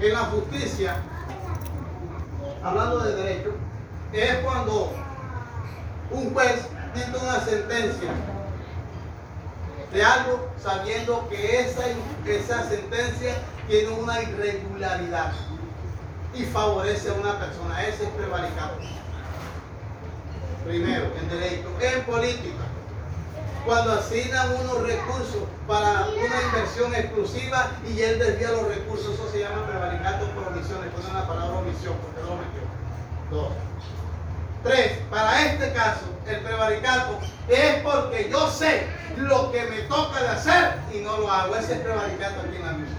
En 0.00 0.12
la 0.12 0.18
justicia, 0.26 0.96
hablando 2.62 3.00
de 3.00 3.14
derecho, 3.16 3.50
es 4.12 4.34
cuando 4.44 4.92
un 6.12 6.32
juez 6.32 6.66
dicta 6.94 7.18
una 7.20 7.40
sentencia 7.40 8.10
de 9.92 10.04
algo 10.04 10.48
sabiendo 10.62 11.28
que 11.28 11.60
esa, 11.60 11.84
esa 12.26 12.68
sentencia 12.68 13.34
tiene 13.68 13.88
una 13.90 14.22
irregularidad 14.22 15.32
y 16.34 16.44
favorece 16.44 17.10
a 17.10 17.14
una 17.14 17.38
persona. 17.38 17.82
Ese 17.84 18.04
es 18.04 18.10
prevaricato. 18.10 18.76
Primero, 20.64 21.06
en 21.18 21.28
derecho. 21.28 21.68
En 21.80 22.04
política, 22.04 22.64
cuando 23.64 23.92
asignan 23.92 24.54
unos 24.56 24.82
recursos 24.82 25.42
para 25.66 26.08
una 26.08 26.42
inversión 26.42 26.94
exclusiva 26.94 27.70
y 27.86 28.00
él 28.00 28.18
desvía 28.18 28.50
los 28.52 28.68
recursos, 28.68 29.14
eso 29.14 29.30
se 29.30 29.40
llama 29.40 29.66
prevaricato 29.66 30.26
por 30.32 30.48
omisión. 30.48 30.82
Le 30.82 30.90
ponen 30.90 31.14
la 31.14 31.26
palabra 31.26 31.58
omisión 31.58 31.94
porque 32.02 32.20
no 32.20 32.28
lo 32.28 32.36
metió. 32.36 32.62
Dos. 33.30 33.52
Tres, 34.62 34.98
para 35.10 35.46
este 35.46 35.72
caso, 35.72 36.06
el 36.26 36.40
prevaricato 36.40 37.18
es 37.48 37.82
porque 37.82 38.28
yo 38.30 38.50
sé 38.50 38.86
lo 39.16 39.52
que 39.52 39.62
me 39.64 39.78
toca 39.82 40.20
de 40.20 40.28
hacer 40.28 40.74
y 40.92 40.98
no 40.98 41.16
lo 41.18 41.30
hago. 41.30 41.56
Ese 41.56 41.74
es 41.74 41.80
prevaricato 41.80 42.40
aquí 42.40 42.56
en 42.56 42.66
la 42.66 42.72
Biblia. 42.72 42.98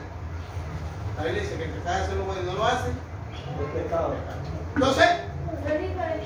La 1.18 1.24
Biblia 1.24 1.44
dice 1.44 1.58
que 1.58 1.64
el 1.66 1.72
que 1.74 1.84
sabe 1.84 2.04
hacer 2.04 2.16
lo 2.16 2.24
bueno 2.24 2.42
y 2.42 2.46
no 2.46 2.54
lo 2.54 2.66
hace. 2.66 2.90
Es 2.90 3.84
pecado. 3.84 4.16
Entonces, 4.76 5.06
Es 5.70 5.82
diferente. 5.82 6.26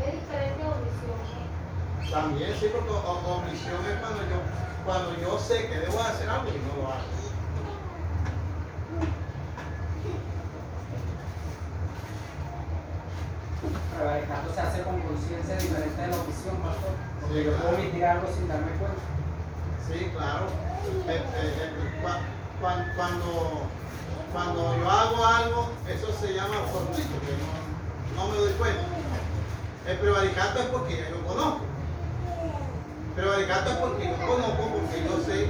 Es 0.00 0.12
diferente 0.12 0.62
a 0.62 0.68
omisión. 0.68 2.10
también 2.10 2.56
sí, 2.58 2.70
porque 2.72 2.90
omisión 2.90 3.84
es 3.84 4.00
cuando 4.00 4.22
yo, 4.22 4.40
cuando 4.84 5.20
yo 5.20 5.38
sé 5.38 5.68
que 5.68 5.78
debo 5.78 6.00
hacer 6.00 6.28
algo 6.28 6.48
y 6.48 6.58
no 6.58 6.82
lo 6.82 6.88
hago. 6.88 7.17
Prevaricato 13.98 14.54
se 14.54 14.60
hace 14.60 14.82
con 14.82 15.00
conciencia 15.00 15.56
diferente 15.56 16.00
de 16.02 16.08
la 16.08 16.16
omisión, 16.22 16.56
pastor. 16.62 16.94
Porque 17.20 17.34
Sí, 17.34 17.44
yo 17.44 17.52
puedo 17.58 17.74
omitir 17.74 18.04
algo 18.04 18.26
sin 18.32 18.46
darme 18.48 18.70
cuenta. 18.78 19.02
Sí, 19.90 19.98
claro. 20.14 20.46
Eh, 20.86 21.18
eh, 21.18 21.22
eh, 21.34 22.00
cua- 22.02 22.22
cuan- 22.60 22.92
cuando, 22.94 23.66
cuando 24.32 24.76
yo 24.78 24.88
hago 24.90 25.26
algo, 25.26 25.68
eso 25.88 26.06
se 26.20 26.32
llama 26.34 26.62
fortuito, 26.72 27.16
que 27.26 27.34
no, 27.42 28.22
no 28.22 28.30
me 28.30 28.38
doy 28.38 28.52
cuenta. 28.52 28.82
El 29.88 29.98
prevaricato 29.98 30.58
es 30.60 30.66
porque 30.66 31.04
yo 31.10 31.26
conozco. 31.26 31.60
Prevaricato 33.16 33.70
es 33.70 33.76
porque 33.78 34.04
yo 34.08 34.26
conozco, 34.26 34.62
porque 34.78 35.04
yo 35.04 35.24
sé. 35.26 35.48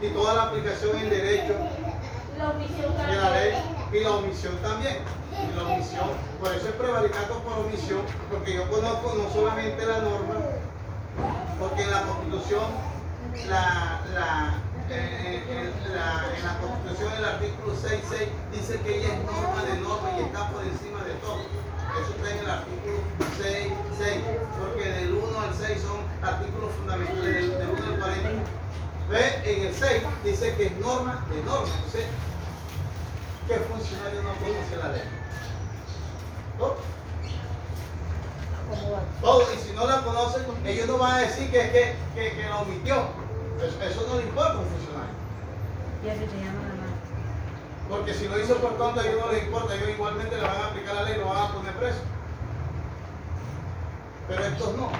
Y 0.00 0.08
toda 0.10 0.34
la 0.34 0.42
aplicación 0.44 0.96
en 0.96 1.10
derecho 1.10 1.54
de 1.54 3.16
la 3.16 3.30
ley 3.30 3.52
y 3.96 4.04
la 4.04 4.10
omisión 4.10 4.56
también. 4.58 4.98
Y 5.32 5.56
la 5.56 5.64
omisión, 5.64 6.08
por 6.40 6.54
eso 6.54 6.68
es 6.68 6.74
prevaricato 6.74 7.38
por 7.42 7.58
omisión, 7.66 8.00
porque 8.30 8.54
yo 8.54 8.68
conozco 8.70 9.14
no 9.16 9.30
solamente 9.32 9.84
la 9.84 9.98
norma, 9.98 10.34
porque 11.58 11.82
en 11.82 11.90
la 11.90 12.02
constitución, 12.02 12.64
la, 14.14 14.54
eh, 14.90 15.42
eh, 15.48 15.72
la- 15.94 16.24
en 16.36 16.44
la 16.44 16.58
constitución 16.60 17.12
el 17.18 17.24
artículo 17.24 17.74
6.6 17.74 18.28
dice 18.52 18.80
que 18.80 18.98
ella 18.98 19.14
es 19.14 19.24
norma 19.24 19.62
de 19.64 19.80
norma 19.80 20.08
y 20.18 20.22
está 20.24 20.48
por 20.50 20.62
encima 20.64 21.02
de 21.04 21.14
todo. 21.14 21.40
Eso 22.00 22.12
está 22.16 22.30
en 22.30 22.38
el 22.38 22.50
artículo 22.50 22.96
6.6, 23.40 24.22
porque 24.60 24.88
del 24.90 25.12
1 25.14 25.40
al 25.40 25.54
6 25.54 25.82
son 25.82 26.00
artículos 26.28 26.70
fundamentales, 26.76 27.34
del, 27.34 27.58
del 27.58 27.68
1 27.70 27.84
al 27.94 27.98
40. 28.00 28.42
Ve, 29.10 29.42
en 29.44 29.66
el 29.68 29.74
6 29.74 30.02
dice 30.24 30.54
que 30.56 30.66
es 30.66 30.76
norma 30.78 31.24
de 31.30 31.42
norma. 31.44 31.72
¿Qué 33.46 33.54
funcionario 33.54 34.22
no 34.22 34.34
conoce 34.34 34.76
la 34.76 34.88
ley? 34.92 35.02
¿No? 36.58 36.74
Todo, 39.20 39.42
y 39.54 39.58
si 39.58 39.72
no 39.72 39.86
la 39.86 40.02
conocen, 40.02 40.42
ellos 40.64 40.86
no 40.86 40.98
van 40.98 41.12
a 41.12 41.18
decir 41.18 41.50
que, 41.50 41.70
que, 41.70 41.96
que, 42.14 42.36
que 42.36 42.48
la 42.48 42.58
omitió. 42.58 42.96
Eso, 43.58 43.80
eso 43.82 44.06
no 44.08 44.16
le 44.16 44.24
importa 44.24 44.52
a 44.52 44.58
un 44.58 44.66
funcionario. 44.66 45.14
Ya 46.04 46.14
que 46.14 46.26
te 46.26 46.36
llaman 46.36 46.64
a 46.64 46.74
más. 46.74 47.88
Porque 47.88 48.14
si 48.14 48.28
lo 48.28 48.38
hizo 48.40 48.56
por 48.56 48.76
conta, 48.76 49.00
a 49.00 49.06
ellos 49.06 49.20
no 49.24 49.32
les 49.32 49.44
importa, 49.44 49.74
ellos 49.74 49.90
igualmente 49.90 50.36
le 50.36 50.42
van 50.42 50.56
a 50.56 50.66
aplicar 50.66 50.94
la 50.96 51.02
ley 51.02 51.14
y 51.14 51.18
lo 51.18 51.26
van 51.26 51.44
a 51.44 51.52
poner 51.52 51.72
preso. 51.74 52.00
Pero 54.28 54.44
estos 54.44 54.74
no. 54.76 54.90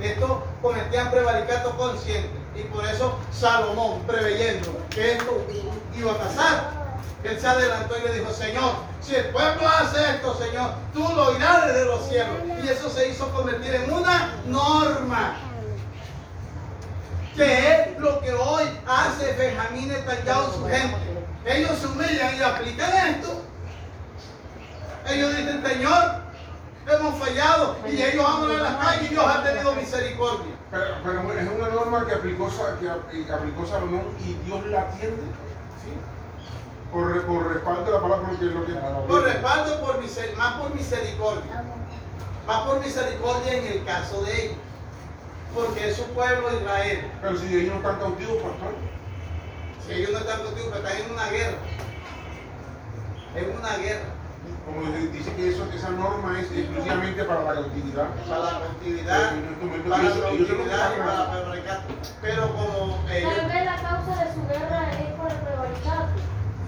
Estos 0.00 0.30
cometían 0.62 1.10
prevaricato 1.10 1.76
consciente. 1.76 2.38
Y 2.58 2.62
por 2.64 2.84
eso 2.84 3.18
Salomón, 3.32 4.02
preveyendo 4.06 4.76
que 4.90 5.12
esto 5.12 5.46
iba 5.96 6.12
a 6.12 6.18
pasar, 6.18 6.78
él 7.24 7.38
se 7.40 7.46
adelantó 7.46 7.96
y 7.98 8.08
le 8.08 8.18
dijo, 8.18 8.32
Señor, 8.32 8.74
si 9.00 9.14
el 9.14 9.26
pueblo 9.30 9.68
hace 9.68 9.98
esto, 10.14 10.36
Señor, 10.38 10.70
tú 10.92 11.00
lo 11.14 11.36
irás 11.36 11.66
desde 11.66 11.84
los 11.84 12.08
cielos. 12.08 12.36
Y 12.62 12.68
eso 12.68 12.90
se 12.90 13.08
hizo 13.08 13.28
convertir 13.32 13.74
en 13.74 13.92
una 13.92 14.34
norma. 14.46 15.36
Que 17.34 17.72
es 17.72 17.98
lo 17.98 18.20
que 18.20 18.32
hoy 18.32 18.64
hace 18.86 19.32
Benjamín 19.34 19.88
Netanyahu 19.88 20.52
su 20.52 20.66
gente. 20.66 20.96
Ellos 21.44 21.78
se 21.78 21.86
humillan 21.86 22.36
y 22.36 22.42
aplican 22.42 23.08
esto. 23.08 23.42
Ellos 25.08 25.36
dicen, 25.36 25.64
Señor, 25.64 26.27
hemos 26.94 27.18
fallado. 27.18 27.76
Y 27.86 28.02
ellos 28.02 28.24
van 28.24 28.50
a 28.50 28.62
la 28.62 28.78
calle 28.78 29.04
y 29.06 29.08
Dios 29.08 29.24
ha 29.26 29.42
tenido 29.42 29.74
misericordia. 29.74 30.54
Pero, 30.70 30.84
pero 31.02 31.32
es 31.32 31.48
una 31.48 31.68
norma 31.68 32.06
que 32.06 32.14
aplicó, 32.14 32.48
que 32.80 32.88
ap- 32.90 33.08
que 33.10 33.32
aplicó 33.32 33.66
Salomón 33.66 34.04
y 34.20 34.34
Dios 34.44 34.66
la 34.66 34.80
atiende. 34.82 35.22
¿sí? 35.82 35.92
Por, 36.92 37.12
re- 37.14 37.20
por 37.22 37.46
respaldo 37.52 37.84
de 37.84 37.90
la 37.92 38.00
palabra, 38.00 38.28
porque 38.28 38.44
lo 38.46 38.64
que. 38.66 38.72
Por 39.08 39.22
respaldo, 39.24 39.80
por 39.80 40.02
miser- 40.02 40.34
más 40.36 40.54
por 40.54 40.74
misericordia. 40.74 41.64
Más 42.46 42.60
por 42.66 42.80
misericordia 42.80 43.52
en 43.54 43.66
el 43.66 43.84
caso 43.84 44.22
de 44.22 44.44
ellos. 44.44 44.56
Porque 45.54 45.88
es 45.88 45.96
su 45.96 46.04
pueblo 46.14 46.48
Israel. 46.60 47.10
Pero 47.22 47.36
si 47.38 47.46
ellos 47.56 47.70
no 47.72 47.76
están 47.76 47.98
cautivos, 48.00 48.36
pastor. 48.42 48.74
Si 49.86 49.92
ellos 49.94 50.10
no 50.12 50.18
están 50.18 50.42
contigo, 50.42 50.68
pero 50.72 50.86
están 50.86 51.02
en 51.06 51.10
una 51.12 51.26
guerra. 51.28 51.58
En 53.34 53.56
una 53.58 53.76
guerra. 53.76 54.04
Como 54.68 54.92
dice 55.12 55.32
que 55.34 55.48
eso, 55.48 55.64
esa 55.74 55.90
norma 55.90 56.38
es 56.40 56.50
exclusivamente 56.52 57.24
para 57.24 57.42
la 57.42 57.54
cautividad. 57.54 58.08
Para 58.28 58.38
la 58.44 58.60
cautividad, 58.60 59.32
Ellos- 59.32 59.82
para 59.88 60.02
la 60.02 60.20
cautividad 60.20 60.92
y 60.94 60.98
para 61.00 61.14
la 61.18 61.30
prevaricato. 61.32 61.88
Pero 62.20 62.42
como 62.54 62.98
ellos. 63.10 63.32
Tal 63.36 63.48
vez 63.48 63.64
la 63.64 63.76
causa 63.82 64.24
de 64.24 64.34
su 64.34 64.40
guerra 64.48 64.80
es 64.92 65.10
por 65.16 65.30
el 65.32 65.38
prevaricato. 65.38 66.12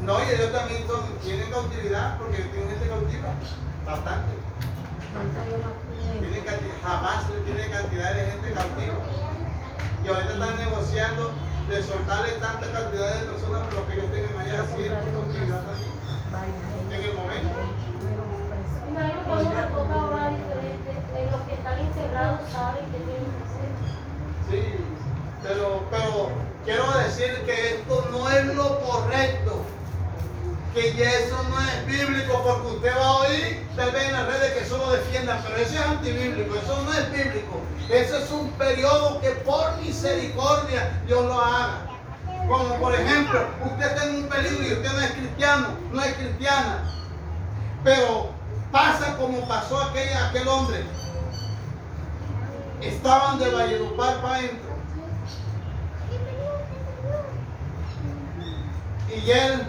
No, 0.02 0.18
y 0.24 0.28
ellos 0.34 0.52
también 0.52 0.86
son- 0.88 1.18
tienen 1.20 1.50
cautividad 1.50 2.16
porque 2.18 2.38
tienen 2.38 2.70
gente 2.70 2.88
cautiva. 2.88 3.28
Bastante. 3.84 4.32
Tienen 6.20 6.44
cantidad, 6.44 6.74
jamás 6.82 7.24
tiene 7.44 7.68
cantidad 7.70 8.14
de 8.14 8.26
gente 8.30 8.52
cautiva. 8.52 8.94
Y 10.04 10.08
ahorita 10.08 10.32
están 10.32 10.56
negociando 10.56 11.30
de 11.68 11.82
soltarle 11.82 12.32
tanta 12.40 12.66
cantidad 12.72 13.14
de 13.20 13.26
personas 13.26 13.60
por 13.68 13.74
lo 13.74 13.86
que 13.86 13.92
ellos 13.94 14.10
tengan 14.10 14.38
allá 14.40 14.62
haciendo 14.62 14.96
cautividad 15.12 15.62
también. 15.68 15.90
En 16.90 17.04
el 17.04 17.14
momento. 17.14 17.58
Sí, 24.50 24.62
pero, 25.42 25.82
pero 25.90 26.30
quiero 26.64 26.98
decir 26.98 27.42
que 27.46 27.76
esto 27.76 28.08
no 28.12 28.30
es 28.30 28.44
lo 28.54 28.80
correcto. 28.80 29.64
Que 30.74 30.94
ya 30.94 31.10
eso 31.10 31.42
no 31.50 31.60
es 31.60 31.86
bíblico, 31.86 32.42
porque 32.44 32.76
usted 32.76 32.96
va 32.96 33.06
a 33.06 33.16
oír 33.22 33.66
tal 33.74 33.90
vez 33.90 34.04
en 34.04 34.12
las 34.12 34.26
redes 34.26 34.52
que 34.52 34.60
eso 34.60 34.78
lo 34.78 34.92
defiendan, 34.92 35.42
pero 35.42 35.56
eso 35.56 35.74
es 35.74 35.80
antibíblico, 35.80 36.54
eso 36.54 36.82
no 36.84 36.92
es 36.92 37.10
bíblico. 37.10 37.60
Eso 37.88 38.18
es 38.18 38.30
un 38.30 38.50
periodo 38.52 39.20
que 39.20 39.30
por 39.30 39.76
misericordia 39.78 41.02
Dios 41.06 41.24
lo 41.24 41.40
haga. 41.40 41.86
Como 42.46 42.74
por 42.76 42.94
ejemplo, 42.94 43.48
usted 43.64 43.86
está 43.86 44.04
en 44.04 44.16
un 44.16 44.28
peligro 44.28 44.62
y 44.62 44.72
usted 44.72 44.92
no 44.92 45.00
es 45.00 45.10
cristiano, 45.12 45.68
no 45.92 46.02
es 46.02 46.14
cristiana. 46.14 46.84
Pero 47.82 48.39
pasa 48.70 49.16
como 49.16 49.46
pasó 49.46 49.80
aquel, 49.82 50.08
aquel 50.16 50.48
hombre. 50.48 50.84
Estaban 52.80 53.38
de 53.38 53.50
Valledupar 53.50 54.22
para 54.22 54.36
adentro. 54.36 54.70
Y 59.08 59.30
él, 59.30 59.66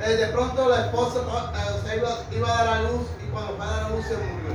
eh, 0.00 0.10
de 0.10 0.26
pronto 0.28 0.68
la 0.68 0.86
esposa 0.86 1.20
eh, 1.20 1.96
iba, 1.96 2.36
iba 2.36 2.48
a 2.48 2.64
dar 2.64 2.76
a 2.76 2.82
luz 2.82 3.06
y 3.24 3.30
cuando 3.30 3.56
fue 3.56 3.64
a 3.64 3.70
dar 3.70 3.84
a 3.84 3.88
luz 3.90 4.04
se 4.04 4.16
murió. 4.16 4.54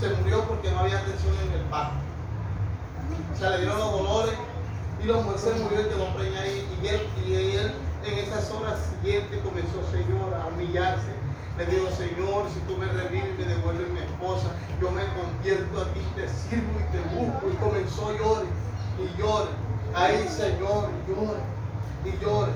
Se 0.00 0.08
murió 0.08 0.44
porque 0.44 0.70
no 0.70 0.80
había 0.80 0.98
atención 0.98 1.34
en 1.46 1.60
el 1.60 1.64
parto. 1.66 1.96
O 3.32 3.38
sea, 3.38 3.50
le 3.50 3.58
dieron 3.58 3.78
los 3.78 3.92
dolores 3.92 4.34
y 5.02 5.06
mujer 5.06 5.38
se 5.38 5.52
murió 5.52 5.80
y 5.82 5.84
quedó 5.84 6.14
preñada. 6.14 6.46
Y 6.46 6.88
él, 6.88 7.08
y 7.26 7.56
él 7.56 7.74
en 8.04 8.18
esas 8.18 8.50
horas 8.50 8.78
siguientes 8.90 9.40
comenzó, 9.42 9.82
Señor, 9.90 10.34
a 10.34 10.46
humillarse. 10.46 11.12
Le 11.58 11.66
digo, 11.66 11.90
Señor, 11.90 12.48
si 12.54 12.60
tú 12.60 12.76
me 12.78 12.86
revives, 12.86 13.38
me 13.38 13.44
devuelves 13.44 13.88
mi 13.90 14.00
esposa, 14.00 14.48
yo 14.80 14.90
me 14.90 15.02
convierto 15.12 15.82
a 15.82 15.84
ti, 15.92 16.00
te 16.16 16.26
sirvo 16.28 16.72
y 16.80 16.84
te 16.92 17.00
busco. 17.14 17.50
Y 17.50 17.56
comenzó 17.56 18.08
a 18.08 18.12
llorar 18.12 18.44
y 18.98 19.20
llore. 19.20 19.50
Ahí, 19.94 20.26
Señor, 20.28 20.88
llore 21.06 21.40
y 22.04 22.24
llore. 22.24 22.52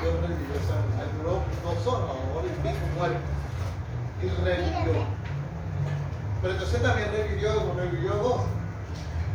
Dios 0.00 0.14
revivió 0.20 0.54
esa 0.56 0.76
mujer, 0.88 1.08
duró 1.18 1.42
dos 1.64 1.86
horas, 1.86 2.16
hora 2.34 2.46
y 2.46 2.56
pico 2.62 2.86
muerto. 2.96 3.18
Y 4.22 4.28
revivió. 4.44 5.04
Pero 6.40 6.52
entonces 6.52 6.82
también 6.82 7.08
revivió, 7.12 7.74
revivió 7.76 8.14
dos. 8.14 8.40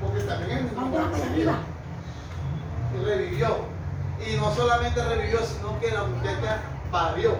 Porque 0.01 0.23
también 0.23 0.57
es 0.57 0.63
mi 0.63 1.45
Y 2.99 3.03
revivió. 3.05 3.57
Y 4.27 4.35
no 4.37 4.53
solamente 4.53 5.03
revivió, 5.03 5.39
sino 5.45 5.79
que 5.79 5.91
la 5.91 6.03
muchacha 6.03 6.59
parió. 6.91 7.35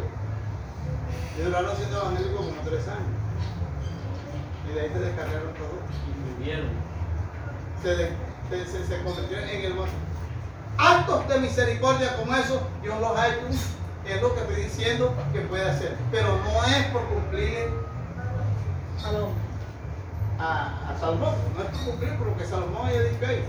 Y 1.38 1.42
duraron 1.44 1.76
siendo 1.76 1.98
evangélicos 2.02 2.46
como 2.46 2.62
tres 2.62 2.88
años. 2.88 3.08
Y 4.70 4.74
de 4.74 4.82
ahí 4.82 4.90
se 4.94 5.00
descargaron 5.00 5.54
todos 5.54 6.38
Vivieron. 6.40 6.70
se, 7.84 7.90
de- 7.96 8.14
se, 8.50 8.66
se, 8.66 8.86
se 8.88 9.04
convirtieron 9.04 9.48
en 9.50 9.66
el 9.66 9.74
mundo. 9.74 9.92
Actos 10.78 11.28
de 11.28 11.40
misericordia 11.40 12.16
como 12.18 12.34
eso, 12.36 12.62
Dios 12.82 13.00
los 13.00 13.18
ha 13.18 13.28
hecho. 13.30 13.46
Es 14.06 14.22
lo 14.22 14.34
que 14.34 14.42
estoy 14.42 14.64
diciendo 14.64 15.14
que 15.32 15.42
puede 15.42 15.70
hacer. 15.70 15.96
Pero 16.12 16.28
no 16.38 16.64
es 16.66 16.86
por 16.88 17.04
cumplir 17.06 17.70
a, 20.40 20.90
a 20.90 21.00
Salomón. 21.00 21.36
No 21.56 21.64
es 21.64 21.70
por 21.70 21.86
cumplir 21.92 22.16
por 22.18 22.28
lo 22.28 22.38
que 22.38 22.46
Salomón 22.46 22.88
haya 22.88 23.02
dicho 23.04 23.26
ahí. 23.28 23.44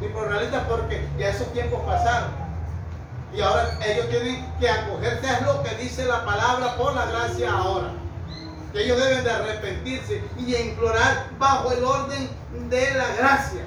Ni 0.00 0.06
realidad 0.06 0.66
porque 0.68 1.06
ya 1.18 1.30
esos 1.30 1.52
tiempos 1.52 1.80
pasaron. 1.84 2.30
Y 3.34 3.40
ahora 3.40 3.78
ellos 3.84 4.08
tienen 4.08 4.46
que 4.58 4.70
acogerse 4.70 5.28
a 5.28 5.40
lo 5.40 5.62
que 5.62 5.74
dice 5.76 6.04
la 6.04 6.24
palabra 6.24 6.76
por 6.76 6.94
la 6.94 7.06
gracia 7.06 7.52
ahora. 7.52 7.88
Que 8.72 8.84
ellos 8.84 8.98
deben 8.98 9.24
de 9.24 9.30
arrepentirse 9.30 10.22
y 10.38 10.54
implorar 10.54 11.26
bajo 11.38 11.72
el 11.72 11.84
orden 11.84 12.28
de 12.70 12.94
la 12.94 13.06
gracia. 13.16 13.62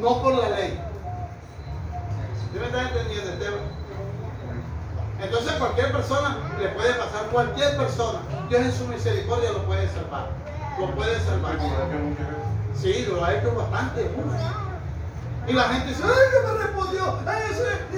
No 0.00 0.22
por 0.22 0.34
la 0.34 0.48
ley. 0.50 0.80
¿Sí 2.52 2.58
me 2.58 2.66
están 2.66 2.86
entendiendo, 2.88 3.32
Esteban? 3.32 3.82
Entonces 5.22 5.52
cualquier 5.52 5.92
persona 5.92 6.36
le 6.58 6.68
puede 6.70 6.94
pasar, 6.94 7.26
cualquier 7.30 7.76
persona. 7.76 8.18
Dios 8.48 8.62
en 8.62 8.72
su 8.72 8.86
misericordia 8.88 9.52
lo 9.52 9.64
puede 9.64 9.88
salvar. 9.88 10.30
Lo 10.78 10.94
puede 10.94 11.20
salvar. 11.20 11.58
Sí, 12.80 13.06
lo 13.08 13.24
ha 13.24 13.34
hecho 13.34 13.54
bastante. 13.54 14.10
Y 15.46 15.52
la 15.52 15.62
gente 15.64 15.88
dice, 15.88 16.02
¡ay, 16.04 16.10
que 16.30 16.46
me 16.46 16.58
respondió! 16.64 17.18
¡Ay, 17.26 17.42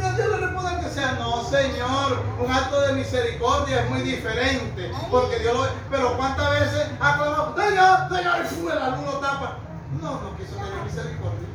a 0.03 0.13
Dios 0.13 0.29
le 0.29 0.37
responde 0.47 0.71
al 0.71 0.81
que 0.81 0.89
sea. 0.91 1.13
No, 1.13 1.45
Señor, 1.45 2.23
un 2.43 2.51
acto 2.51 2.81
de 2.83 2.93
misericordia 2.95 3.83
es 3.85 3.91
muy 3.91 4.01
diferente. 4.03 4.91
Porque 5.11 5.39
Dios 5.39 5.55
lo... 5.55 5.67
Pero 5.91 6.17
¿cuántas 6.17 6.51
veces 6.51 6.87
ha 7.01 7.17
clamado, 7.17 7.55
Señor, 7.57 8.09
Señor, 8.09 8.35
y 8.45 8.55
sube 8.55 8.75
la 8.75 8.89
luz 8.91 9.07
lo 9.07 9.19
tapa? 9.19 9.59
No, 10.03 10.21
no 10.21 10.37
quiso 10.37 10.57
tener 10.57 10.83
misericordia. 10.85 11.49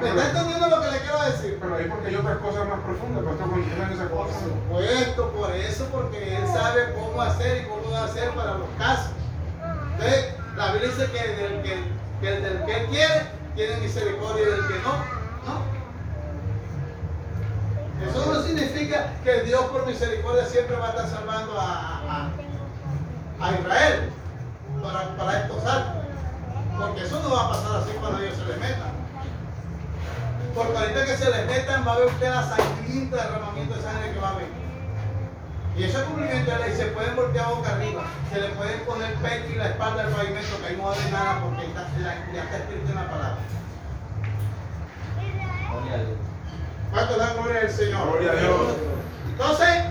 ¿Me 0.00 0.08
está 0.10 0.26
entendiendo 0.28 0.68
lo 0.68 0.80
que 0.80 0.90
le 0.92 0.98
quiero 1.00 1.24
decir? 1.24 1.58
Pero 1.60 1.74
ahí 1.74 1.86
porque 1.88 2.08
hay 2.08 2.14
otras 2.16 2.38
cosas 2.38 2.68
más 2.68 2.78
profundas, 2.80 3.18
pero 3.18 3.32
esto 3.32 3.50
contiene 3.50 3.94
esa 3.94 4.08
Por 4.08 4.26
cosa. 4.26 4.38
supuesto, 4.40 5.32
por 5.32 5.50
eso, 5.56 5.84
porque 5.90 6.36
Él 6.36 6.46
sabe 6.46 6.94
cómo 6.94 7.20
hacer 7.20 7.62
y 7.62 7.66
cómo 7.66 7.90
no 7.90 7.96
hacer 7.96 8.30
para 8.30 8.54
los 8.54 8.68
casos. 8.78 9.12
La 10.58 10.72
Biblia 10.72 10.90
dice 10.90 11.10
que, 11.12 11.28
del 11.36 11.62
que, 11.62 12.28
el 12.28 12.42
del 12.42 12.64
que 12.66 12.86
quiere, 12.86 13.26
tiene 13.54 13.76
misericordia 13.78 14.42
y 14.42 14.50
del 14.50 14.66
que 14.68 14.74
no, 14.80 14.92
no. 15.46 15.78
Eso 18.10 18.32
no 18.32 18.42
significa 18.42 19.12
que 19.24 19.42
Dios 19.42 19.62
por 19.66 19.86
misericordia 19.86 20.44
siempre 20.46 20.76
va 20.76 20.86
a 20.86 20.90
estar 20.90 21.08
salvando 21.08 21.58
a, 21.58 22.30
a- 23.40 23.52
Israel 23.60 24.10
para, 24.82 25.16
para 25.16 25.38
estos 25.40 25.64
actos. 25.64 26.02
Porque 26.78 27.02
eso 27.02 27.20
no 27.22 27.30
va 27.34 27.44
a 27.44 27.48
pasar 27.50 27.76
así 27.82 27.90
cuando 28.00 28.18
ellos 28.20 28.36
se 28.36 28.44
les 28.46 28.58
metan. 28.58 28.92
Porque 30.54 30.76
ahorita 30.78 31.04
que 31.04 31.16
se 31.16 31.30
les 31.30 31.46
metan 31.46 31.86
va 31.86 31.92
a 31.94 31.98
ver 31.98 32.06
usted 32.08 32.30
la 32.30 32.42
sangrienta 32.48 33.16
derramamiento 33.16 33.74
de 33.74 33.82
sangre 33.82 34.12
que 34.12 34.20
va 34.20 34.28
a 34.28 34.32
haber. 34.32 34.57
Y 35.78 35.84
eso 35.84 35.98
es 35.98 36.04
cumplimiento 36.04 36.50
de 36.50 36.58
la 36.58 36.66
ley. 36.66 36.76
Se 36.76 36.86
pueden 36.86 37.14
voltear 37.16 37.48
boca 37.54 37.72
arriba. 37.74 38.04
Se 38.32 38.40
le 38.40 38.48
pueden 38.48 38.80
poner 38.80 39.14
pecho 39.14 39.52
y 39.52 39.54
la 39.54 39.68
espalda 39.68 40.02
al 40.04 40.10
pavimento 40.10 40.58
que 40.60 40.66
ahí 40.66 40.76
no 40.76 40.88
haber 40.90 41.12
nada 41.12 41.40
porque 41.40 41.66
está, 41.66 41.82
la- 42.00 42.32
ya 42.34 42.42
está 42.44 42.56
escrito 42.58 42.88
en 42.88 42.94
la 42.96 43.08
palabra. 43.08 43.36
Gloria 45.70 45.94
a 45.94 45.96
Dios. 45.98 46.18
¿Cuánto 46.90 47.16
dan 47.18 47.36
gloria 47.36 47.60
al 47.60 47.70
Señor? 47.70 48.08
Gloria 48.10 48.32
a 48.32 48.34
Dios. 48.34 48.76
Entonces, 49.30 49.84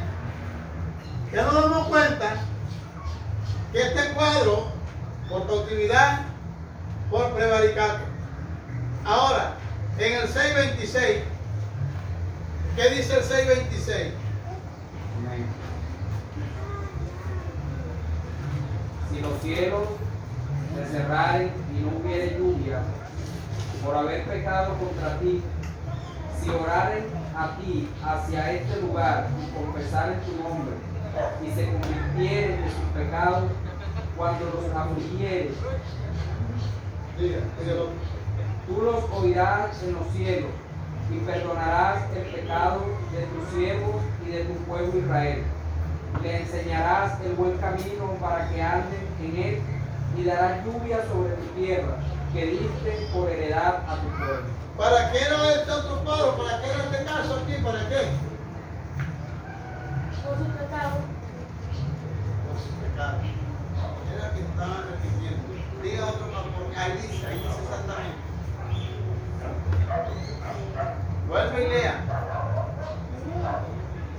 ya 1.33 1.41
nos 1.43 1.53
damos 1.53 1.87
cuenta 1.87 2.35
que 3.71 3.81
este 3.81 4.09
cuadro, 4.13 4.71
por 5.29 5.47
cautividad, 5.47 6.21
por 7.09 7.31
prevaricato. 7.33 7.99
Ahora, 9.05 9.53
en 9.99 10.13
el 10.13 10.27
626, 10.27 11.23
¿qué 12.75 12.89
dice 12.89 13.17
el 13.17 13.23
626? 13.23 14.13
Amén. 15.19 15.45
Si 19.17 19.23
los 19.23 19.41
cielos 19.41 19.87
se 20.75 20.85
cerraren 20.91 21.49
y 21.75 21.81
no 21.81 21.97
hubiere 21.97 22.37
lluvia, 22.37 22.83
por 23.83 23.95
haber 23.95 24.25
pecado 24.25 24.75
contra 24.75 25.17
ti, 25.17 25.41
si 26.39 26.49
oraren 26.51 27.05
a 27.35 27.57
ti 27.57 27.89
hacia 28.05 28.53
este 28.53 28.79
lugar 28.81 29.27
y 29.41 29.55
confesaren 29.55 30.19
tu 30.21 30.43
nombre, 30.43 30.75
y 31.43 31.49
se 31.51 31.65
convirtieren 31.65 32.61
de 32.61 32.69
sus 32.69 32.85
pecados, 32.93 33.45
cuando 34.15 34.45
los 34.45 34.75
afligieres. 34.75 35.53
Tú 38.67 38.81
los 38.83 39.03
oirás 39.19 39.81
en 39.81 39.93
los 39.95 40.07
cielos 40.09 40.51
y 41.11 41.17
perdonarás 41.25 42.03
el 42.15 42.23
pecado 42.23 42.81
de 43.11 43.25
tus 43.25 43.57
siervos 43.57 43.95
y 44.27 44.29
de 44.29 44.43
tu 44.43 44.53
pueblo 44.65 44.99
Israel. 44.99 45.43
Le 46.21 46.41
enseñarás 46.41 47.21
el 47.21 47.33
buen 47.33 47.57
camino 47.57 48.13
para 48.19 48.49
que 48.49 48.61
anden 48.61 49.07
en 49.21 49.37
él 49.37 49.61
y 50.17 50.23
darás 50.23 50.65
lluvia 50.65 51.03
sobre 51.05 51.33
tu 51.35 51.45
tierra 51.59 51.97
que 52.33 52.45
diste 52.45 53.09
por 53.13 53.29
heredad 53.29 53.83
a 53.87 53.95
tu 54.01 54.07
pueblo. 54.17 54.41
¿Para 54.77 55.11
qué 55.11 55.19
era 55.19 55.51
este 55.53 55.71
otro 55.71 56.03
cuadro? 56.03 56.37
¿Para 56.37 56.61
qué 56.61 56.69
era 56.69 56.83
este 56.83 57.03
caso 57.05 57.39
aquí? 57.43 57.53
¿Para 57.63 57.79
qué? 57.89 58.01
Por 60.23 60.37
su 60.37 60.45
pecado. 60.45 60.97
Por 62.45 62.57
su 62.61 62.71
pecado. 62.81 63.17
Era 64.15 64.33
que 64.33 64.41
estaban 64.41 64.83
repitiendo. 64.89 65.43
Diga 65.83 66.05
otro 66.05 66.27
porque 66.57 66.77
ahí 66.77 66.91
dice, 66.93 67.27
ahí 67.27 67.37
dice 67.37 67.61
exactamente. 67.63 68.27
Vuelve 71.27 71.63
y 71.63 71.69
lea. 71.69 71.95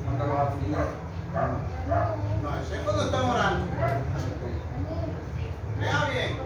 Cuando 0.05 0.27
los. 0.27 1.08
No, 1.35 2.49
eso 2.63 2.75
es 2.75 2.81
cuando 2.83 3.05
estamos 3.05 3.35
orando. 3.37 3.67
Lea 5.79 6.05
bien. 6.11 6.39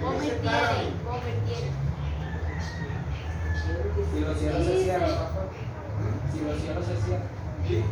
Convirtieron. 0.00 0.98
Convirtieron. 1.04 1.72
Si 4.12 4.20
los 4.20 4.38
cielos 4.38 4.64
se 4.64 4.82
cierran. 4.84 5.10
Si 6.32 6.40
los 6.40 6.56
cielos 6.60 6.84
se 6.86 6.96
cierran. 7.02 7.28
Y 7.68 7.84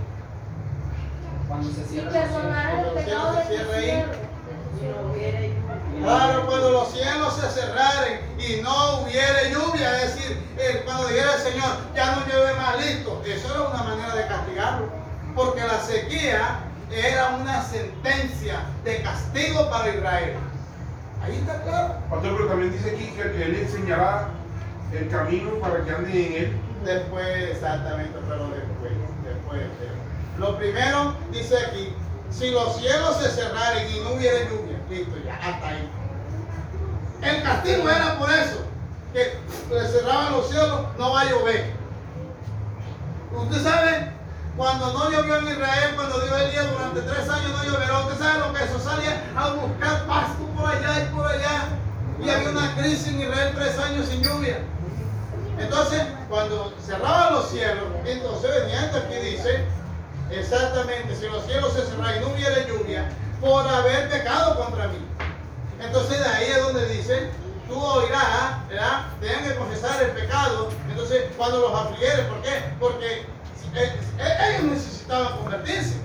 Cuando 1.48 1.68
se 1.70 1.84
cierran 1.84 2.12
los 2.12 2.22
cielos. 2.22 2.32
perdonar 2.32 2.86
el 2.86 2.92
pecado 2.94 3.32
de 3.32 3.40
tus 3.42 3.48
siervos. 3.50 4.16
Claro, 6.02 6.46
cuando 6.46 6.70
los 6.70 6.92
cielos 6.92 7.34
se 7.34 7.48
cerraren 7.60 8.20
y 8.38 8.62
no 8.62 9.00
hubiere 9.00 9.50
lluvia, 9.50 9.65
cuando 10.84 11.08
dijera 11.08 11.34
el 11.34 11.40
Señor, 11.40 11.70
ya 11.94 12.16
no 12.16 12.26
llueve 12.26 12.54
más 12.54 12.84
listo, 12.84 13.22
eso 13.26 13.54
era 13.54 13.68
una 13.68 13.82
manera 13.82 14.14
de 14.14 14.26
castigarlo, 14.26 14.88
porque 15.34 15.60
la 15.60 15.80
sequía 15.80 16.60
era 16.90 17.36
una 17.40 17.62
sentencia 17.62 18.60
de 18.84 19.02
castigo 19.02 19.68
para 19.70 19.88
Israel. 19.88 20.34
Ahí 21.22 21.36
está 21.36 21.62
claro. 21.62 21.94
Pastor, 22.10 22.36
pero 22.36 22.48
también 22.48 22.72
dice 22.72 22.90
aquí 22.90 23.12
que 23.16 23.42
Él 23.42 23.56
enseñará 23.56 24.28
el 24.92 25.08
camino 25.08 25.50
para 25.60 25.84
que 25.84 25.90
anden 25.90 26.14
en 26.14 26.32
Él. 26.32 26.60
Después, 26.84 27.50
exactamente, 27.50 28.16
pero 28.28 28.48
después, 28.48 28.92
después. 29.24 29.60
después. 29.60 29.90
Lo 30.38 30.56
primero 30.58 31.16
dice 31.32 31.56
aquí, 31.56 31.92
si 32.30 32.50
los 32.50 32.76
cielos 32.76 33.16
se 33.16 33.30
cerraren 33.30 33.90
y 33.90 34.00
no 34.00 34.12
hubiera 34.12 34.40
lluvia, 34.40 34.78
listo, 34.90 35.16
ya, 35.24 35.34
hasta 35.36 35.68
ahí. 35.68 35.88
El 37.22 37.42
castigo 37.42 37.88
era 37.88 38.18
por 38.18 38.30
eso, 38.30 38.65
que 39.16 39.74
le 39.74 39.88
cerraban 39.88 40.32
los 40.32 40.50
cielos, 40.50 40.80
no 40.98 41.12
va 41.12 41.22
a 41.22 41.30
llover. 41.30 41.72
Usted 43.34 43.62
sabe, 43.62 44.12
cuando 44.58 44.92
no 44.92 45.10
llovió 45.10 45.38
en 45.38 45.48
Israel, 45.48 45.92
cuando 45.94 46.20
dio 46.20 46.36
el 46.36 46.50
día 46.50 46.64
durante 46.64 47.00
tres 47.00 47.28
años 47.28 47.50
no 47.50 47.64
lloverá, 47.64 48.00
usted 48.00 48.18
sabe 48.18 48.38
lo 48.40 48.52
que 48.52 48.64
eso 48.64 48.78
salía 48.78 49.22
a 49.34 49.50
buscar 49.50 50.06
pasto 50.06 50.44
por 50.54 50.66
allá 50.68 51.02
y 51.02 51.14
por 51.14 51.26
allá. 51.26 51.68
Y 52.22 52.28
había 52.28 52.50
una 52.50 52.76
crisis 52.76 53.08
en 53.08 53.22
Israel 53.22 53.52
tres 53.54 53.78
años 53.78 54.06
sin 54.06 54.22
lluvia. 54.22 54.58
Entonces, 55.58 56.02
cuando 56.28 56.74
cerraban 56.84 57.34
los 57.34 57.48
cielos, 57.48 57.84
entonces 58.04 58.50
venía 58.50 58.84
esto 58.84 58.98
aquí 58.98 59.14
dice, 59.14 59.64
exactamente, 60.30 61.16
si 61.16 61.26
los 61.28 61.42
cielos 61.46 61.72
se 61.72 61.86
cerraran 61.86 62.18
y 62.18 62.20
no 62.20 62.34
hubiera 62.34 62.66
lluvia, 62.66 63.08
por 63.40 63.66
haber 63.66 64.10
pecado 64.10 64.62
contra 64.62 64.88
mí. 64.88 64.98
Entonces 65.80 66.18
de 66.18 66.26
ahí 66.26 66.50
es 66.50 66.62
donde 66.62 66.88
dice, 66.88 67.30
tú 67.68 67.78
oirás, 67.78 68.68
¿verdad? 68.68 69.06
Tengan 69.20 69.44
que 69.44 69.56
confesar 69.56 70.02
el 70.02 70.10
pecado. 70.10 70.70
Entonces, 70.88 71.24
cuando 71.36 71.60
los 71.60 71.80
afligieres, 71.80 72.26
¿por 72.26 72.42
qué? 72.42 72.50
Porque 72.78 73.26
eh, 73.74 74.00
eh, 74.18 74.38
ellos 74.48 74.72
necesitaban 74.72 75.36
convertirse. 75.36 76.00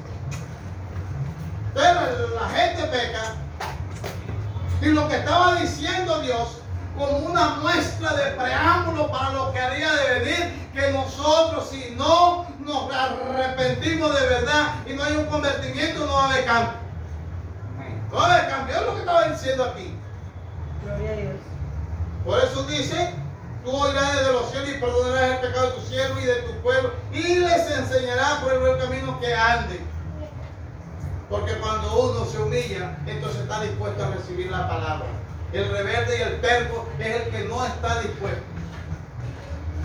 Entonces 1.68 2.30
la, 2.36 2.50
gente 2.50 2.84
peca. 2.88 3.36
Y 4.82 4.86
lo 4.88 5.08
que 5.08 5.16
estaba 5.16 5.56
diciendo 5.56 6.20
Dios, 6.20 6.58
como 6.98 7.18
una 7.20 7.56
muestra 7.62 8.14
de 8.14 8.32
preámbulo 8.32 9.10
para 9.10 9.30
lo 9.32 9.54
que 9.54 9.60
haría 9.60 9.94
de 9.94 10.20
venir, 10.20 10.70
que 10.74 10.92
nosotros 10.92 11.70
si 11.70 11.96
no 11.96 12.46
nos 12.60 12.92
arrepentimos 12.94 14.20
de 14.20 14.28
verdad 14.28 14.76
y 14.86 14.94
no 14.94 15.04
hay 15.04 15.16
un 15.16 15.26
convertimiento, 15.28 16.06
no 16.06 16.14
va 16.14 16.26
a 16.26 16.30
haber 16.32 16.46
cambio. 16.46 16.74
No 18.12 18.18
va 18.18 18.26
a 18.26 18.36
haber 18.36 18.50
cambio, 18.50 18.76
es 18.76 18.82
lo 18.82 18.94
que 18.94 19.00
estaba 19.00 19.24
diciendo 19.30 19.64
aquí. 19.64 19.96
Gloria 20.84 21.12
a 21.12 21.16
Dios. 21.16 21.51
Por 22.26 22.40
eso 22.40 22.64
dice, 22.64 23.14
tú 23.64 23.72
oirás 23.72 24.16
desde 24.16 24.34
los 24.34 24.52
cielos 24.52 24.70
y 24.70 24.80
perdonarás 24.80 25.32
el 25.32 25.48
pecado 25.48 25.68
de 25.68 25.74
tu 25.74 25.82
siervo 25.82 26.20
y 26.20 26.26
de 26.26 26.36
tu 26.44 26.52
pueblo 26.62 26.92
y 27.12 27.40
les 27.40 27.72
enseñarás 27.72 28.40
por 28.42 28.54
el 28.54 28.60
buen 28.60 28.78
camino 28.80 29.20
que 29.20 29.34
anden. 29.34 29.92
Porque 31.30 31.54
cuando 31.56 32.00
uno 32.00 32.26
se 32.26 32.42
humilla, 32.42 32.98
entonces 33.08 33.42
está 33.42 33.62
dispuesto 33.62 34.04
a 34.04 34.10
recibir 34.12 34.52
la 34.52 34.68
palabra. 34.68 35.06
El 35.54 35.70
rebelde 35.70 36.18
y 36.18 36.22
el 36.22 36.42
terco 36.42 36.88
es 37.00 37.08
el 37.08 37.30
que 37.30 37.44
no 37.46 37.66
está 37.66 38.02
dispuesto. 38.02 38.44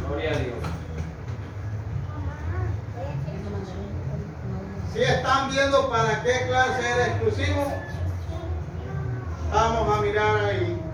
Gloria 0.07 0.31
a 0.31 0.39
Dios. 0.39 0.55
Si 4.93 5.03
están 5.03 5.51
viendo 5.51 5.91
para 5.91 6.23
qué 6.23 6.47
clase 6.49 6.89
era 6.89 7.07
exclusivo, 7.09 7.73
vamos 9.53 9.99
a 9.99 10.01
mirar 10.03 10.37
ahí. 10.45 10.86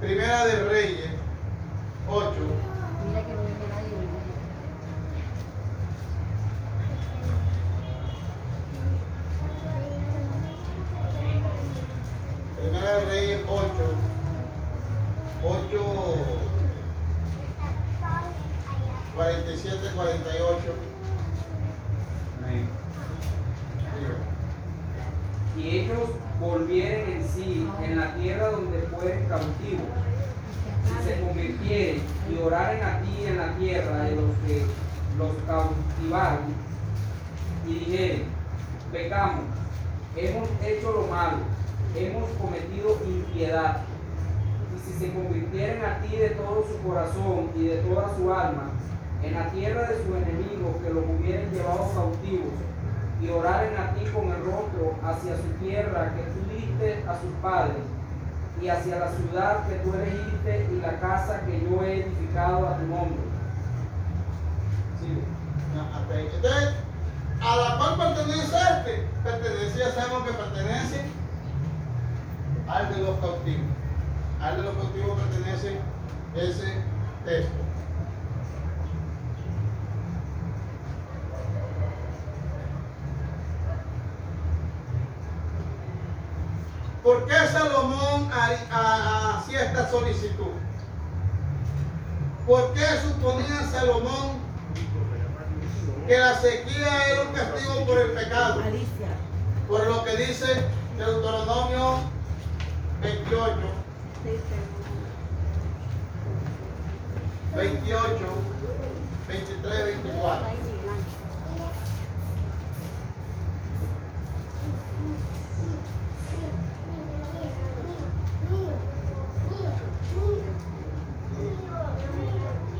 Primera 0.00 0.46
de 0.46 0.64
Reyes 0.64 1.10
8. 2.08 2.30
Primera 12.56 12.94
de 12.94 13.04
Reyes 13.04 13.40
8. 13.46 13.64
8. 15.44 16.16
47, 19.16 19.90
48. 19.94 20.74
Y 25.58 25.68
ellos 25.78 25.98
volvieren 26.40 27.10
en 27.10 27.28
sí 27.28 27.68
en 27.82 27.98
la 27.98 28.14
tierra 28.14 28.50
donde 28.50 28.78
fueren 28.82 29.26
cautivos. 29.28 29.86
Si 30.84 31.08
se 31.08 31.20
convirtieren 31.20 32.02
y 32.30 32.42
oraren 32.42 32.82
a 32.82 33.00
ti 33.02 33.26
en 33.26 33.36
la 33.36 33.54
tierra 33.56 34.04
de 34.04 34.16
los 34.16 34.30
que 34.46 34.64
los 35.18 35.32
cautivaron 35.46 36.54
y 37.66 37.74
dijeren, 37.74 38.22
pecamos, 38.90 39.44
hemos 40.16 40.48
hecho 40.64 40.92
lo 40.92 41.06
malo, 41.08 41.38
hemos 41.94 42.30
cometido 42.30 42.98
impiedad. 43.06 43.82
Y 44.74 44.90
si 44.90 44.98
se 44.98 45.12
convirtieren 45.12 45.84
a 45.84 46.00
ti 46.00 46.16
de 46.16 46.30
todo 46.30 46.64
su 46.66 46.78
corazón 46.86 47.50
y 47.54 47.66
de 47.66 47.76
toda 47.76 48.16
su 48.16 48.32
alma, 48.32 48.70
en 49.22 49.34
la 49.34 49.50
tierra 49.50 49.82
de 49.82 49.96
sus 49.98 50.16
enemigos 50.16 50.76
que 50.82 50.94
los 50.94 51.04
hubieren 51.04 51.50
llevado 51.52 51.92
cautivos, 51.92 52.54
y 53.20 53.28
oraren 53.28 53.76
a 53.76 53.94
ti 53.94 54.04
con 54.10 54.28
el 54.28 54.44
rostro 54.44 54.94
hacia 55.04 55.36
su 55.36 55.48
tierra 55.64 56.12
que 56.14 56.22
tú 56.22 56.40
diste 56.54 57.04
a 57.08 57.20
sus 57.20 57.32
padres, 57.42 57.84
y 58.60 58.68
hacia 58.68 58.98
la 58.98 59.08
ciudad 59.08 59.66
que 59.66 59.76
tú 59.76 59.94
elegiste 59.94 60.68
y 60.70 60.80
la 60.80 61.00
casa 61.00 61.40
que 61.46 61.60
yo 61.62 61.82
he 61.82 62.02
edificado 62.02 62.68
a 62.68 62.76
tu 62.76 62.86
nombre. 62.86 63.30
Entonces, 66.10 66.74
¿a 67.40 67.56
la 67.56 67.78
cual 67.78 68.14
pertenece 68.14 68.56
este? 68.56 69.06
Pertenece, 69.24 69.78
ya 69.78 69.90
sabemos 69.92 70.26
que 70.26 70.32
pertenece 70.32 71.04
al 72.68 72.94
de 72.94 73.02
los 73.02 73.18
cautivos. 73.20 73.66
Al 74.42 74.56
de 74.56 74.62
los 74.62 74.74
cautivos 74.74 75.18
pertenece 75.20 75.78
ese 76.34 76.74
texto. 77.24 77.69
¿Por 87.10 87.26
qué 87.26 87.34
Salomón 87.52 88.30
ha- 88.32 88.54
ha- 88.70 89.38
hacía 89.40 89.64
esta 89.64 89.90
solicitud? 89.90 90.52
¿Por 92.46 92.72
qué 92.72 92.86
suponía 93.02 93.66
Salomón 93.68 94.38
que 96.06 96.16
la 96.16 96.40
sequía 96.40 97.08
era 97.08 97.22
un 97.22 97.32
castigo 97.34 97.84
por 97.84 97.98
el 97.98 98.12
pecado? 98.12 98.60
Por 99.66 99.86
lo 99.88 100.04
que 100.04 100.16
dice 100.18 100.46
Deuteronomio 100.98 101.98
28, 103.02 103.56
28, 107.56 108.18
23, 109.26 109.84
24. 109.84 110.46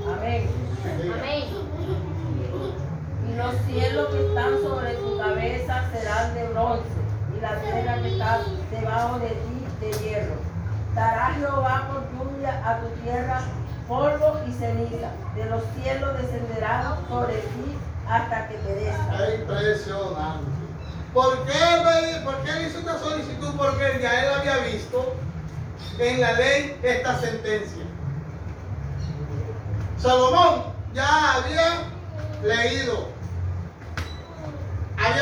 Amén. 0.06 0.48
Amén. 1.14 1.44
Y 3.28 3.34
los 3.50 3.60
cielos 3.66 4.08
que 4.08 4.28
están 4.28 4.62
sobre 4.62 4.94
tu 4.94 5.18
cabeza 5.18 5.90
serán 5.92 6.34
de 6.34 6.48
bronce, 6.48 6.84
y 7.36 7.40
la 7.40 7.60
tierra 7.60 8.02
que 8.02 8.12
está 8.12 8.40
debajo 8.70 9.18
de 9.18 9.28
ti 9.28 9.66
de 9.80 9.92
hierro. 9.98 10.34
Dará 10.94 11.34
Jehová 11.34 11.88
por 11.88 12.02
lluvia 12.12 12.62
a 12.64 12.80
tu 12.80 12.88
tierra 13.02 13.40
polvo 13.88 14.40
y 14.46 14.52
ceniza. 14.52 15.10
De 15.34 15.44
los 15.46 15.62
cielos 15.74 16.16
descenderán 16.20 16.96
sobre 17.08 17.34
ti 17.34 17.76
hasta 18.08 18.48
que 18.48 18.54
perezca. 18.56 19.26
Es 19.26 19.40
impresionante. 19.40 20.50
¿Por 21.12 21.44
qué, 21.44 22.20
¿Por 22.24 22.36
qué 22.42 22.66
hizo 22.66 22.78
esta 22.78 22.98
solicitud? 22.98 23.54
Porque 23.56 23.98
ya 24.00 24.24
él 24.24 24.32
había 24.32 24.56
visto 24.58 25.14
en 25.98 26.20
la 26.20 26.32
ley 26.32 26.78
esta 26.82 27.18
sentencia. 27.18 27.82
Salomón 29.98 30.64
ya 30.94 31.34
había 31.34 31.90
leído, 32.42 33.08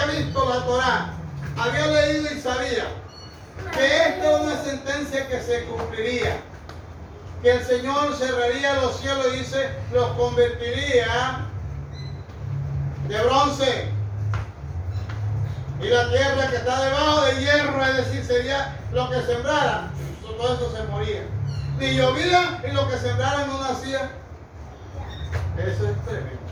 visto 0.08 0.48
la 0.48 0.64
Torá, 0.64 1.14
había 1.56 1.86
leído 1.86 2.34
y 2.34 2.40
sabía 2.40 2.86
que 3.72 3.86
esta 3.86 4.28
era 4.28 4.36
una 4.38 4.62
sentencia 4.62 5.28
que 5.28 5.40
se 5.42 5.64
cumpliría, 5.64 6.36
que 7.42 7.50
el 7.52 7.64
Señor 7.64 8.14
cerraría 8.16 8.74
los 8.74 8.98
cielos 9.00 9.26
y 9.34 9.38
dice, 9.38 9.70
los 9.92 10.10
convertiría 10.12 11.46
de 13.08 13.22
bronce 13.24 13.88
y 15.80 15.88
la 15.88 16.10
tierra 16.10 16.50
que 16.50 16.56
está 16.56 16.84
debajo 16.84 17.20
de 17.22 17.40
hierro, 17.40 17.84
es 17.84 17.96
decir, 17.96 18.24
sería 18.24 18.76
lo 18.92 19.08
que 19.10 19.22
sembrara, 19.22 19.90
todo 20.38 20.54
eso 20.54 20.76
se 20.76 20.82
moría. 20.84 21.22
Ni 21.78 21.94
llovía 21.94 22.60
y 22.68 22.72
lo 22.72 22.88
que 22.88 22.96
sembrara 22.98 23.46
no 23.46 23.60
nacía. 23.60 24.10
Eso 25.56 25.88
es 25.88 26.04
tremendo. 26.04 26.47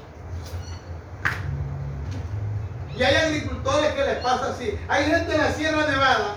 Y 2.96 3.02
hay 3.02 3.14
agricultores 3.14 3.92
que 3.92 4.04
les 4.04 4.16
pasa 4.18 4.50
así. 4.50 4.78
Hay 4.88 5.04
gente 5.04 5.34
en 5.34 5.40
la 5.42 5.52
Sierra 5.52 5.86
Nevada 5.86 6.36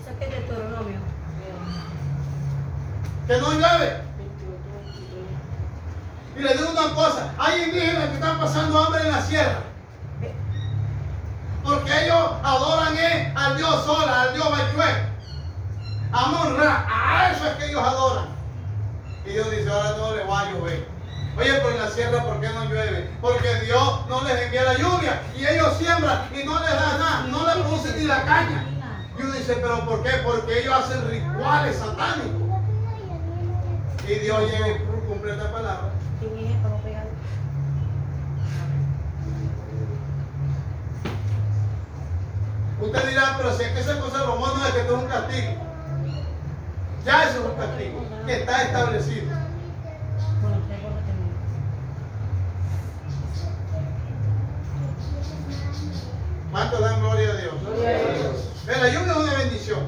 Eso 0.00 0.10
es 0.10 0.16
que 0.18 0.24
es 0.24 0.30
de 0.30 0.40
Deuteronomio. 0.40 0.98
que 3.26 3.38
no 3.38 3.52
llueve. 3.52 4.02
Y 6.36 6.40
les 6.40 6.58
digo 6.58 6.70
una 6.70 6.94
cosa, 6.94 7.32
hay 7.38 7.62
indígenas 7.62 8.08
que 8.08 8.14
están 8.14 8.38
pasando 8.38 8.78
hambre 8.78 9.00
en 9.02 9.10
la 9.10 9.22
sierra. 9.22 9.60
Porque 11.64 12.04
ellos 12.04 12.30
adoran 12.44 12.96
eh, 12.96 13.32
al 13.34 13.56
Dios 13.56 13.84
Sola, 13.84 14.22
al 14.22 14.34
Dios 14.34 14.48
Bayué. 14.50 15.06
Amon 16.12 16.56
Ra, 16.56 16.86
a 16.88 17.32
eso 17.32 17.46
es 17.46 17.54
que 17.54 17.66
ellos 17.66 17.82
adoran. 17.82 18.26
Y 19.24 19.30
Dios 19.30 19.50
dice, 19.50 19.68
ahora 19.70 19.96
no 19.98 20.14
les 20.14 20.28
va 20.28 20.40
a 20.40 20.50
llover. 20.52 20.95
Oye, 21.38 21.52
pero 21.52 21.70
en 21.70 21.78
la 21.78 21.90
sierra, 21.90 22.22
¿por 22.24 22.40
qué 22.40 22.48
no 22.48 22.64
llueve? 22.64 23.10
Porque 23.20 23.54
Dios 23.66 24.06
no 24.08 24.24
les 24.24 24.42
envía 24.42 24.64
la 24.64 24.74
lluvia. 24.74 25.22
Y 25.36 25.46
ellos 25.46 25.76
siembran 25.76 26.28
y 26.34 26.44
no 26.44 26.58
les 26.60 26.70
da 26.70 26.98
nada, 26.98 27.26
no 27.28 27.46
les 27.46 27.56
produce 27.56 27.96
ni 27.98 28.04
la 28.04 28.22
caña. 28.24 28.64
Y 29.18 29.22
uno 29.22 29.32
dice, 29.32 29.54
¿pero 29.54 29.84
por 29.84 30.02
qué? 30.02 30.10
Porque 30.24 30.60
ellos 30.60 30.74
hacen 30.74 31.08
rituales 31.10 31.76
satánicos. 31.76 32.42
Y 34.08 34.14
Dios 34.14 34.50
llega 34.50 34.68
y 34.68 34.78
cumple 35.08 35.32
esta 35.32 35.52
palabra. 35.52 35.90
Usted 42.78 43.08
dirá, 43.08 43.34
pero 43.38 43.52
si 43.56 43.62
es 43.64 43.70
que 43.70 43.80
ese 43.80 43.98
cosa 43.98 44.18
Salomón 44.18 44.50
no 44.58 44.66
es 44.66 44.72
que 44.72 44.80
esto 44.80 44.96
es 44.96 45.02
un 45.02 45.08
castigo. 45.08 45.52
Ya 47.04 47.24
eso 47.24 47.40
es 47.40 47.46
un 47.46 47.56
castigo 47.56 48.04
que 48.26 48.40
está 48.40 48.62
establecido. 48.62 49.26
Bueno, 50.42 50.58
te 50.68 50.74
acuerdas 50.74 51.02
que 51.06 51.12
no. 51.12 51.26
¿Cuánto 56.56 56.78
dan 56.78 57.00
gloria 57.00 57.32
a 57.32 57.36
Dios? 57.36 57.54
La 58.66 58.88
lluvia 58.88 59.12
es 59.12 59.16
una 59.18 59.34
bendición. 59.34 59.80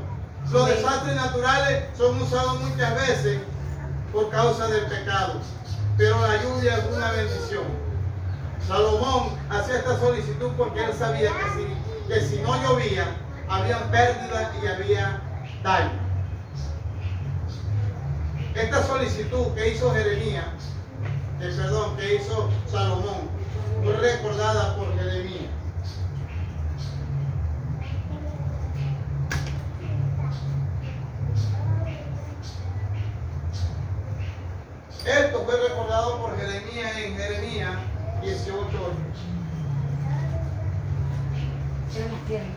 Los 0.51 0.69
desastres 0.69 1.17
naturales 1.17 1.85
son 1.97 2.21
usados 2.21 2.61
muchas 2.61 3.09
veces 3.09 3.39
por 4.13 4.29
causa 4.29 4.67
del 4.67 4.85
pecado. 4.85 5.41
Pero 5.97 6.21
la 6.21 6.43
lluvia 6.43 6.77
es 6.77 6.85
una 6.95 7.13
bendición. 7.13 7.65
Salomón 8.67 9.31
hacía 9.49 9.79
esta 9.79 9.99
solicitud 9.99 10.51
porque 10.59 10.85
él 10.85 10.93
sabía 10.93 11.31
que 11.31 11.47
si, 11.57 12.13
que 12.13 12.21
si 12.21 12.43
no 12.43 12.63
llovía, 12.63 13.17
había 13.49 13.91
pérdidas 13.91 14.51
y 14.63 14.67
había 14.67 15.23
daño. 15.63 15.99
Esta 18.55 18.87
solicitud 18.87 19.55
que 19.55 19.71
hizo 19.71 19.91
Jeremías, 19.95 20.45
eh, 21.41 21.51
perdón, 21.57 21.97
que 21.97 22.17
hizo 22.17 22.51
Salomón, 22.71 23.31
fue 23.83 23.97
recordada 23.97 24.77
por 24.77 24.95
Jeremías. 24.99 25.49
Esto 35.09 35.43
fue 35.47 35.57
recordado 35.57 36.19
por 36.19 36.38
Jeremías 36.49 36.97
en 36.97 37.17
Jeremías 37.17 37.77
18. 38.23 38.69
Eran 41.95 42.13
las 42.13 42.21
tierras. 42.27 42.49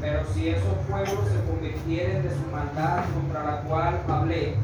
Pero 0.00 0.24
si 0.32 0.48
esos 0.48 0.74
pueblos 0.88 1.28
se 1.32 1.50
convirtieren 1.50 2.22
de 2.22 2.30
su 2.30 2.50
maldad 2.52 3.04
contra 3.12 3.44
la 3.44 3.60
cual 3.62 4.00
hablé, 4.08 4.54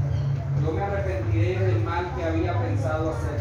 yo 0.62 0.72
me 0.72 0.82
arrepentiré 0.82 1.58
del 1.58 1.82
mal 1.82 2.06
que 2.14 2.24
había 2.24 2.60
pensado 2.60 3.10
hacer. 3.10 3.40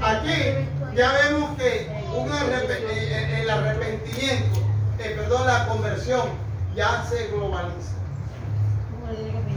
Aquí 0.00 0.57
ya 0.98 1.12
vemos 1.12 1.56
que 1.56 1.88
un 2.12 2.28
arrepe- 2.28 2.82
eh, 2.90 3.42
el 3.42 3.48
arrepentimiento, 3.50 4.58
eh, 4.98 5.14
perdón, 5.16 5.46
la 5.46 5.68
conversión 5.68 6.22
ya 6.74 7.04
se 7.08 7.28
globaliza. 7.28 7.92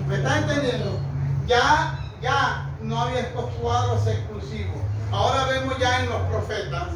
¿Me 0.08 0.16
está 0.18 0.38
entendiendo? 0.38 1.00
Ya, 1.48 2.00
ya 2.22 2.70
no 2.84 3.02
había 3.02 3.22
estos 3.22 3.46
cuadros 3.60 4.06
exclusivos. 4.06 4.78
Ahora 5.12 5.46
vemos 5.46 5.78
ya 5.80 6.02
en 6.04 6.10
los 6.10 6.22
profetas, 6.30 6.90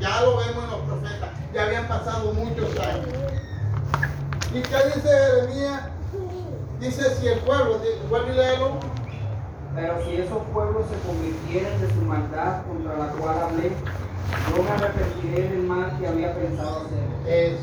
ya 0.00 0.20
lo 0.22 0.36
vemos 0.38 0.64
en 0.64 0.70
los 0.70 0.80
profetas, 0.80 1.30
ya 1.54 1.62
habían 1.62 1.86
pasado 1.86 2.32
muchos 2.34 2.68
años. 2.80 3.06
¿Y 4.52 4.62
qué 4.62 4.76
dice 4.94 5.08
Jeremías? 5.08 5.80
Dice 6.80 7.14
si 7.20 7.28
el 7.28 7.38
pueblo, 7.38 7.80
vuelve 8.10 8.32
y 8.32 8.36
léelo. 8.36 8.80
Pero 9.76 10.02
si 10.04 10.16
esos 10.16 10.38
pueblos 10.54 10.86
se 10.88 11.06
convirtieren 11.06 11.78
de 11.82 11.88
su 11.90 12.00
maldad 12.00 12.62
contra 12.66 12.96
la 12.96 13.08
cual 13.12 13.38
hablé, 13.42 13.72
yo 14.48 14.62
me 14.62 14.70
arrepentiré 14.70 15.50
del 15.50 15.62
mal 15.64 15.94
que 15.98 16.08
había 16.08 16.34
pensado 16.34 16.86
hacer. 16.86 17.28
es 17.28 17.60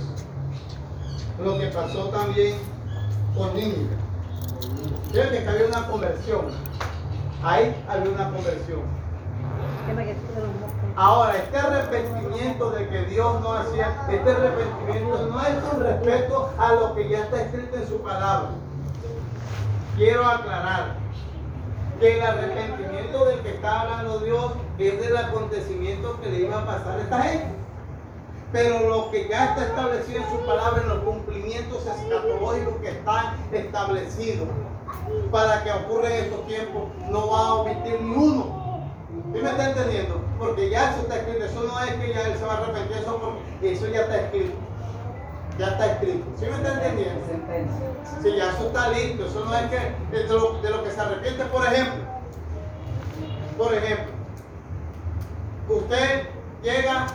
lo 1.44 1.58
que 1.58 1.68
pasó 1.68 2.10
también 2.10 2.58
con 3.36 3.56
Nínive. 3.56 3.98
Fíjate 5.12 5.44
que 5.44 5.50
había 5.50 5.66
una 5.66 5.88
conversión. 5.88 6.46
Ahí 7.44 7.84
había 7.90 8.12
una 8.12 8.26
conversión. 8.26 8.82
Ahora, 10.96 11.36
este 11.36 11.58
arrepentimiento 11.58 12.70
de 12.72 12.88
que 12.90 13.06
Dios 13.06 13.42
no 13.42 13.54
hacía, 13.54 13.92
este 14.08 14.30
arrepentimiento 14.30 15.28
no 15.32 15.42
es 15.42 15.56
con 15.64 15.82
respecto 15.82 16.54
a 16.60 16.74
lo 16.74 16.94
que 16.94 17.10
ya 17.10 17.24
está 17.24 17.42
escrito 17.42 17.76
en 17.76 17.88
su 17.88 18.00
palabra. 18.02 18.50
Quiero 19.98 20.26
aclarar 20.26 21.03
que 22.04 22.18
el 22.18 22.22
arrepentimiento 22.22 23.26
del 23.28 23.40
que 23.40 23.52
está 23.52 23.80
hablando 23.80 24.20
Dios 24.20 24.52
es 24.78 25.00
del 25.00 25.16
acontecimiento 25.16 26.20
que 26.20 26.30
le 26.32 26.40
iba 26.40 26.62
a 26.62 26.66
pasar 26.66 27.00
a 27.00 27.02
esta 27.02 27.22
gente. 27.22 27.48
Pero 28.52 28.90
lo 28.90 29.10
que 29.10 29.30
ya 29.30 29.46
está 29.46 29.68
establecido 29.68 30.22
en 30.22 30.30
su 30.30 30.46
palabra, 30.46 30.82
en 30.82 30.90
los 30.90 30.98
cumplimientos 31.00 31.88
escatológicos 31.88 32.76
que 32.82 32.90
están 32.90 33.38
establecidos 33.54 34.50
para 35.32 35.64
que 35.64 35.72
ocurra 35.72 36.10
en 36.10 36.26
estos 36.26 36.46
tiempos, 36.46 36.84
no 37.10 37.30
va 37.30 37.40
a 37.40 37.54
omitir 37.54 38.02
ni 38.02 38.16
uno. 38.16 38.84
¿Sí 39.34 39.42
me 39.42 39.50
está 39.50 39.70
entendiendo? 39.70 40.20
Porque 40.38 40.70
ya 40.70 40.92
eso 40.92 41.04
está 41.04 41.20
escrito. 41.20 41.46
Eso 41.46 41.64
no 41.64 41.80
es 41.86 41.94
que 41.94 42.14
ya 42.14 42.28
él 42.28 42.38
se 42.38 42.46
va 42.46 42.56
a 42.56 42.58
arrepentir, 42.58 42.98
eso, 42.98 43.18
porque 43.18 43.72
eso 43.72 43.88
ya 43.88 44.02
está 44.02 44.18
escrito. 44.18 44.52
Ya 45.58 45.68
está 45.68 45.92
escrito. 45.94 46.26
¿Sí 46.40 46.46
me 46.46 46.56
está 46.56 46.74
entendiendo? 46.74 47.26
Sentencia. 47.28 47.86
Sí, 48.22 48.36
ya 48.36 48.50
eso 48.50 48.68
está 48.68 48.90
listo. 48.90 49.26
Eso 49.26 49.46
no 49.46 49.56
es 49.56 49.70
que 49.70 50.18
de 50.18 50.28
lo, 50.28 50.62
de 50.62 50.70
lo 50.70 50.84
que 50.84 50.92
se 50.92 51.00
arrepiente, 51.00 51.46
por 51.46 51.66
ejemplo. 51.66 52.04
Por 53.58 53.74
ejemplo, 53.74 54.14
usted 55.70 56.28
llega 56.64 57.06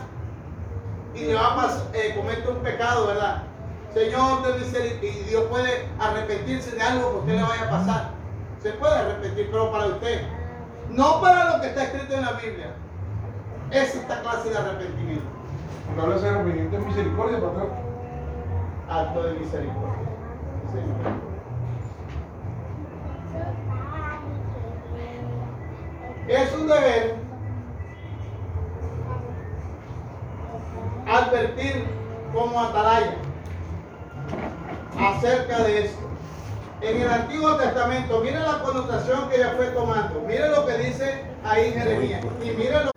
y 1.13 1.25
le 1.25 1.33
va 1.33 1.63
a 1.63 1.83
eh, 1.93 2.15
comete 2.15 2.47
un 2.47 2.59
pecado, 2.59 3.07
¿verdad? 3.07 3.43
Señor, 3.93 4.43
ten 4.43 4.59
misericordia, 4.59 5.09
y 5.09 5.23
Dios 5.23 5.43
puede 5.49 5.89
arrepentirse 5.99 6.71
de 6.71 6.81
algo 6.81 7.09
que 7.09 7.15
a 7.15 7.19
usted 7.19 7.33
le 7.35 7.41
vaya 7.41 7.63
a 7.63 7.69
pasar. 7.69 8.09
Se 8.63 8.71
puede 8.73 8.93
arrepentir, 8.93 9.49
pero 9.51 9.71
para 9.71 9.87
usted. 9.87 10.21
No 10.89 11.19
para 11.21 11.55
lo 11.55 11.61
que 11.61 11.67
está 11.67 11.83
escrito 11.83 12.13
en 12.13 12.21
la 12.21 12.33
Biblia. 12.33 12.73
Es 13.71 13.95
esta 13.95 14.21
clase 14.21 14.49
de 14.49 14.57
arrepentimiento. 14.57 15.25
Cuando 15.85 16.03
hablas 16.03 16.21
de 16.21 16.29
arrepentimiento 16.29 16.77
es 16.77 16.85
misericordia, 16.85 17.41
patrón. 17.41 17.88
Acto 18.89 19.21
de 19.23 19.33
misericordia. 19.33 20.09
Señor. 20.71 21.29
Es 26.27 26.53
un 26.53 26.67
deber 26.67 27.15
advertir 31.07 31.85
como 32.33 32.59
atalaya 32.59 33.15
acerca 34.99 35.63
de 35.63 35.85
esto. 35.85 36.09
En 36.81 37.01
el 37.01 37.09
Antiguo 37.09 37.55
Testamento, 37.57 38.21
mire 38.21 38.39
la 38.39 38.59
connotación 38.63 39.29
que 39.29 39.39
ya 39.39 39.53
fue 39.55 39.67
tomando. 39.67 40.21
Mire 40.27 40.49
lo 40.49 40.65
que 40.65 40.77
dice 40.77 41.25
ahí 41.43 41.73
Jeremías. 41.73 42.23
Y 42.41 42.51
mire 42.51 42.85
lo. 42.85 42.91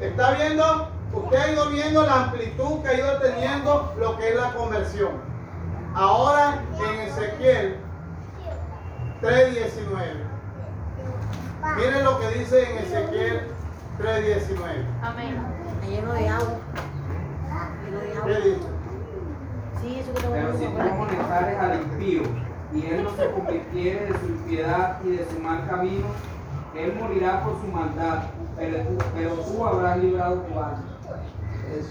¿Está 0.00 0.32
viendo? 0.32 0.95
Usted 1.12 1.38
ha 1.38 1.52
ido 1.52 1.70
viendo 1.70 2.02
la 2.02 2.24
amplitud 2.24 2.82
que 2.82 2.88
ha 2.88 2.94
ido 2.94 3.18
teniendo 3.18 3.94
lo 3.98 4.16
que 4.16 4.28
es 4.30 4.36
la 4.36 4.52
conversión. 4.52 5.12
Ahora 5.94 6.60
en 6.78 7.00
Ezequiel 7.00 7.76
3.19. 9.22 10.26
Miren 11.76 12.04
lo 12.04 12.20
que 12.20 12.30
dice 12.38 12.70
en 12.70 12.78
Ezequiel 12.78 13.40
3.19. 13.98 14.84
Amén. 15.02 15.36
Lleno 15.88 16.12
de 16.12 16.28
agua. 16.28 16.58
Lleno 17.84 17.98
de 18.00 18.10
¿Qué 18.10 18.18
agua. 18.18 18.28
dice? 18.28 18.76
Sí, 19.80 19.98
eso 20.00 20.12
que 20.14 20.20
te 20.20 20.28
voy 20.28 20.38
a 20.38 20.42
Pero 20.42 20.52
si 20.52 20.58
decir. 20.64 20.76
tú 20.76 21.60
al 21.60 21.80
impío 21.80 22.22
y 22.74 22.86
él 22.86 23.04
no 23.04 23.10
se 23.10 23.30
convirtiere 23.30 24.06
de 24.06 24.18
su 24.18 24.26
impiedad 24.26 24.98
y 25.04 25.16
de 25.16 25.26
su 25.30 25.38
mal 25.40 25.66
camino, 25.68 26.06
él 26.74 26.94
morirá 27.00 27.42
por 27.42 27.60
su 27.60 27.66
maldad, 27.68 28.24
pero 28.56 28.82
tú, 28.82 28.98
pero 29.14 29.30
tú 29.34 29.66
habrás 29.66 29.98
librado 29.98 30.36
tu 30.42 30.52
alma. 30.58 30.84
Eso. 31.74 31.90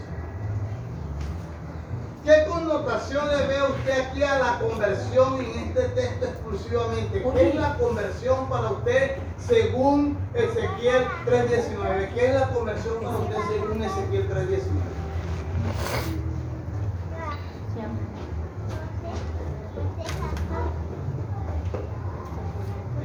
¿Qué 2.23 2.45
connotación 2.49 3.27
le 3.27 3.45
ve 3.45 3.61
usted 3.61 4.01
aquí 4.01 4.23
a 4.23 4.39
la 4.39 4.59
conversión 4.59 5.39
en 5.39 5.59
este 5.67 5.83
texto 5.89 6.25
exclusivamente? 6.25 7.23
¿Qué 7.23 7.49
es 7.49 7.55
la 7.55 7.77
conversión 7.77 8.49
para 8.49 8.71
usted 8.71 9.17
según 9.37 10.17
Ezequiel 10.33 11.05
3.19? 11.27 12.13
¿Qué 12.15 12.25
es 12.25 12.39
la 12.39 12.49
conversión 12.49 12.95
para 13.03 13.17
usted 13.17 13.37
según 13.53 13.83
Ezequiel 13.83 14.27
3.19? 14.27 14.59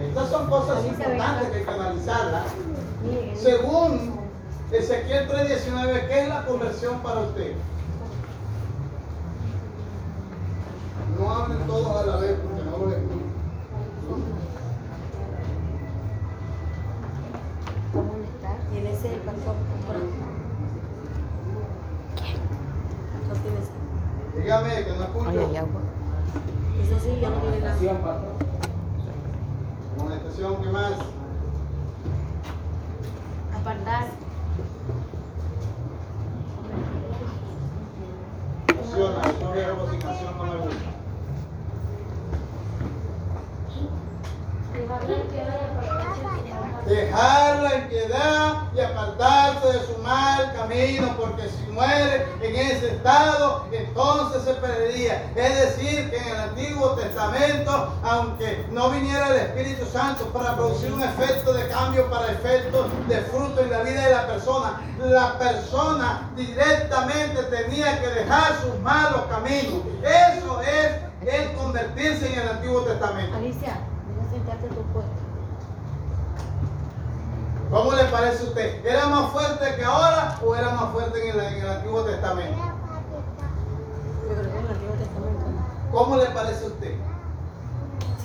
Estas 0.08 0.30
son 0.30 0.48
cosas 0.48 0.84
importantes 0.86 1.48
que 1.50 1.58
hay 1.58 1.64
que 1.64 1.70
analizarlas. 1.70 2.44
Según 3.34 4.19
Ezequiel 4.72 5.28
3.19, 5.28 6.08
¿qué 6.08 6.20
es 6.22 6.28
la 6.28 6.44
conversión 6.46 7.00
para 7.00 7.20
usted? 7.20 7.54
No 11.18 11.30
hablen 11.30 11.66
todos 11.66 11.96
a 11.96 12.06
la 12.06 12.16
vez 12.16 12.38
porque 12.40 12.62
no 12.62 12.78
lo 12.78 12.90
escucho. 12.90 13.30
Ese 19.00 19.14
el 19.14 19.20
pastor 19.20 19.54
ese. 23.46 24.40
Dígame 24.40 24.84
que 24.84 24.92
no 24.92 25.02
escucho. 25.04 25.30
agua. 25.30 25.80
Ese 26.82 27.00
sí, 27.00 27.18
ya 27.20 27.30
no 27.30 27.36
tiene 27.36 27.60
nada. 27.60 27.76
Amonestación, 29.98 30.62
¿qué 30.62 30.68
más? 30.70 30.92
Apartar. 33.54 34.06
Funciona, 38.66 39.20
eso 39.22 39.52
de 39.52 39.64
resignación 39.66 40.38
no 40.38 40.44
me 40.44 40.56
gusta. 40.56 40.90
Dejar 44.72 45.02
la 45.04 45.28
piedra 45.28 45.54
y 45.60 45.64
apartarse 45.64 46.08
de 46.08 46.14
su 46.16 46.22
maldad. 46.22 46.84
Dejar 46.86 47.62
la 47.62 47.74
impiedad 47.76 48.72
y 48.74 48.80
de 49.20 49.86
su 49.86 49.98
mal 50.02 50.50
camino, 50.54 51.14
porque 51.18 51.42
si 51.50 51.70
muere 51.72 52.26
en 52.40 52.56
ese 52.56 52.92
estado, 52.92 53.66
entonces 53.70 54.44
se 54.44 54.54
perdería. 54.54 55.30
Es 55.36 55.76
decir, 55.76 56.08
que 56.08 56.16
en 56.16 56.28
el 56.28 56.40
Antiguo 56.40 56.92
Testamento, 56.92 57.92
aunque 58.02 58.64
no 58.70 58.88
viniera 58.88 59.28
el 59.28 59.36
Espíritu 59.36 59.84
Santo 59.84 60.24
para 60.32 60.56
producir 60.56 60.90
un 60.90 61.02
efecto 61.02 61.52
de 61.52 61.68
cambio, 61.68 62.08
para 62.08 62.32
efectos 62.32 62.86
de 63.08 63.18
fruto 63.18 63.60
en 63.60 63.70
la 63.70 63.80
vida 63.80 64.06
de 64.06 64.14
la 64.14 64.26
persona, 64.26 64.80
la 64.98 65.38
persona 65.38 66.30
directamente 66.34 67.42
tenía 67.42 68.00
que 68.00 68.08
dejar 68.08 68.58
sus 68.62 68.80
malos 68.80 69.26
caminos. 69.28 69.82
Eso 70.02 70.62
es 70.62 71.30
el 71.30 71.52
convertirse 71.52 72.32
en 72.32 72.38
el 72.38 72.48
Antiguo 72.48 72.80
Testamento. 72.84 73.36
Alicia, 73.36 73.80
sentarte 74.32 74.66
en 74.66 74.74
tu 74.74 74.82
puesto. 74.94 75.19
¿Cómo 77.70 77.92
le 77.92 78.04
parece 78.06 78.44
a 78.44 78.48
usted? 78.48 78.84
¿Era 78.84 79.06
más 79.06 79.30
fuerte 79.30 79.76
que 79.76 79.84
ahora 79.84 80.36
o 80.44 80.56
era 80.56 80.70
más 80.70 80.90
fuerte 80.90 81.30
en 81.30 81.38
el, 81.38 81.46
en 81.46 81.62
Testamento? 82.04 82.62
Antiguo 84.70 84.94
Testamento. 84.98 85.44
¿Cómo 85.92 86.16
le 86.16 86.26
parece 86.26 86.64
a 86.64 86.66
usted? 86.66 86.94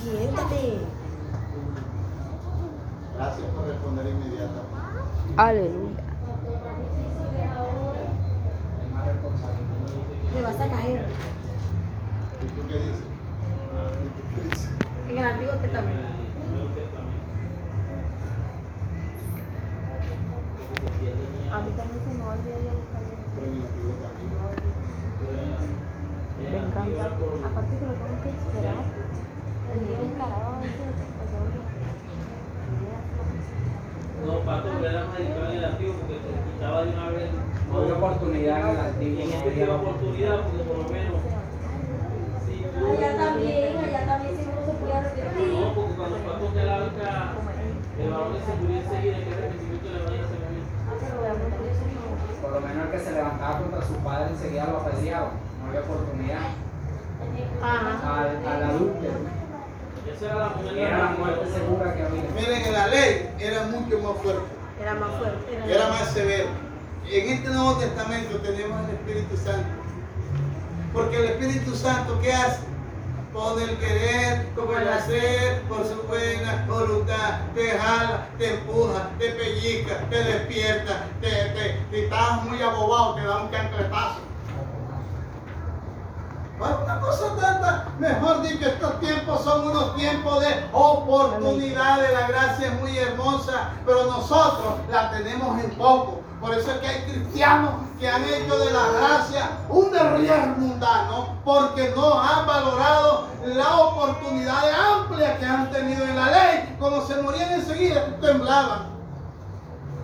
Siéntate. 0.02 0.80
Gracias 3.18 3.48
por 3.56 3.68
responder 3.68 4.08
inmediatamente. 4.08 4.76
Aleluya. 5.38 6.04
Te 10.34 10.42
vas 10.42 10.56
a 10.56 10.68
caer. 10.70 11.06
¿Y 12.42 12.48
tú 12.48 12.68
qué 12.68 12.80
dices? 12.80 13.04
En 15.08 15.18
el 15.20 15.24
Antiguo 15.26 15.54
Testamento. 15.54 16.25
A 20.86 21.62
mí 21.62 21.72
también 21.74 22.00
se 22.06 22.14
me 22.14 22.24
olvidó 22.30 22.58
ya 22.62 22.74
Me 26.38 26.58
encanta. 26.58 27.06
Aparte 27.46 27.74
que 27.80 27.86
lo 27.86 27.94
tengo 27.98 28.18
que 28.22 28.30
esperar. 28.30 28.86
El 29.66 29.80
día 29.82 29.98
encarado 29.98 30.46
a 30.46 30.60
veces. 30.62 30.94
o 30.94 31.26
sea, 31.26 31.42
oye, 31.42 31.60
No, 34.26 34.34
Pato, 34.46 34.70
era 34.86 35.06
más 35.06 35.18
dedicado 35.18 35.46
en 35.52 35.58
el 35.58 35.66
antiguo 35.66 35.94
porque 35.96 36.16
te 36.22 36.30
quitaba 36.54 36.78
de 36.84 36.90
una 36.94 37.10
vez. 37.10 37.30
No 37.72 37.78
había 37.82 37.96
oportunidad 37.96 38.60
en 38.60 38.68
el 38.70 38.76
Y 38.76 38.80
antiguo. 38.80 39.22
en 39.22 39.30
no 39.30 39.36
este 39.36 39.52
tiene 39.52 39.72
oportunidad 39.72 40.36
porque 40.44 40.64
por 40.64 40.78
lo 40.78 40.90
menos. 40.90 41.22
Allá 42.76 43.12
también, 43.18 43.78
allá 43.78 44.06
también 44.06 44.36
si 44.38 44.44
uno 44.46 44.62
se 44.66 44.74
podía 44.78 45.02
repetir. 45.02 45.48
No, 45.50 45.74
porque 45.74 45.94
cuando 45.96 46.18
Pato 46.18 46.54
que 46.54 46.64
la 46.64 46.76
arca, 46.76 47.34
el 47.98 48.10
varón 48.12 48.34
que 48.34 48.40
se 48.40 48.52
enseguida, 48.54 49.18
que 49.18 49.28
el 49.28 49.34
arrepentimiento 49.34 49.88
de 49.88 49.94
la 49.96 50.04
mañana 50.06 50.12
se 50.12 50.14
murió. 50.14 50.25
Por 52.42 52.52
lo 52.52 52.60
menos 52.62 52.86
el 52.86 52.92
que 52.92 53.00
se 53.00 53.12
levantaba 53.12 53.60
contra 53.60 53.82
su 53.82 53.94
padre 53.96 54.28
enseguida 54.32 54.66
lo 54.68 54.78
apedreaba. 54.78 55.32
No 55.62 55.68
había 55.70 55.82
oportunidad. 55.82 56.40
Ajá. 57.62 58.20
Al, 58.22 58.48
al 58.48 58.64
adúltero. 58.64 59.14
Era 60.22 60.36
la 60.36 60.72
Era 60.72 61.16
muerte 61.20 61.46
segura 61.52 61.94
que 61.96 62.04
había. 62.04 62.24
Miren, 62.36 62.62
en 62.66 62.74
la 62.74 62.88
ley 62.88 63.30
era 63.40 63.64
mucho 63.64 64.00
más 64.00 64.22
fuerte, 64.22 64.46
Era 64.82 64.94
más 64.96 65.10
fuerte. 65.18 65.60
era 65.68 65.90
más 65.90 66.10
severo. 66.12 66.50
En 67.12 67.30
este 67.30 67.50
Nuevo 67.50 67.74
Testamento 67.76 68.38
tenemos 68.38 68.88
el 68.90 68.96
Espíritu 68.96 69.36
Santo. 69.38 69.68
Porque 70.94 71.18
el 71.18 71.26
Espíritu 71.26 71.76
Santo, 71.76 72.20
¿qué 72.22 72.34
hace? 72.34 72.62
Con 73.36 73.62
el 73.62 73.78
querer, 73.80 74.50
con 74.56 74.74
el 74.82 74.88
hacer, 74.88 75.62
por 75.64 75.86
su 75.86 76.02
buena 76.08 76.66
voluntad, 76.70 77.42
te 77.54 77.70
jala, 77.78 78.30
te 78.38 78.54
empuja, 78.54 79.10
te 79.20 79.32
pellizca, 79.32 79.98
te 80.10 80.24
despierta, 80.24 81.06
te, 81.20 81.28
te, 81.28 81.86
si 81.92 82.04
estás 82.06 82.46
muy 82.46 82.62
abobado, 82.62 83.16
te 83.16 83.26
da 83.26 83.42
un 83.42 83.50
cancretazo. 83.50 84.22
Bueno, 86.58 86.80
una 86.86 87.00
cosa 87.02 87.36
tanta, 87.36 87.88
mejor 88.00 88.42
dicho, 88.42 88.70
estos 88.70 89.02
tiempos 89.02 89.44
son 89.44 89.68
unos 89.68 89.96
tiempos 89.98 90.40
de 90.40 90.70
oportunidades, 90.72 92.14
la 92.14 92.28
gracia 92.30 92.68
es 92.68 92.80
muy 92.80 92.98
hermosa, 92.98 93.72
pero 93.86 94.06
nosotros 94.06 94.76
la 94.90 95.12
tenemos 95.12 95.62
en 95.62 95.72
poco. 95.72 96.22
Por 96.42 96.54
eso 96.54 96.72
es 96.72 96.78
que 96.78 96.88
hay 96.88 97.02
cristianos 97.04 97.72
que 98.00 98.10
han 98.10 98.24
hecho 98.24 98.58
de 98.60 98.72
la 98.72 98.88
gracia 98.92 99.50
un 99.70 99.92
derrier 99.92 100.48
mundano, 100.58 101.38
porque 101.44 101.94
no 101.96 102.20
han 102.20 102.46
valorado 102.46 103.28
las 103.46 103.72
oportunidades 103.74 104.76
amplias 104.76 105.40
que 105.40 105.46
han 105.46 105.72
tenido 105.72 106.04
en 106.04 106.16
la 106.16 106.30
ley. 106.30 106.76
Cuando 106.80 107.06
se 107.06 107.16
morían 107.22 107.54
enseguida, 107.54 108.18
temblaban. 108.20 108.88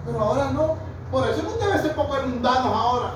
Pero 0.05 0.19
ahora 0.19 0.51
no. 0.51 0.77
Por 1.11 1.27
eso 1.27 1.39
es 1.39 1.41
que 1.41 1.47
ustedes 1.47 1.81
se 1.81 1.89
poco 1.89 2.15
mundanos 2.25 2.73
ahora. 2.73 3.11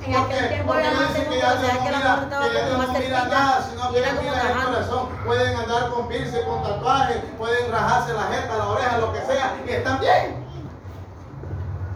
En 0.00 0.14
aquel 0.14 0.48
tiempo 0.48 0.72
Porque 0.72 0.90
más 0.90 1.08
dicen 1.08 1.28
que 1.28 1.38
ya 1.38 1.54
no 1.56 1.62
la 1.62 1.72
mira, 1.82 2.28
que 2.48 2.54
ya 2.54 2.70
como 2.70 2.82
no 2.84 2.98
mira 2.98 3.24
nada, 3.24 3.68
sino 3.68 3.92
que 3.92 4.02
como 4.02 4.22
mira 4.22 4.42
el 4.42 4.64
corazón. 4.64 5.08
Pueden 5.26 5.56
andar 5.56 5.90
con 5.90 6.08
piercing, 6.08 6.44
con 6.46 6.62
tatuajes, 6.62 7.16
pueden 7.36 7.72
rajarse 7.72 8.12
la 8.12 8.22
jeta, 8.22 8.56
la 8.56 8.68
oreja, 8.68 8.98
lo 8.98 9.12
que 9.12 9.20
sea, 9.22 9.56
y 9.66 9.70
están 9.70 9.98
bien. 9.98 10.47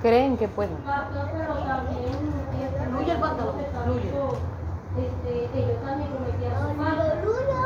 Creen 0.02 0.36
que 0.36 0.48
pueden. 0.48 0.76
Pero 0.84 1.54
también 1.62 2.32
Fluye 2.90 3.12
el 3.12 3.20
pantalón, 3.20 3.54
fluye. 3.84 4.12
Este, 4.98 5.58
ellos 5.58 5.80
también 5.82 6.10
cometían 6.10 6.76
falta. 6.76 7.14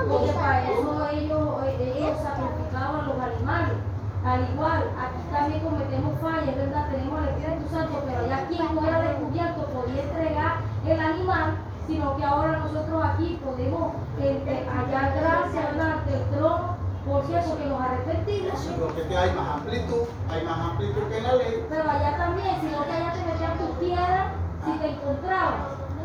Porque 0.09 0.33
para 0.33 0.71
eso 0.71 1.09
ellos, 1.13 1.49
eh, 1.65 1.95
ellos 1.97 2.17
sacrificaban 2.23 3.09
los 3.09 3.19
animales. 3.19 3.77
Al 4.25 4.41
igual, 4.53 4.85
aquí 4.99 5.23
también 5.33 5.61
cometemos 5.61 6.21
fallas, 6.21 6.57
verdad, 6.57 6.89
tenemos 6.91 7.21
el 7.23 7.29
Espíritu 7.29 7.69
Santo, 7.71 8.03
pero 8.07 8.25
allá 8.25 8.47
quien 8.49 8.75
no 8.75 8.87
era 8.87 9.01
descubierto 9.01 9.63
podía 9.67 10.03
entregar 10.03 10.53
el 10.87 11.01
animal, 11.01 11.57
sino 11.87 12.17
que 12.17 12.25
ahora 12.25 12.59
nosotros 12.59 13.05
aquí 13.05 13.41
podemos 13.45 13.93
este, 14.21 14.67
hallar 14.67 15.15
gracia 15.21 15.61
¿verdad? 15.71 15.93
ante 15.99 16.15
el 16.15 16.25
trono, 16.31 16.77
por 17.07 17.25
cierto 17.25 17.57
que 17.57 17.65
nos 17.67 17.81
arrepentimos. 17.81 18.61
Porque 18.81 19.03
que 19.03 19.17
hay 19.17 19.31
más 19.31 19.49
amplitud, 19.57 20.03
hay 20.29 20.45
más 20.45 20.59
amplitud 20.59 21.03
que 21.09 21.19
en 21.19 21.23
la 21.23 21.35
ley. 21.35 21.67
Pero 21.71 21.91
allá 21.91 22.17
también, 22.17 22.61
sino 22.61 22.85
que 22.85 22.93
allá 22.93 23.13
te 23.13 23.33
metían 23.33 23.59
tus 23.59 23.71
piedras 23.79 24.33
si 24.65 24.73
te 24.73 24.89
encontraban. 24.91 25.55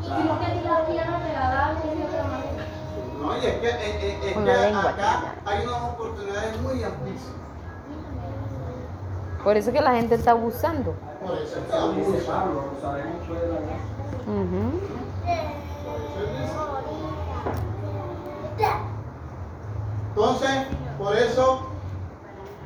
Sino 0.02 0.39
que 0.39 0.47
ni 0.56 0.64
las 0.64 0.82
piedras 0.82 1.24
te 1.24 1.34
la 1.34 1.49
daban 1.49 1.76
de 1.76 2.06
otra 2.06 2.24
manera. 2.24 2.66
No, 3.20 3.38
y 3.38 3.45
es 3.45 3.54
que, 3.60 3.70
eh, 3.70 3.76
eh, 3.82 4.20
es 4.26 4.34
Con 4.34 4.45
que 4.45 4.52
acá 4.52 5.36
hay 5.45 5.66
unas 5.66 5.84
oportunidades 5.84 6.62
muy 6.62 6.84
amplísimas. 6.84 7.41
Por 9.43 9.58
eso 9.58 9.70
es 9.70 9.76
que 9.76 9.82
la 9.82 9.93
gente 9.93 10.16
está 10.16 10.32
abusando. 10.32 10.93
Por 11.26 11.36
eso 11.38 11.43
es 11.43 11.52
que 11.52 11.62
Dice 11.62 12.30
abusan. 12.30 12.36
Pablo, 12.36 12.64
usaremos 12.78 13.28
mucho 13.28 13.34
de 13.41 13.47
la 13.47 13.60
gracia. 13.60 14.02
Ujú. 14.28 15.02
Entonces, 20.16 20.49
por 20.97 21.16
eso, 21.16 21.68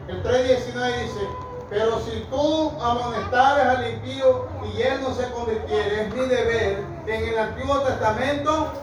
el 0.08 0.24
3.19 0.24 1.02
dice, 1.04 1.30
pero 1.70 2.00
si 2.00 2.26
tú 2.32 2.72
amonestares 2.82 3.66
al 3.66 3.88
impío 3.88 4.48
y 4.74 4.82
él 4.82 5.00
no 5.02 5.14
se 5.14 5.30
convirtiere, 5.32 6.04
es 6.04 6.14
mi 6.16 6.26
deber. 6.26 6.84
En 7.06 7.28
el 7.28 7.38
Antiguo 7.38 7.82
Testamento, 7.82 8.74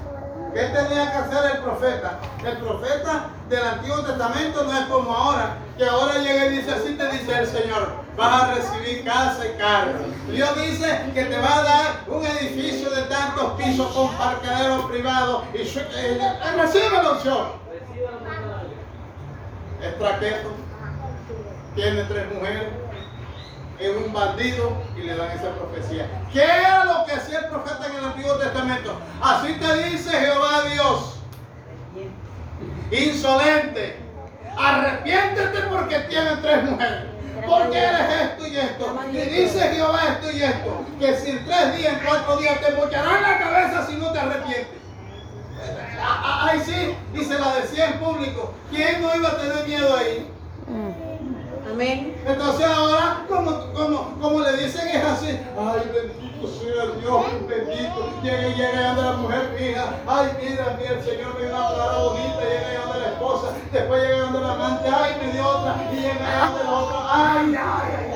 ¿qué 0.54 0.60
tenía 0.60 1.10
que 1.10 1.18
hacer 1.18 1.56
el 1.56 1.58
profeta? 1.58 2.20
El 2.44 2.56
profeta 2.58 3.30
del 3.48 3.64
Antiguo 3.64 3.98
Testamento 4.02 4.62
no 4.62 4.78
es 4.78 4.86
como 4.86 5.12
ahora, 5.12 5.56
que 5.76 5.84
ahora 5.84 6.18
llega 6.18 6.46
y 6.46 6.58
dice, 6.58 6.70
así 6.70 6.94
te 6.94 7.08
dice 7.10 7.36
el 7.36 7.46
Señor, 7.48 7.88
vas 8.16 8.42
a 8.44 8.54
recibir 8.54 9.04
casa 9.04 9.44
y 9.44 9.58
carro. 9.58 9.98
Dios 10.28 10.54
dice 10.54 11.10
que 11.12 11.24
te 11.24 11.36
va 11.36 11.58
a 11.58 11.62
dar 11.64 11.86
un 12.06 12.24
edificio 12.24 12.90
de 12.90 13.02
tantos 13.02 13.54
pisos 13.54 13.92
con 13.92 14.08
parqueadero 14.16 14.86
privado 14.86 15.42
y 15.52 15.58
eh, 15.58 15.86
eh, 15.96 16.52
recibe 16.56 17.02
la 17.02 17.10
opción 17.10 17.61
es 19.82 19.98
traqueto, 19.98 20.50
tiene 21.74 22.02
tres 22.04 22.32
mujeres, 22.32 22.68
es 23.78 23.96
un 23.96 24.12
bandido 24.12 24.76
y 24.96 25.02
le 25.02 25.16
dan 25.16 25.30
esa 25.32 25.50
profecía. 25.54 26.06
¿Qué 26.32 26.42
era 26.42 26.84
lo 26.84 27.04
que 27.04 27.12
hacía 27.12 27.40
el 27.40 27.46
profeta 27.46 27.86
en 27.86 27.96
el 27.96 28.04
Antiguo 28.04 28.34
Testamento? 28.34 28.98
Así 29.20 29.54
te 29.54 29.88
dice 29.88 30.10
Jehová 30.10 30.62
Dios, 30.72 31.16
insolente, 32.90 33.96
arrepiéntete 34.56 35.60
porque 35.62 35.98
tienes 36.00 36.42
tres 36.42 36.64
mujeres. 36.64 37.12
Porque 37.44 37.76
eres 37.76 38.20
esto 38.22 38.46
y 38.46 38.56
esto. 38.56 39.00
Y 39.10 39.16
dice 39.16 39.60
Jehová 39.60 40.00
esto 40.10 40.30
y 40.30 40.42
esto. 40.42 40.84
Que 41.00 41.16
si 41.16 41.30
en 41.30 41.44
tres 41.44 41.76
días, 41.76 41.94
cuatro 42.06 42.36
días 42.36 42.60
te 42.60 42.72
mocharán 42.72 43.22
la 43.22 43.38
cabeza 43.38 43.86
si 43.86 43.96
no 43.96 44.12
te 44.12 44.18
arrepientes. 44.20 44.81
Ah, 46.00 46.22
ah, 46.24 46.48
Ay, 46.50 46.60
sí, 46.64 46.94
y 47.14 47.24
se 47.24 47.38
la 47.38 47.56
decía 47.56 47.90
en 47.90 47.98
público. 47.98 48.52
¿Quién 48.70 49.02
no 49.02 49.14
iba 49.14 49.28
a 49.28 49.36
tener 49.36 49.66
miedo 49.66 49.96
ahí? 49.96 50.28
Mm. 50.66 51.70
Amén. 51.72 52.16
Entonces 52.26 52.66
ahora, 52.66 53.24
como, 53.28 53.72
como, 53.72 54.18
como 54.20 54.40
le 54.40 54.56
dicen, 54.56 54.88
es 54.88 55.04
así. 55.04 55.38
Ay, 55.58 55.90
bendito 55.94 56.32
sea 56.48 56.86
Dios, 57.00 57.24
bendito. 57.48 58.10
Llega 58.22 58.48
y 58.48 58.54
llega 58.54 58.80
y 58.80 58.84
anda 58.84 59.02
la 59.02 59.12
mujer 59.18 59.54
fija. 59.56 59.94
Ay, 60.06 60.30
mira, 60.40 60.76
mira, 60.78 60.90
el 60.90 61.02
Señor 61.02 61.34
me 61.34 61.46
dio 61.46 61.56
una 61.56 61.68
palabra 61.68 61.98
bonita. 61.98 62.40
Llega 62.40 62.72
y 62.72 62.76
anda 62.76 62.98
la 62.98 63.08
esposa. 63.08 63.48
Después 63.72 64.02
llega 64.02 64.16
y 64.16 64.20
anda 64.20 64.40
la 64.40 64.52
amante. 64.52 64.88
Ay, 64.88 65.16
me 65.22 65.32
dio 65.32 65.48
otra. 65.48 65.90
Y 65.92 65.96
llega 65.96 66.14
y 66.20 66.42
anda 66.42 66.62
la 66.62 66.70
otra. 66.70 66.98
Ay, 67.10 67.54
ay, 67.54 67.90
ay. 67.96 68.12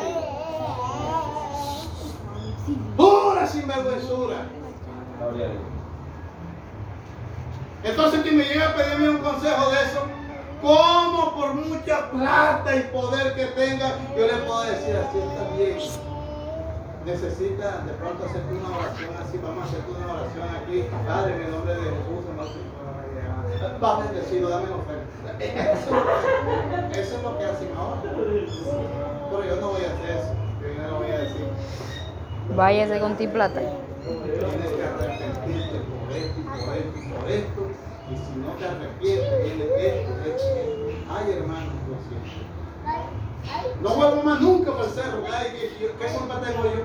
Pura 2.97 3.47
sinvergüenzura. 3.47 4.36
Entonces 7.85 8.22
quien 8.22 8.37
me 8.37 8.45
llega 8.45 8.70
a 8.70 8.74
pedirme 8.74 9.11
un 9.11 9.18
consejo 9.18 9.70
de 9.70 9.83
eso, 9.83 10.03
como 10.61 11.37
por 11.37 11.55
mucha 11.55 12.11
plata 12.11 12.77
y 12.77 12.81
poder 12.93 13.35
que 13.35 13.47
tenga, 13.47 13.93
yo 14.16 14.27
le 14.27 14.35
puedo 14.45 14.62
decir 14.62 14.97
así 14.97 15.18
está 15.18 15.57
bien. 15.57 15.79
Necesita 17.05 17.85
de 17.87 17.93
pronto 17.93 18.24
hacerte 18.27 18.53
una 18.53 18.77
oración 18.77 19.11
así, 19.22 19.39
vamos 19.39 19.62
a 19.62 19.66
hacerte 19.68 19.91
una 19.93 20.12
oración 20.12 20.49
aquí, 20.61 20.85
Padre, 21.07 21.37
en 21.37 21.43
el 21.43 21.51
nombre 21.53 21.74
de 21.74 21.83
Jesús, 21.83 22.27
hermano, 22.29 22.51
va 23.83 24.01
bendecido, 24.01 24.49
dame 24.49 24.66
la 24.66 24.77
oferta. 24.77 25.07
Eso, 25.39 25.91
eso 27.01 27.16
es 27.16 27.22
lo 27.22 27.39
que 27.39 27.45
hacen 27.45 27.68
ahora. 27.79 28.01
Pero 28.03 29.45
yo 29.45 29.57
no 29.61 29.68
voy 29.68 29.83
a 29.83 29.93
hacer 29.93 30.11
eso, 30.11 30.35
yo 30.61 30.83
no 30.83 30.89
lo 30.91 30.97
voy 30.99 31.11
a 31.11 31.18
decir. 31.18 31.47
Váyase 32.57 33.01
con 33.01 33.16
ti 33.16 33.29
plata. 33.29 33.61
Tienes 33.61 34.72
que 34.72 34.83
arrepentirte 34.83 35.76
por 36.07 36.16
esto 36.16 36.40
y 36.40 36.42
por 36.44 36.74
esto 36.76 36.98
y 36.98 37.09
por 37.12 37.30
esto. 37.30 37.62
Y 38.11 38.16
si 38.16 38.38
no 38.38 38.52
te 38.52 38.64
arrepientes, 38.64 39.42
viene 39.42 39.64
esto, 39.64 40.12
esto, 40.20 40.30
esto. 40.30 41.12
Ay, 41.12 41.32
hermano, 41.32 41.66
lo 41.88 41.96
siento. 42.07 42.46
No 43.82 43.94
vuelvo 43.94 44.22
más 44.22 44.40
nunca 44.40 44.70
el 44.82 44.90
cerro. 44.90 45.22
Ay, 45.32 45.48
¿qué, 45.52 45.76
qué- 45.78 46.12
culpa 46.18 46.40
tengo 46.40 46.64
yo? 46.64 46.82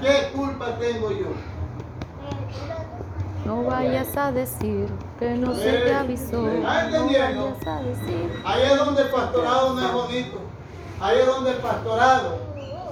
¿Qué 0.00 0.32
culpa 0.36 0.78
tengo 0.78 1.10
yo? 1.10 1.26
No 3.44 3.64
vayas 3.64 4.16
a 4.16 4.30
decir 4.30 4.88
que 5.18 5.30
no 5.34 5.52
se 5.54 5.72
te 5.72 5.92
avisó. 5.94 6.42
No 6.42 6.62
vayas 6.62 7.66
a 7.66 7.82
decir. 7.82 8.42
Ahí 8.44 8.62
es 8.62 8.78
donde 8.78 9.02
el 9.02 9.08
pastorado 9.08 9.74
no 9.74 9.86
es 9.86 9.92
bonito. 9.92 10.38
Ahí 11.00 11.18
es 11.18 11.26
donde 11.26 11.50
el 11.50 11.56
pastorado 11.56 12.38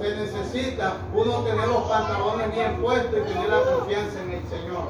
se 0.01 0.15
necesita 0.15 0.93
uno 1.13 1.43
tener 1.43 1.67
los 1.67 1.83
pantalones 1.83 2.53
bien 2.53 2.81
puestos 2.81 3.13
y 3.19 3.33
tener 3.33 3.49
la 3.49 3.61
confianza 3.63 4.21
en 4.21 4.31
el 4.31 4.47
Señor. 4.49 4.89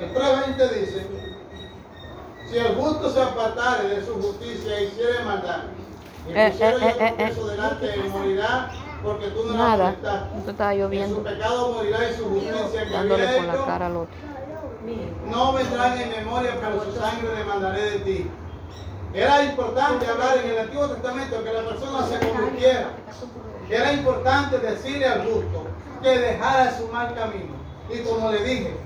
El 0.00 0.14
3.20 0.14 0.70
dice, 0.80 1.06
si 2.48 2.58
el 2.58 2.74
justo 2.76 3.10
se 3.10 3.20
apartare 3.22 3.88
de 3.88 4.06
su 4.06 4.14
justicia 4.14 4.80
y 4.80 4.84
hiciere 4.84 5.24
maldad, 5.24 5.62
y 6.28 6.32
Eh, 6.32 6.46
eh, 6.60 6.76
eh, 6.82 6.94
eh, 7.00 7.14
preso 7.16 7.46
delante 7.48 7.86
de 7.86 7.94
él, 7.94 8.10
morirá 8.10 8.70
porque 9.02 9.28
tú 9.28 9.44
no 9.46 9.54
Nada. 9.54 9.94
Esto 10.36 10.50
estaba 10.50 10.72
En 10.74 10.78
su 10.78 10.84
lloviendo. 10.84 11.22
pecado 11.22 11.72
morirá 11.72 12.10
y 12.10 12.14
su 12.14 12.24
justicia 12.28 12.84
que 12.84 12.90
Dándole 12.90 13.26
había 13.26 13.36
por 13.38 13.46
la 13.46 13.54
hecho 13.54 13.66
cara 13.66 13.86
al 13.86 13.96
otro. 13.96 14.27
No 15.30 15.52
vendrán 15.52 16.00
en 16.00 16.10
memoria, 16.10 16.58
pero 16.60 16.84
su 16.84 16.92
sangre 16.98 17.28
demandaré 17.36 17.90
de 17.90 17.98
ti. 18.00 18.30
Era 19.14 19.44
importante 19.44 20.06
hablar 20.06 20.38
en 20.38 20.50
el 20.50 20.58
Antiguo 20.58 20.88
Testamento 20.88 21.42
que 21.42 21.52
la 21.52 21.64
persona 21.64 22.06
se 22.06 22.18
convirtiera. 22.28 22.90
Era 23.68 23.92
importante 23.92 24.58
decirle 24.58 25.06
al 25.06 25.24
justo 25.24 25.66
que 26.02 26.18
dejara 26.18 26.78
su 26.78 26.88
mal 26.88 27.14
camino. 27.14 27.56
Y 27.90 27.98
como 28.00 28.30
le 28.30 28.42
dije, 28.44 28.76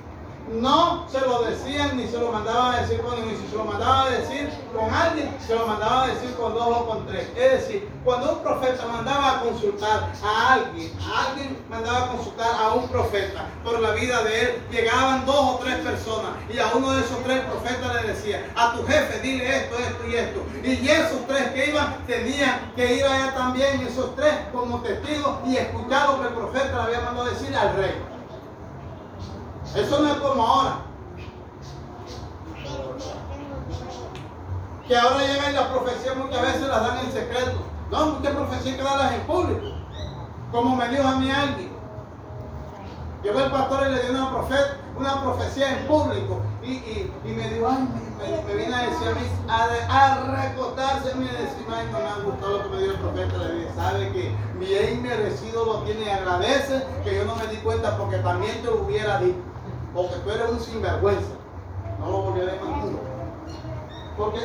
no 0.61 1.07
se 1.09 1.21
lo 1.21 1.43
decían 1.43 1.97
ni 1.97 2.07
se 2.07 2.19
lo 2.19 2.31
mandaban 2.31 2.75
a 2.75 2.81
decir 2.83 3.01
con 3.01 3.15
ni 3.27 3.37
si 3.37 3.47
se 3.49 3.57
lo 3.57 3.65
mandaban 3.65 4.07
a 4.07 4.11
decir 4.11 4.51
con 4.75 4.93
alguien, 4.93 5.35
se 5.47 5.55
lo 5.55 5.67
mandaban 5.67 6.11
a 6.11 6.15
decir 6.15 6.35
con 6.35 6.55
dos 6.55 6.67
o 6.67 6.87
con 6.87 7.07
tres. 7.07 7.29
Es 7.37 7.53
decir, 7.53 7.89
cuando 8.05 8.33
un 8.33 8.43
profeta 8.43 8.87
mandaba 8.87 9.39
a 9.39 9.41
consultar 9.41 10.11
a 10.23 10.53
alguien, 10.55 10.93
a 11.01 11.29
alguien 11.29 11.65
mandaba 11.69 12.05
a 12.05 12.09
consultar 12.09 12.51
a 12.61 12.75
un 12.75 12.89
profeta 12.89 13.47
por 13.65 13.81
la 13.81 13.93
vida 13.93 14.23
de 14.25 14.41
él, 14.43 14.63
llegaban 14.71 15.25
dos 15.27 15.37
o 15.37 15.61
tres 15.63 15.77
personas 15.77 16.33
y 16.53 16.59
a 16.59 16.71
uno 16.75 16.93
de 16.93 17.03
esos 17.03 17.23
tres 17.25 17.41
profetas 17.45 18.03
le 18.03 18.13
decía, 18.13 18.53
a 18.57 18.73
tu 18.73 18.87
jefe 18.87 19.21
dile 19.21 19.57
esto, 19.57 19.79
esto 19.79 20.09
y 20.09 20.15
esto. 20.17 20.43
Y 20.65 20.89
esos 20.89 21.27
tres 21.27 21.51
que 21.53 21.71
iban 21.71 22.07
tenían 22.07 22.73
que 22.77 22.97
ir 22.97 23.05
allá 23.05 23.35
también, 23.35 23.87
esos 23.87 24.15
tres 24.17 24.35
como 24.53 24.81
testigos 24.81 25.39
y 25.47 25.57
escuchar 25.57 26.11
lo 26.11 26.21
que 26.21 26.29
el 26.29 26.35
profeta 26.35 26.77
le 26.77 26.83
había 26.83 27.01
mandado 27.01 27.31
decir 27.31 27.55
al 27.57 27.77
rey. 27.77 28.13
Eso 29.75 30.01
no 30.01 30.09
es 30.09 30.19
como 30.19 30.43
ahora. 30.47 30.77
Que 34.87 34.97
ahora 34.97 35.19
llegan 35.27 35.55
las 35.55 35.67
profecías 35.69 36.17
muchas 36.17 36.43
veces 36.43 36.69
las 36.69 36.83
dan 36.83 36.99
en 36.99 37.13
secreto. 37.13 37.53
No, 37.91 38.07
muchas 38.07 38.35
profecías 38.35 38.77
que 38.77 38.83
darlas 38.83 39.13
en 39.13 39.21
público. 39.23 39.67
Como 40.51 40.77
me 40.77 40.89
dijo 40.89 41.07
a 41.07 41.17
mí 41.17 41.31
alguien. 41.31 41.73
Llegó 43.23 43.39
el 43.41 43.51
pastor 43.51 43.87
y 43.87 43.93
le 43.93 44.03
dio 44.03 44.11
una, 44.11 44.31
una 44.99 45.23
profecía 45.23 45.79
en 45.79 45.87
público. 45.87 46.41
Y, 46.63 46.73
y, 46.73 47.13
y 47.25 47.29
me 47.29 47.49
dijo, 47.49 47.69
ay, 47.71 47.89
me, 48.19 48.37
me, 48.37 48.43
me 48.43 48.65
vino 48.65 48.77
a 48.77 48.83
decir 48.83 49.09
a 49.09 49.15
mí, 49.15 49.21
a, 49.49 49.65
a 50.05 50.49
recotarse 50.49 51.15
me 51.15 51.25
decía, 51.25 51.67
ay, 51.75 51.89
no 51.93 51.99
me 51.99 52.05
ha 52.05 52.25
gustado 52.25 52.59
lo 52.59 52.63
que 52.65 52.69
me 52.71 52.83
dio 52.83 52.91
el 52.93 52.99
profeta. 52.99 53.39
Le 53.39 53.55
dije, 53.55 53.71
sabe 53.77 54.13
que 54.13 54.35
bien 54.59 55.03
merecido 55.03 55.65
lo 55.65 55.75
tiene 55.85 56.05
y 56.05 56.09
agradece 56.11 56.85
que 57.05 57.15
yo 57.17 57.25
no 57.25 57.37
me 57.37 57.47
di 57.47 57.57
cuenta 57.59 57.97
porque 57.97 58.19
también 58.19 58.61
te 58.63 58.69
hubiera 58.69 59.19
dicho. 59.19 59.39
Porque 59.95 60.15
tú 60.17 60.31
eres 60.31 60.51
un 60.51 60.61
sinvergüenza. 60.61 61.33
No 62.01 62.11
lo 62.11 62.23
volveré 62.23 62.59
más 62.61 62.85
nunca. 62.85 63.03
Porque 64.17 64.41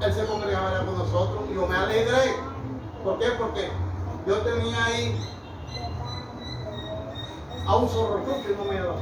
él 0.00 0.12
se 0.12 0.24
congregaba 0.26 0.68
allá 0.68 0.86
con 0.86 0.98
nosotros 0.98 1.44
y 1.50 1.54
yo 1.54 1.66
me 1.66 1.76
alegré. 1.76 2.34
¿Por 3.02 3.18
qué? 3.18 3.26
Porque 3.38 3.68
yo 4.26 4.36
tenía 4.38 4.84
ahí 4.84 5.18
a 7.66 7.76
un 7.76 7.88
zorro 7.88 8.22
que 8.24 8.54
no 8.56 8.64
me 8.64 8.74
iba 8.74 8.84
a 8.84 8.88
dar. 8.88 8.96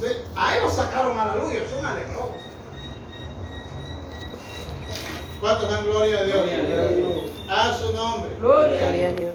Sí, 0.00 0.06
ahí 0.34 0.60
lo 0.62 0.70
sacaron 0.70 1.18
a 1.18 1.26
la 1.26 1.36
luz 1.36 1.52
y 1.52 1.56
eso 1.56 1.80
me 1.82 1.88
alegró. 1.88 2.30
¿Cuántos 5.40 5.70
dan 5.70 5.84
gloria 5.84 6.18
a 6.18 6.24
Dios? 6.24 6.36
Gloria 6.36 6.82
a 6.82 6.88
Dios. 6.88 7.12
A 7.48 7.74
su 7.74 7.92
nombre. 7.92 8.30
Gloria 8.40 9.08
a 9.08 9.12
Dios. 9.12 9.34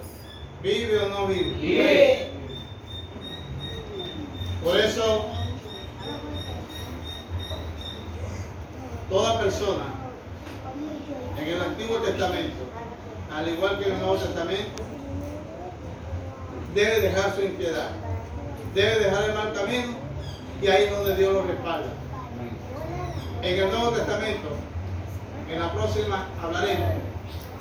¿Vive 0.62 0.98
o 1.00 1.08
no 1.08 1.26
vive? 1.26 1.54
Vive. 1.54 2.32
Por 4.62 4.76
eso, 4.78 5.26
toda 9.10 9.40
persona 9.40 9.84
en 11.36 11.48
el 11.48 11.60
Antiguo 11.60 11.96
Testamento, 11.98 12.62
al 13.34 13.48
igual 13.48 13.78
que 13.78 13.86
en 13.86 13.92
el 13.92 13.98
Nuevo 13.98 14.16
Testamento, 14.16 14.82
debe 16.74 17.00
dejar 17.00 17.34
su 17.34 17.42
impiedad, 17.42 17.90
debe 18.74 19.00
dejar 19.00 19.24
el 19.30 19.34
mal 19.34 19.52
camino 19.52 19.96
y 20.62 20.68
ahí 20.68 20.84
es 20.84 20.90
donde 20.92 21.16
Dios 21.16 21.32
lo 21.32 21.42
respalda. 21.42 21.88
En 23.42 23.58
el 23.58 23.68
Nuevo 23.68 23.90
Testamento, 23.90 24.48
en 25.50 25.58
la 25.58 25.72
próxima 25.72 26.28
hablaremos 26.40 26.88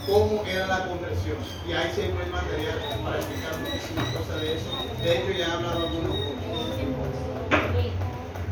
cómo 0.05 0.43
era 0.45 0.67
la 0.67 0.87
conversión. 0.87 1.37
Y 1.67 1.73
ahí 1.73 1.91
siempre 1.93 2.25
hay 2.25 2.31
material 2.31 2.77
para 3.03 3.17
explicar 3.17 3.57
muchísimas 3.59 4.07
cosas 4.15 4.41
de 4.41 4.55
eso. 4.55 4.69
De 5.03 5.17
hecho, 5.17 5.31
ya 5.31 5.47
he 5.47 5.51
hablado 5.51 5.87
algunos. 5.87 6.40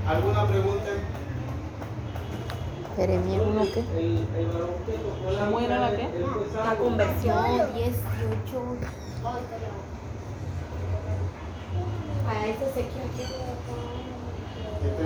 ¿Alguna 0.09 0.47
pregunta? 0.47 0.89
Jeremías 2.95 3.41
1 3.47 3.61
qué? 3.71 3.83
La 5.31 5.45
¿Cómo 5.45 5.59
era 5.59 5.79
la 5.79 5.91
qué? 5.91 6.09
La 6.65 6.75
conversión 6.75 7.45
18. 7.75 7.95
A 12.27 12.47
ese 12.47 12.65
se 12.65 12.87
quiere. 12.89 13.05
Este 14.81 15.05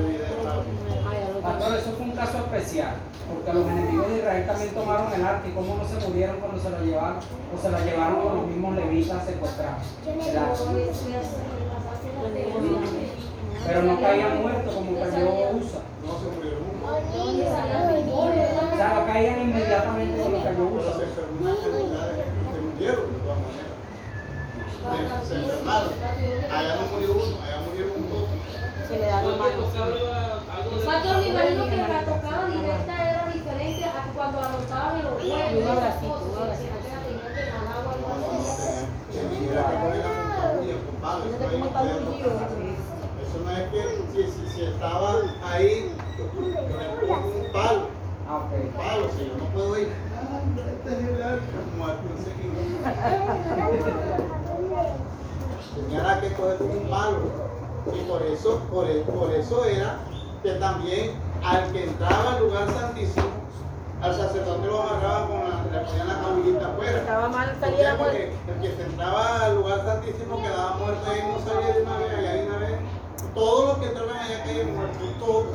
Pastor, 1.42 1.78
eso 1.78 1.92
fue 1.98 2.06
un 2.06 2.12
caso 2.12 2.38
especial, 2.38 2.96
porque 3.28 3.54
los 3.54 3.68
enemigos 3.68 4.08
de 4.08 4.18
Israel 4.20 4.48
también 4.48 4.74
tomaron 4.74 5.14
el 5.14 5.26
arca 5.26 5.48
y 5.50 5.52
cómo 5.52 5.76
no 5.76 5.86
se 5.86 6.08
murieron 6.08 6.38
cuando 6.38 6.62
se 6.62 6.70
lo 6.70 6.80
llevaron, 6.80 7.18
o 7.18 7.62
se 7.62 7.70
la 7.70 7.80
llevaron 7.82 8.22
con 8.22 8.36
los 8.38 8.48
mismos 8.48 8.76
levitas 8.76 9.26
secuestrados. 9.26 9.84
Pero 13.66 13.82
no 13.84 14.02
caían 14.02 14.42
muertos 14.42 14.74
como 14.74 15.00
cayó 15.00 15.30
Usa. 15.56 15.80
No 16.04 16.20
se 16.20 16.26
murieron. 16.36 16.64
O 16.84 18.76
sea, 18.76 18.94
no 18.96 19.06
caían 19.06 19.42
inmediatamente 19.42 20.22
como 20.22 20.44
cayó 20.44 20.64
Usa. 20.66 20.94
se 20.94 21.22
murieron 22.62 23.14
de 23.14 23.20
todas 23.20 23.40
maneras. 23.40 23.74
Se, 25.28 25.36
enfermaron. 25.36 25.94
Allá 26.52 26.76
no 26.76 26.82
murió 26.92 27.12
uno, 27.14 27.36
allá 27.42 27.58
murieron 27.66 28.10
dos. 28.10 28.28
Se 28.88 28.96
le 29.00 29.06
da 29.06 29.22
la 29.22 29.36
mano. 29.38 29.62
me 31.20 31.28
imagino 31.28 31.64
que 31.70 31.78
la 31.78 32.04
tocada 32.04 32.48
directa 32.48 32.94
era 33.10 33.24
diferente 33.34 33.86
a 33.86 33.88
cuando 34.14 34.40
anotaban 34.40 35.00
en 35.00 35.04
los 35.06 35.24
Y 35.24 35.32
huevos. 35.32 35.84
No, 43.44 43.52
es 43.52 43.70
que 43.70 43.82
si, 44.14 44.24
si, 44.32 44.50
si 44.50 44.64
estaba 44.64 45.16
ahí, 45.44 45.92
con 47.08 47.24
un 47.24 47.52
palo. 47.52 47.88
Ah, 48.30 48.38
ok. 48.38 48.78
palo, 48.78 49.10
si 49.18 49.26
yo 49.28 49.38
no 49.38 49.46
puedo 49.54 49.80
ir. 49.80 49.90
Tenía 55.76 56.22
que 56.22 56.34
coger 56.34 56.62
un 56.62 56.90
palo. 56.90 57.18
Y 57.94 58.00
por 58.10 58.22
eso, 58.22 58.60
por, 58.72 58.88
por 59.04 59.32
eso 59.32 59.66
era 59.66 59.98
que 60.42 60.52
también 60.54 61.12
al 61.44 61.72
que 61.74 61.84
entraba 61.84 62.36
al 62.36 62.44
lugar 62.44 62.70
santísimo, 62.70 63.28
al 64.02 64.16
sacerdote 64.16 64.68
lo 64.68 64.82
amarraban 64.84 65.28
con 65.28 65.40
la, 65.50 65.80
le 65.80 65.86
ponían 65.86 66.08
la 66.08 66.22
cabellita 66.22 66.68
afuera. 66.68 66.98
Estaba 67.00 67.30
mal, 67.30 67.52
¿Por 67.52 67.60
salía. 67.60 67.98
Porque 67.98 68.32
el 68.48 68.62
que 68.62 68.76
se 68.76 68.84
entraba 68.84 69.46
al 69.46 69.56
lugar 69.56 69.84
santísimo 69.86 70.42
quedaba 70.42 70.76
muerto 70.78 71.12
ahí, 71.12 71.22
no 71.28 71.40
salía 71.46 71.74
de 71.74 71.82
una 71.82 71.98
vez, 71.98 72.43
todos 73.34 73.66
los 73.68 73.78
que 73.78 73.94
trabajan 73.94 74.22
allá 74.22 74.44
caían 74.44 74.76
muertos, 74.76 75.20
todos. 75.20 75.46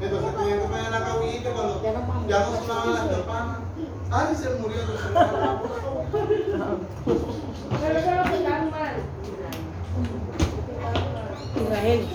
Entonces 0.00 0.36
tenían 0.36 0.58
que 0.60 0.66
poner 0.66 0.90
la 0.90 1.04
cabullita 1.04 1.50
cuando 1.50 1.82
ya 2.28 2.40
no 2.40 2.56
sonaban 2.56 2.94
las 2.94 3.06
campanas. 3.16 3.58
Ay, 4.10 4.34
se 4.34 4.50
murió, 4.56 4.80
se 4.80 4.92
murió. 4.92 5.12
Pero 7.80 7.98
eso 7.98 8.10
lo 8.10 8.22
quitaron 8.36 8.70
mal. 8.70 8.94
Israel. 11.56 12.08